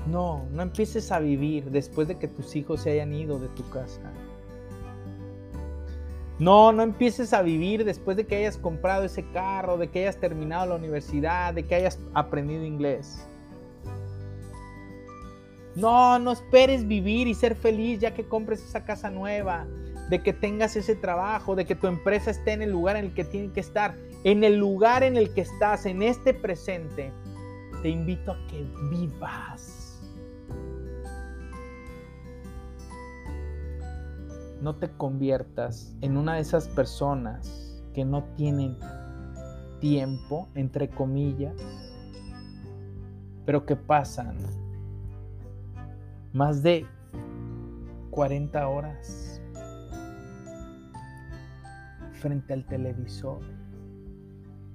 No, 0.07 0.47
no 0.53 0.63
empieces 0.63 1.11
a 1.11 1.19
vivir 1.19 1.71
después 1.71 2.07
de 2.07 2.17
que 2.17 2.29
tus 2.29 2.55
hijos 2.55 2.83
se 2.83 2.93
hayan 2.93 3.13
ido 3.13 3.39
de 3.39 3.49
tu 3.49 3.69
casa. 3.71 4.01
No, 6.39 6.71
no 6.71 6.83
empieces 6.83 7.33
a 7.33 7.43
vivir 7.43 7.85
después 7.85 8.17
de 8.17 8.27
que 8.27 8.37
hayas 8.37 8.59
comprado 8.59 9.05
ese 9.05 9.25
carro, 9.33 9.79
de 9.79 9.89
que 9.89 10.01
hayas 10.01 10.19
terminado 10.19 10.67
la 10.67 10.75
universidad, 10.77 11.55
de 11.55 11.65
que 11.65 11.75
hayas 11.75 11.99
aprendido 12.15 12.65
inglés. 12.65 13.27
No, 15.75 16.19
no 16.19 16.33
esperes 16.33 16.87
vivir 16.87 17.27
y 17.27 17.35
ser 17.35 17.55
feliz 17.57 18.01
ya 18.01 18.15
que 18.15 18.27
compres 18.27 18.63
esa 18.63 18.85
casa 18.85 19.11
nueva, 19.11 19.67
de 20.11 20.23
que 20.23 20.33
tengas 20.33 20.77
ese 20.77 20.95
trabajo, 20.95 21.57
de 21.57 21.65
que 21.65 21.75
tu 21.75 21.87
empresa 21.87 22.31
esté 22.31 22.53
en 22.53 22.63
el 22.63 22.71
lugar 22.71 22.97
en 22.97 23.07
el 23.07 23.15
que 23.15 23.25
tiene 23.25 23.53
que 23.53 23.61
estar. 23.61 23.97
En 24.23 24.45
el 24.45 24.57
lugar 24.57 25.03
en 25.03 25.17
el 25.17 25.35
que 25.35 25.41
estás, 25.41 25.85
en 25.87 26.03
este 26.03 26.33
presente, 26.33 27.13
te 27.83 27.89
invito 27.89 28.33
a 28.33 28.47
que 28.47 28.65
vivas 28.91 29.76
no 34.67 34.75
te 34.75 34.91
conviertas 34.91 35.97
en 36.01 36.17
una 36.17 36.35
de 36.35 36.41
esas 36.41 36.67
personas 36.67 37.81
que 37.95 38.05
no 38.05 38.25
tienen 38.35 38.77
tiempo, 39.79 40.49
entre 40.57 40.89
comillas, 40.89 41.55
pero 43.45 43.65
que 43.65 43.77
pasan 43.77 44.37
más 46.33 46.65
de 46.65 46.85
40 48.11 48.67
horas 48.67 49.41
frente 52.15 52.53
al 52.53 52.67
televisor, 52.67 53.39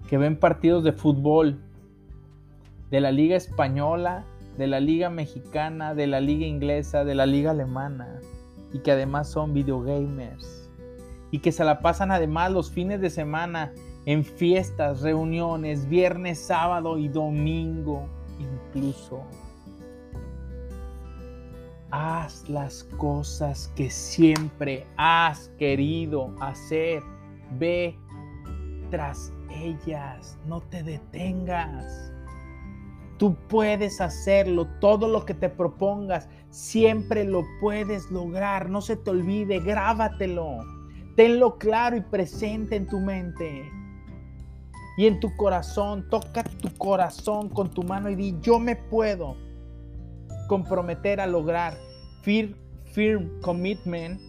que 0.07 0.17
ven 0.17 0.39
partidos 0.39 0.85
de 0.85 0.93
fútbol 0.93 1.59
de 2.91 3.01
la 3.01 3.11
liga 3.11 3.35
española, 3.35 4.23
de 4.57 4.67
la 4.67 4.79
liga 4.79 5.09
mexicana, 5.09 5.93
de 5.95 6.07
la 6.07 6.21
liga 6.21 6.45
inglesa, 6.45 7.03
de 7.03 7.13
la 7.13 7.25
liga 7.25 7.51
alemana 7.51 8.21
y 8.73 8.79
que 8.79 8.91
además 8.91 9.29
son 9.29 9.53
videogamers 9.53 10.69
y 11.31 11.39
que 11.39 11.51
se 11.51 11.63
la 11.63 11.79
pasan 11.79 12.11
además 12.11 12.51
los 12.51 12.71
fines 12.71 13.01
de 13.01 13.09
semana 13.09 13.73
en 14.05 14.23
fiestas, 14.23 15.01
reuniones, 15.01 15.87
viernes, 15.87 16.39
sábado 16.39 16.97
y 16.97 17.07
domingo 17.07 18.07
incluso. 18.39 19.23
Haz 21.91 22.47
las 22.49 22.83
cosas 22.97 23.71
que 23.75 23.89
siempre 23.89 24.87
has 24.97 25.49
querido 25.57 26.33
hacer. 26.39 27.03
Ve 27.59 27.97
tras 28.89 29.33
ellas. 29.49 30.37
No 30.45 30.61
te 30.61 30.83
detengas. 30.83 32.13
Tú 33.17 33.35
puedes 33.49 34.01
hacerlo, 34.01 34.67
todo 34.79 35.07
lo 35.07 35.25
que 35.25 35.33
te 35.33 35.49
propongas, 35.49 36.27
siempre 36.51 37.23
lo 37.23 37.43
puedes 37.59 38.11
lograr. 38.11 38.69
No 38.69 38.81
se 38.81 38.95
te 38.95 39.09
olvide, 39.09 39.59
grábatelo. 39.59 40.59
Tenlo 41.15 41.57
claro 41.57 41.97
y 41.97 42.01
presente 42.01 42.75
en 42.75 42.87
tu 42.87 42.99
mente. 42.99 43.71
Y 44.97 45.07
en 45.07 45.19
tu 45.19 45.35
corazón, 45.35 46.07
toca 46.09 46.43
tu 46.43 46.69
corazón 46.77 47.49
con 47.49 47.71
tu 47.71 47.81
mano 47.81 48.09
y 48.09 48.15
di, 48.15 48.37
yo 48.41 48.59
me 48.59 48.75
puedo 48.75 49.35
comprometer 50.47 51.19
a 51.19 51.27
lograr. 51.27 51.75
Firm, 52.21 52.53
firm 52.83 53.39
commitment, 53.41 54.19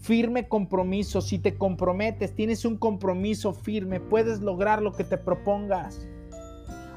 firme 0.00 0.48
compromiso. 0.48 1.20
Si 1.20 1.38
te 1.38 1.56
comprometes, 1.56 2.34
tienes 2.34 2.64
un 2.64 2.76
compromiso 2.76 3.52
firme, 3.52 4.00
puedes 4.00 4.40
lograr 4.40 4.82
lo 4.82 4.92
que 4.92 5.04
te 5.04 5.18
propongas. 5.18 6.08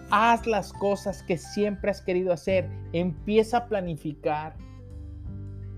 Haz 0.10 0.48
las 0.48 0.72
cosas 0.72 1.24
que 1.24 1.38
siempre 1.38 1.92
has 1.92 2.02
querido 2.02 2.32
hacer. 2.32 2.70
Empieza 2.94 3.58
a 3.58 3.66
planificar. 3.68 4.56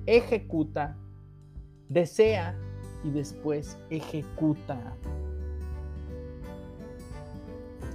Ejecuta. 0.06 0.98
Desea 1.88 2.56
y 3.04 3.10
después 3.10 3.78
ejecuta. 3.90 4.78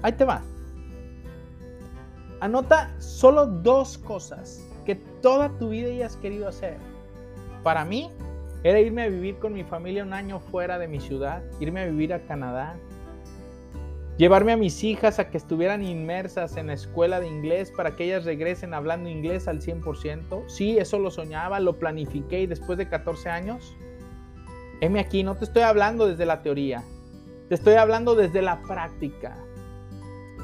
Ahí 0.02 0.12
te 0.12 0.24
va. 0.24 0.42
Anota 2.40 2.92
solo 2.98 3.46
dos 3.46 3.96
cosas 3.96 4.62
que 4.84 4.96
toda 4.96 5.56
tu 5.58 5.70
vida 5.70 5.88
hayas 5.88 6.16
querido 6.16 6.48
hacer. 6.48 6.76
Para 7.62 7.84
mí 7.84 8.10
era 8.64 8.80
irme 8.80 9.04
a 9.04 9.08
vivir 9.08 9.38
con 9.38 9.52
mi 9.54 9.64
familia 9.64 10.02
un 10.02 10.12
año 10.12 10.40
fuera 10.40 10.78
de 10.78 10.88
mi 10.88 11.00
ciudad, 11.00 11.42
irme 11.60 11.82
a 11.82 11.86
vivir 11.86 12.12
a 12.12 12.20
Canadá, 12.26 12.76
Llevarme 14.16 14.52
a 14.52 14.56
mis 14.56 14.84
hijas 14.84 15.18
a 15.18 15.28
que 15.28 15.36
estuvieran 15.36 15.82
inmersas 15.82 16.56
en 16.56 16.68
la 16.68 16.74
escuela 16.74 17.18
de 17.18 17.26
inglés 17.26 17.72
para 17.76 17.96
que 17.96 18.04
ellas 18.04 18.24
regresen 18.24 18.72
hablando 18.72 19.08
inglés 19.08 19.48
al 19.48 19.60
100%. 19.60 20.48
Sí, 20.48 20.78
eso 20.78 21.00
lo 21.00 21.10
soñaba, 21.10 21.58
lo 21.58 21.80
planifiqué 21.80 22.42
y 22.42 22.46
después 22.46 22.78
de 22.78 22.88
14 22.88 23.28
años, 23.28 23.76
heme 24.80 25.00
aquí, 25.00 25.24
no 25.24 25.34
te 25.34 25.44
estoy 25.44 25.62
hablando 25.62 26.06
desde 26.06 26.26
la 26.26 26.42
teoría, 26.42 26.84
te 27.48 27.56
estoy 27.56 27.74
hablando 27.74 28.14
desde 28.14 28.40
la 28.40 28.62
práctica. 28.62 29.36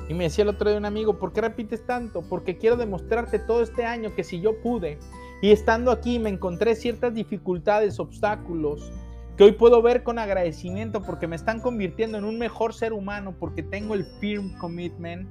Y 0.09 0.15
me 0.15 0.25
decía 0.25 0.43
el 0.43 0.49
otro 0.49 0.69
día 0.69 0.79
un 0.79 0.85
amigo, 0.85 1.21
¿por 1.21 1.33
qué 1.33 1.41
repites 1.41 1.87
tanto? 1.87 2.23
Porque 2.23 2.59
quiero 2.59 2.75
demostrarte 2.75 3.39
todo 3.39 3.63
este 3.63 3.85
año 3.85 4.13
que 4.17 4.25
si 4.25 4.41
yo 4.41 4.61
pude 4.61 4.99
y 5.41 5.53
estando 5.53 5.93
aquí 5.93 6.19
me 6.19 6.31
encontré 6.31 6.75
ciertas 6.75 7.15
dificultades, 7.15 8.01
obstáculos, 8.01 8.91
que 9.41 9.45
hoy 9.45 9.53
puedo 9.53 9.81
ver 9.81 10.03
con 10.03 10.19
agradecimiento 10.19 11.01
porque 11.01 11.27
me 11.27 11.35
están 11.35 11.61
convirtiendo 11.61 12.19
en 12.19 12.25
un 12.25 12.39
mejor 12.39 12.75
ser 12.75 12.93
humano 12.93 13.35
porque 13.41 13.63
tengo 13.63 13.95
el 13.95 14.05
firm 14.05 14.55
commitment. 14.59 15.27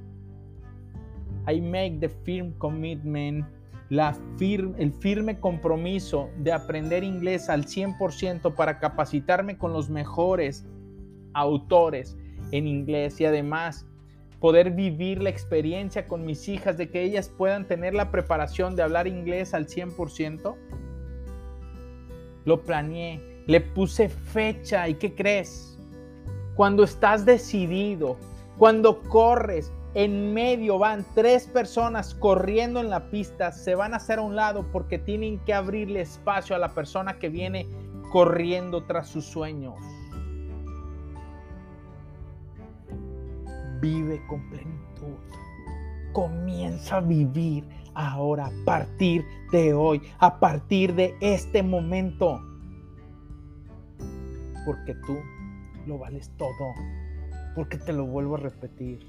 I 1.48 1.60
make 1.60 1.98
the 2.00 2.08
firm 2.08 2.50
commitment, 2.58 3.46
la 3.88 4.18
el 4.40 4.92
firme 4.94 5.38
compromiso 5.38 6.28
de 6.38 6.52
aprender 6.52 7.04
inglés 7.04 7.48
al 7.48 7.66
100% 7.66 8.52
para 8.56 8.80
capacitarme 8.80 9.56
con 9.56 9.72
los 9.72 9.88
mejores 9.88 10.66
autores 11.32 12.18
en 12.50 12.66
inglés 12.66 13.20
y 13.20 13.26
además 13.26 13.86
poder 14.40 14.72
vivir 14.72 15.22
la 15.22 15.30
experiencia 15.30 16.08
con 16.08 16.26
mis 16.26 16.48
hijas 16.48 16.76
de 16.76 16.90
que 16.90 17.04
ellas 17.04 17.28
puedan 17.28 17.68
tener 17.68 17.94
la 17.94 18.10
preparación 18.10 18.74
de 18.74 18.82
hablar 18.82 19.06
inglés 19.06 19.54
al 19.54 19.68
100%. 19.68 20.56
Lo 22.44 22.64
planeé, 22.64 23.29
le 23.50 23.60
puse 23.60 24.08
fecha 24.08 24.88
y 24.88 24.94
¿qué 24.94 25.12
crees? 25.12 25.76
Cuando 26.54 26.84
estás 26.84 27.24
decidido, 27.24 28.16
cuando 28.56 29.02
corres, 29.02 29.72
en 29.94 30.32
medio 30.32 30.78
van 30.78 31.04
tres 31.16 31.48
personas 31.48 32.14
corriendo 32.14 32.78
en 32.78 32.90
la 32.90 33.10
pista, 33.10 33.50
se 33.50 33.74
van 33.74 33.92
a 33.92 33.96
hacer 33.96 34.20
a 34.20 34.22
un 34.22 34.36
lado 34.36 34.64
porque 34.70 35.00
tienen 35.00 35.40
que 35.40 35.52
abrirle 35.52 36.00
espacio 36.00 36.54
a 36.54 36.60
la 36.60 36.68
persona 36.68 37.18
que 37.18 37.28
viene 37.28 37.66
corriendo 38.12 38.84
tras 38.84 39.08
sus 39.08 39.24
sueños. 39.24 39.74
Vive 43.80 44.24
con 44.28 44.48
plenitud. 44.48 45.18
Comienza 46.12 46.98
a 46.98 47.00
vivir 47.00 47.64
ahora, 47.94 48.46
a 48.46 48.64
partir 48.64 49.24
de 49.50 49.74
hoy, 49.74 50.02
a 50.20 50.38
partir 50.38 50.94
de 50.94 51.16
este 51.20 51.64
momento 51.64 52.44
porque 54.64 54.94
tú 55.06 55.18
lo 55.86 55.98
vales 55.98 56.30
todo. 56.36 56.74
Porque 57.54 57.78
te 57.78 57.92
lo 57.92 58.06
vuelvo 58.06 58.36
a 58.36 58.38
repetir. 58.38 59.00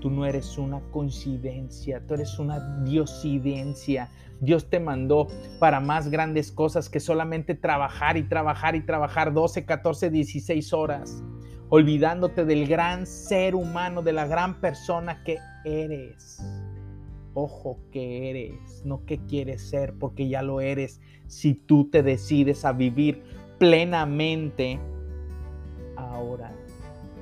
Tú 0.00 0.10
no 0.10 0.24
eres 0.24 0.56
una 0.56 0.80
coincidencia, 0.90 2.04
tú 2.06 2.14
eres 2.14 2.38
una 2.38 2.82
diosidencia. 2.84 4.08
Dios 4.40 4.70
te 4.70 4.80
mandó 4.80 5.28
para 5.58 5.80
más 5.80 6.08
grandes 6.08 6.50
cosas 6.50 6.88
que 6.88 7.00
solamente 7.00 7.54
trabajar 7.54 8.16
y 8.16 8.22
trabajar 8.22 8.74
y 8.74 8.80
trabajar 8.80 9.34
12, 9.34 9.66
14, 9.66 10.10
16 10.10 10.72
horas, 10.72 11.22
olvidándote 11.68 12.46
del 12.46 12.66
gran 12.66 13.06
ser 13.06 13.54
humano, 13.54 14.00
de 14.00 14.14
la 14.14 14.26
gran 14.26 14.60
persona 14.60 15.22
que 15.22 15.38
eres. 15.64 16.42
Ojo 17.34 17.78
que 17.92 18.30
eres, 18.30 18.82
no 18.84 19.04
que 19.04 19.18
quieres 19.26 19.68
ser, 19.68 19.94
porque 19.98 20.28
ya 20.28 20.42
lo 20.42 20.62
eres 20.62 21.00
si 21.26 21.54
tú 21.54 21.88
te 21.90 22.02
decides 22.02 22.64
a 22.64 22.72
vivir 22.72 23.22
plenamente. 23.60 24.80
Ahora 25.94 26.50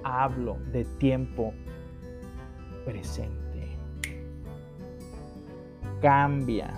hablo 0.04 0.56
de 0.72 0.84
tiempo 0.84 1.52
presente. 2.86 3.76
Cambia 6.00 6.70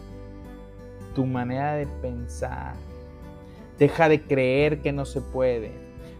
tu 1.15 1.27
manera 1.27 1.75
de 1.75 1.87
pensar. 1.87 2.75
Deja 3.79 4.09
de 4.09 4.23
creer 4.23 4.81
que 4.81 4.93
no 4.93 5.05
se 5.05 5.21
puede. 5.21 5.73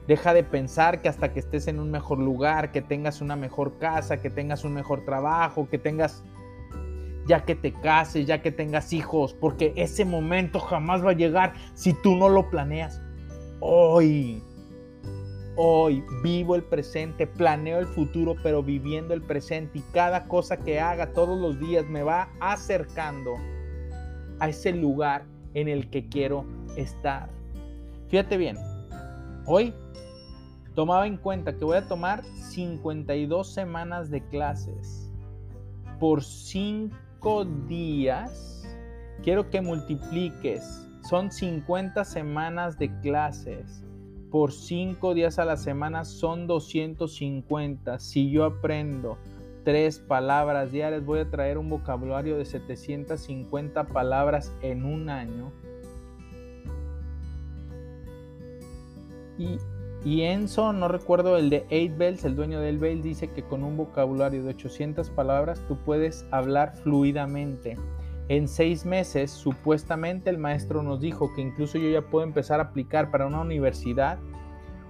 Deja 0.07 0.35
de 0.35 0.45
pensar 0.45 1.01
que 1.01 1.09
hasta 1.09 1.33
que 1.33 1.41
estés 1.41 1.67
en 1.67 1.81
un 1.81 1.91
mejor 1.91 2.19
lugar, 2.19 2.73
que 2.73 2.83
tengas 2.83 3.23
una 3.23 3.37
mejor 3.37 3.79
casa, 3.79 4.21
que 4.21 4.29
tengas 4.29 4.65
un 4.65 4.75
mejor 4.75 5.07
trabajo, 5.07 5.67
que 5.71 5.79
tengas 5.79 6.23
ya 7.27 7.45
que 7.45 7.55
te 7.55 7.73
cases, 7.73 8.27
ya 8.27 8.43
que 8.43 8.51
tengas 8.53 8.93
hijos, 8.93 9.33
porque 9.33 9.73
ese 9.77 10.05
momento 10.05 10.59
jamás 10.59 11.03
va 11.05 11.11
a 11.11 11.15
llegar 11.15 11.55
si 11.75 11.95
tú 11.95 12.17
no 12.17 12.29
lo 12.29 12.51
planeas. 12.51 13.01
Hoy, 13.63 14.43
hoy 15.55 16.03
vivo 16.23 16.55
el 16.55 16.63
presente, 16.63 17.27
planeo 17.27 17.79
el 17.79 17.87
futuro, 17.87 18.35
pero 18.43 18.63
viviendo 18.63 19.13
el 19.13 19.21
presente 19.21 19.81
y 19.81 19.83
cada 19.93 20.27
cosa 20.29 20.57
que 20.57 20.81
haga 20.81 21.13
todos 21.13 21.39
los 21.39 21.61
días 21.61 21.85
me 21.85 22.03
va 22.03 22.31
acercando 22.41 23.35
a 24.39 24.49
ese 24.49 24.73
lugar 24.73 25.27
en 25.53 25.69
el 25.69 25.91
que 25.91 26.09
quiero 26.09 26.47
estar. 26.77 27.29
Fíjate 28.09 28.39
bien, 28.39 28.57
hoy 29.45 29.75
tomaba 30.75 31.07
en 31.07 31.19
cuenta 31.19 31.55
que 31.55 31.63
voy 31.63 31.77
a 31.77 31.87
tomar 31.87 32.25
52 32.25 33.53
semanas 33.53 34.11
de 34.11 34.27
clases 34.29 35.13
por 35.99 36.25
5 36.25 37.45
días. 37.69 38.67
Quiero 39.23 39.51
que 39.51 39.61
multipliques. 39.61 40.90
Son 41.11 41.33
50 41.33 42.05
semanas 42.05 42.79
de 42.79 42.89
clases. 43.01 43.83
Por 44.31 44.53
5 44.53 45.13
días 45.13 45.41
a 45.41 45.45
la 45.45 45.57
semana 45.57 46.05
son 46.05 46.47
250. 46.47 47.99
Si 47.99 48.31
yo 48.31 48.45
aprendo 48.45 49.19
tres 49.65 49.99
palabras 49.99 50.71
diarias, 50.71 51.05
voy 51.05 51.19
a 51.19 51.29
traer 51.29 51.59
un 51.59 51.69
vocabulario 51.69 52.39
de 52.39 52.45
750 52.45 53.89
palabras 53.89 54.53
en 54.63 54.85
un 54.85 55.09
año. 55.09 55.51
Y 59.37 60.23
Enzo, 60.23 60.73
no 60.73 60.87
recuerdo 60.87 61.37
el 61.37 61.51
de 61.51 61.65
8 61.73 61.99
Bells, 61.99 62.25
el 62.25 62.37
dueño 62.37 62.61
del 62.61 62.79
Bell, 62.79 63.03
dice 63.03 63.33
que 63.33 63.43
con 63.43 63.65
un 63.65 63.77
vocabulario 63.77 64.45
de 64.45 64.51
800 64.51 65.11
palabras 65.11 65.61
tú 65.67 65.77
puedes 65.85 66.25
hablar 66.31 66.77
fluidamente. 66.77 67.77
En 68.31 68.47
seis 68.47 68.87
meses, 68.87 69.33
supuestamente 69.33 70.31
el 70.31 70.39
maestro 70.39 70.85
nos 70.85 71.01
dijo 71.01 71.35
que 71.35 71.41
incluso 71.41 71.79
yo 71.79 71.91
ya 71.91 72.03
puedo 72.03 72.25
empezar 72.25 72.61
a 72.61 72.67
aplicar 72.67 73.11
para 73.11 73.27
una 73.27 73.41
universidad 73.41 74.21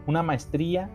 una 0.07 0.23
maestría 0.23 0.91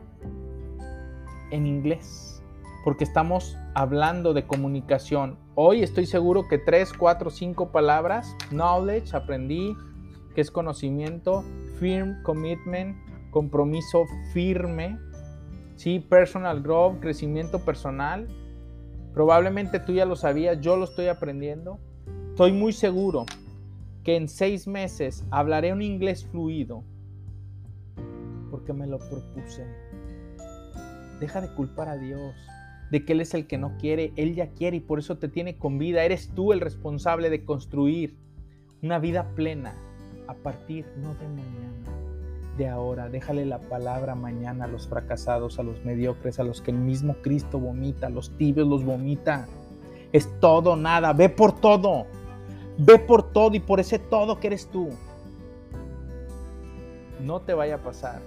en 1.49 1.65
inglés, 1.65 2.43
porque 2.83 3.03
estamos 3.03 3.57
hablando 3.73 4.35
de 4.35 4.45
comunicación. 4.45 5.39
Hoy 5.55 5.81
estoy 5.81 6.05
seguro 6.05 6.47
que 6.47 6.59
3, 6.59 6.93
4, 6.93 7.31
5 7.31 7.71
palabras, 7.71 8.35
knowledge, 8.51 9.17
aprendí, 9.17 9.75
que 10.35 10.41
es 10.41 10.51
conocimiento, 10.51 11.43
firm, 11.79 12.21
commitment, 12.21 12.95
compromiso 13.31 14.03
firme, 14.33 14.99
¿sí? 15.77 15.99
Personal 15.99 16.61
growth, 16.61 16.99
crecimiento 16.99 17.65
personal. 17.65 18.27
Probablemente 19.15 19.79
tú 19.79 19.93
ya 19.93 20.05
lo 20.05 20.15
sabías, 20.15 20.61
yo 20.61 20.77
lo 20.77 20.83
estoy 20.83 21.07
aprendiendo. 21.07 21.79
Estoy 22.35 22.51
muy 22.51 22.73
seguro 22.73 23.25
que 24.03 24.17
en 24.17 24.27
seis 24.27 24.67
meses 24.67 25.23
hablaré 25.31 25.71
un 25.71 25.81
inglés 25.81 26.25
fluido 26.25 26.83
porque 28.51 28.73
me 28.73 28.87
lo 28.87 28.99
propuse. 28.99 29.65
Deja 31.21 31.39
de 31.39 31.47
culpar 31.53 31.87
a 31.87 31.95
Dios 31.95 32.35
de 32.91 33.05
que 33.05 33.13
Él 33.13 33.21
es 33.21 33.33
el 33.35 33.47
que 33.47 33.57
no 33.57 33.77
quiere, 33.77 34.11
Él 34.17 34.35
ya 34.35 34.49
quiere 34.49 34.75
y 34.75 34.79
por 34.81 34.99
eso 34.99 35.17
te 35.17 35.29
tiene 35.29 35.55
con 35.57 35.77
vida. 35.77 36.03
Eres 36.03 36.29
tú 36.35 36.51
el 36.51 36.59
responsable 36.59 37.29
de 37.29 37.45
construir 37.45 38.17
una 38.81 38.99
vida 38.99 39.33
plena 39.33 39.73
a 40.27 40.33
partir 40.33 40.85
no 40.97 41.15
de 41.15 41.29
mañana, 41.29 41.89
de 42.57 42.67
ahora. 42.67 43.07
Déjale 43.07 43.45
la 43.45 43.59
palabra 43.59 44.13
mañana 44.13 44.65
a 44.65 44.67
los 44.67 44.89
fracasados, 44.89 45.57
a 45.57 45.63
los 45.63 45.85
mediocres, 45.85 46.37
a 46.41 46.43
los 46.43 46.61
que 46.61 46.71
el 46.71 46.79
mismo 46.79 47.15
Cristo 47.21 47.59
vomita, 47.59 48.07
a 48.07 48.09
los 48.09 48.37
tibios 48.37 48.67
los 48.67 48.83
vomita. 48.83 49.47
Es 50.11 50.29
todo, 50.41 50.75
nada. 50.75 51.13
Ve 51.13 51.29
por 51.29 51.61
todo. 51.61 52.07
Ve 52.77 52.99
por 52.99 53.31
todo 53.31 53.55
y 53.55 53.59
por 53.59 53.79
ese 53.79 53.99
todo 53.99 54.39
que 54.39 54.47
eres 54.47 54.67
tú. 54.67 54.89
No 57.21 57.41
te 57.41 57.53
vaya 57.53 57.75
a 57.75 57.83
pasar 57.83 58.21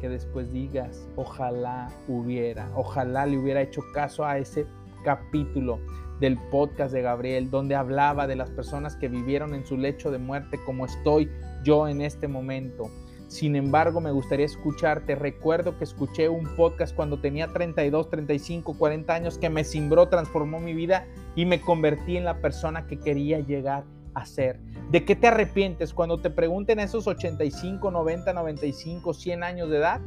que 0.00 0.08
después 0.08 0.52
digas, 0.52 1.08
ojalá 1.16 1.90
hubiera, 2.08 2.68
ojalá 2.74 3.24
le 3.24 3.38
hubiera 3.38 3.62
hecho 3.62 3.82
caso 3.94 4.24
a 4.24 4.38
ese 4.38 4.66
capítulo 5.02 5.78
del 6.20 6.38
podcast 6.50 6.92
de 6.92 7.02
Gabriel, 7.02 7.50
donde 7.50 7.74
hablaba 7.74 8.26
de 8.26 8.36
las 8.36 8.50
personas 8.50 8.96
que 8.96 9.08
vivieron 9.08 9.54
en 9.54 9.66
su 9.66 9.78
lecho 9.78 10.10
de 10.10 10.18
muerte 10.18 10.60
como 10.64 10.84
estoy 10.84 11.30
yo 11.64 11.88
en 11.88 12.02
este 12.02 12.28
momento 12.28 12.90
sin 13.34 13.56
embargo, 13.56 14.00
me 14.00 14.12
gustaría 14.12 14.46
escucharte. 14.46 15.16
Recuerdo 15.16 15.76
que 15.76 15.82
escuché 15.82 16.28
un 16.28 16.44
podcast 16.54 16.94
cuando 16.94 17.18
tenía 17.18 17.48
32, 17.48 18.08
35, 18.08 18.78
40 18.78 19.12
años 19.12 19.38
que 19.38 19.50
me 19.50 19.64
cimbró, 19.64 20.08
transformó 20.08 20.60
mi 20.60 20.72
vida 20.72 21.06
y 21.34 21.44
me 21.44 21.60
convertí 21.60 22.16
en 22.16 22.24
la 22.24 22.38
persona 22.38 22.86
que 22.86 23.00
quería 23.00 23.40
llegar 23.40 23.82
a 24.14 24.24
ser. 24.26 24.60
¿De 24.90 25.04
qué 25.04 25.16
te 25.16 25.26
arrepientes 25.26 25.92
cuando 25.92 26.20
te 26.20 26.30
pregunten 26.30 26.80
esos 26.80 27.06
85, 27.06 27.90
90, 27.90 28.32
95, 28.32 29.14
100 29.14 29.42
años 29.42 29.70
de 29.70 29.78
edad? 29.78 30.00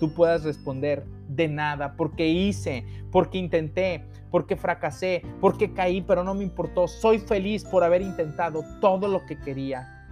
Tú 0.00 0.14
puedas 0.14 0.44
responder 0.44 1.04
de 1.28 1.48
nada, 1.48 1.96
porque 1.96 2.28
hice, 2.28 2.84
porque 3.10 3.38
intenté, 3.38 4.04
porque 4.30 4.56
fracasé, 4.56 5.22
porque 5.40 5.72
caí, 5.72 6.02
pero 6.02 6.24
no 6.24 6.34
me 6.34 6.42
importó. 6.42 6.88
Soy 6.88 7.18
feliz 7.18 7.64
por 7.64 7.84
haber 7.84 8.02
intentado 8.02 8.64
todo 8.80 9.08
lo 9.08 9.24
que 9.26 9.38
quería 9.38 10.02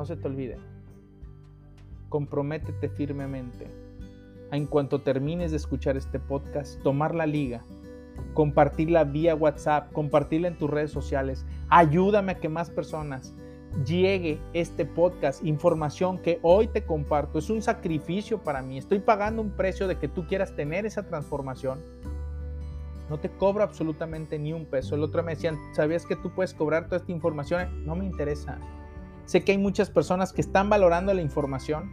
No 0.00 0.06
se 0.06 0.16
te 0.16 0.28
olvide. 0.28 0.56
Comprométete 2.08 2.88
firmemente 2.88 3.66
a 4.50 4.56
en 4.56 4.64
cuanto 4.64 5.02
termines 5.02 5.50
de 5.50 5.58
escuchar 5.58 5.98
este 5.98 6.18
podcast, 6.18 6.82
tomar 6.82 7.14
la 7.14 7.26
liga, 7.26 7.62
compartirla 8.34 9.04
vía 9.04 9.34
WhatsApp, 9.34 9.92
compartirla 9.92 10.48
en 10.48 10.58
tus 10.58 10.70
redes 10.70 10.90
sociales. 10.90 11.44
Ayúdame 11.68 12.32
a 12.32 12.40
que 12.40 12.48
más 12.48 12.70
personas 12.70 13.34
llegue 13.84 14.40
este 14.52 14.84
podcast, 14.84 15.44
información 15.44 16.18
que 16.18 16.38
hoy 16.42 16.68
te 16.68 16.84
comparto. 16.84 17.38
Es 17.38 17.50
un 17.50 17.62
sacrificio 17.62 18.42
para 18.42 18.62
mí. 18.62 18.78
Estoy 18.78 18.98
pagando 19.00 19.42
un 19.42 19.50
precio 19.50 19.88
de 19.88 19.98
que 19.98 20.08
tú 20.08 20.26
quieras 20.26 20.54
tener 20.54 20.86
esa 20.86 21.06
transformación. 21.06 21.80
No 23.08 23.18
te 23.18 23.28
cobro 23.28 23.64
absolutamente 23.64 24.38
ni 24.38 24.52
un 24.52 24.66
peso. 24.66 24.94
El 24.94 25.02
otro 25.02 25.22
me 25.22 25.34
decían, 25.34 25.58
¿sabías 25.72 26.06
que 26.06 26.16
tú 26.16 26.30
puedes 26.34 26.54
cobrar 26.54 26.84
toda 26.84 26.98
esta 26.98 27.12
información? 27.12 27.84
No 27.84 27.96
me 27.96 28.04
interesa. 28.04 28.58
Sé 29.24 29.42
que 29.42 29.52
hay 29.52 29.58
muchas 29.58 29.90
personas 29.90 30.32
que 30.32 30.40
están 30.40 30.68
valorando 30.68 31.12
la 31.12 31.22
información, 31.22 31.90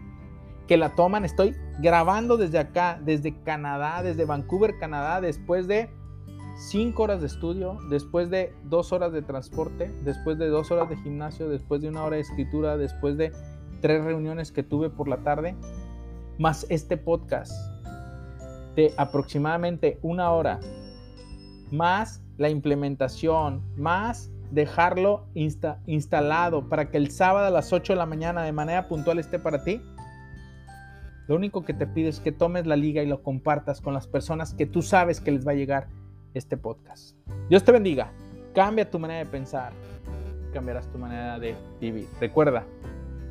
que 0.67 0.77
la 0.77 0.95
toman. 0.95 1.25
Estoy 1.25 1.55
grabando 1.79 2.37
desde 2.37 2.59
acá, 2.59 2.99
desde 3.03 3.35
Canadá, 3.43 4.03
desde 4.03 4.25
Vancouver, 4.25 4.77
Canadá, 4.79 5.21
después 5.21 5.67
de 5.67 5.89
cinco 6.57 7.03
horas 7.03 7.21
de 7.21 7.27
estudio, 7.27 7.77
después 7.89 8.29
de 8.29 8.53
dos 8.65 8.91
horas 8.91 9.13
de 9.13 9.21
transporte, 9.21 9.93
después 10.03 10.37
de 10.37 10.47
dos 10.47 10.71
horas 10.71 10.89
de 10.89 10.97
gimnasio, 10.97 11.47
después 11.49 11.81
de 11.81 11.89
una 11.89 12.03
hora 12.03 12.15
de 12.15 12.23
escritura, 12.23 12.77
después 12.77 13.15
de 13.17 13.31
tres 13.79 14.03
reuniones 14.03 14.51
que 14.51 14.63
tuve 14.63 14.89
por 14.89 15.07
la 15.07 15.17
tarde, 15.17 15.55
más 16.39 16.65
este 16.69 16.97
podcast 16.97 17.51
de 18.75 18.93
aproximadamente 18.97 19.99
una 20.01 20.31
hora, 20.31 20.59
más 21.71 22.21
la 22.37 22.49
implementación, 22.49 23.61
más 23.75 24.31
dejarlo 24.51 25.25
instalado 25.33 26.69
para 26.69 26.89
que 26.89 26.97
el 26.97 27.11
sábado 27.11 27.47
a 27.47 27.49
las 27.49 27.73
8 27.73 27.93
de 27.93 27.97
la 27.97 28.05
mañana 28.05 28.43
de 28.43 28.51
manera 28.51 28.87
puntual 28.87 29.19
esté 29.19 29.39
para 29.39 29.63
ti, 29.63 29.81
lo 31.27 31.35
único 31.35 31.65
que 31.65 31.73
te 31.73 31.85
pido 31.85 32.09
es 32.09 32.19
que 32.19 32.31
tomes 32.31 32.65
la 32.65 32.77
liga 32.77 33.03
y 33.03 33.05
lo 33.05 33.21
compartas 33.21 33.81
con 33.81 33.93
las 33.93 34.07
personas 34.07 34.53
que 34.53 34.65
tú 34.65 34.81
sabes 34.81 35.19
que 35.19 35.31
les 35.31 35.45
va 35.45 35.51
a 35.51 35.55
llegar 35.55 35.87
este 36.33 36.57
podcast. 36.57 37.15
Dios 37.49 37.63
te 37.63 37.71
bendiga. 37.71 38.11
Cambia 38.53 38.89
tu 38.89 38.99
manera 38.99 39.19
de 39.19 39.25
pensar. 39.25 39.73
Cambiarás 40.53 40.91
tu 40.91 40.97
manera 40.97 41.39
de 41.39 41.55
vivir. 41.79 42.07
Recuerda, 42.19 42.65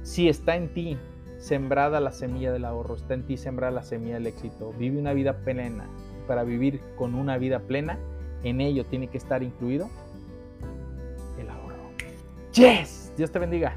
si 0.03 0.28
está 0.28 0.57
en 0.57 0.72
ti 0.72 0.97
sembrada 1.38 2.01
la 2.01 2.12
semilla 2.12 2.53
del 2.53 2.64
ahorro, 2.64 2.94
está 2.94 3.14
en 3.14 3.26
ti 3.26 3.36
sembrada 3.36 3.72
la 3.72 3.82
semilla 3.82 4.14
del 4.14 4.26
éxito. 4.26 4.72
Vive 4.78 4.99
una 4.99 5.12
vida 5.12 5.38
plena. 5.44 5.88
Para 6.26 6.44
vivir 6.44 6.80
con 6.97 7.14
una 7.14 7.38
vida 7.38 7.61
plena, 7.61 7.99
en 8.42 8.61
ello 8.61 8.84
tiene 8.84 9.09
que 9.09 9.18
estar 9.18 9.42
incluido 9.42 9.88
Yes. 12.57 13.12
Dios 13.18 13.30
te 13.30 13.38
bendiga. 13.38 13.76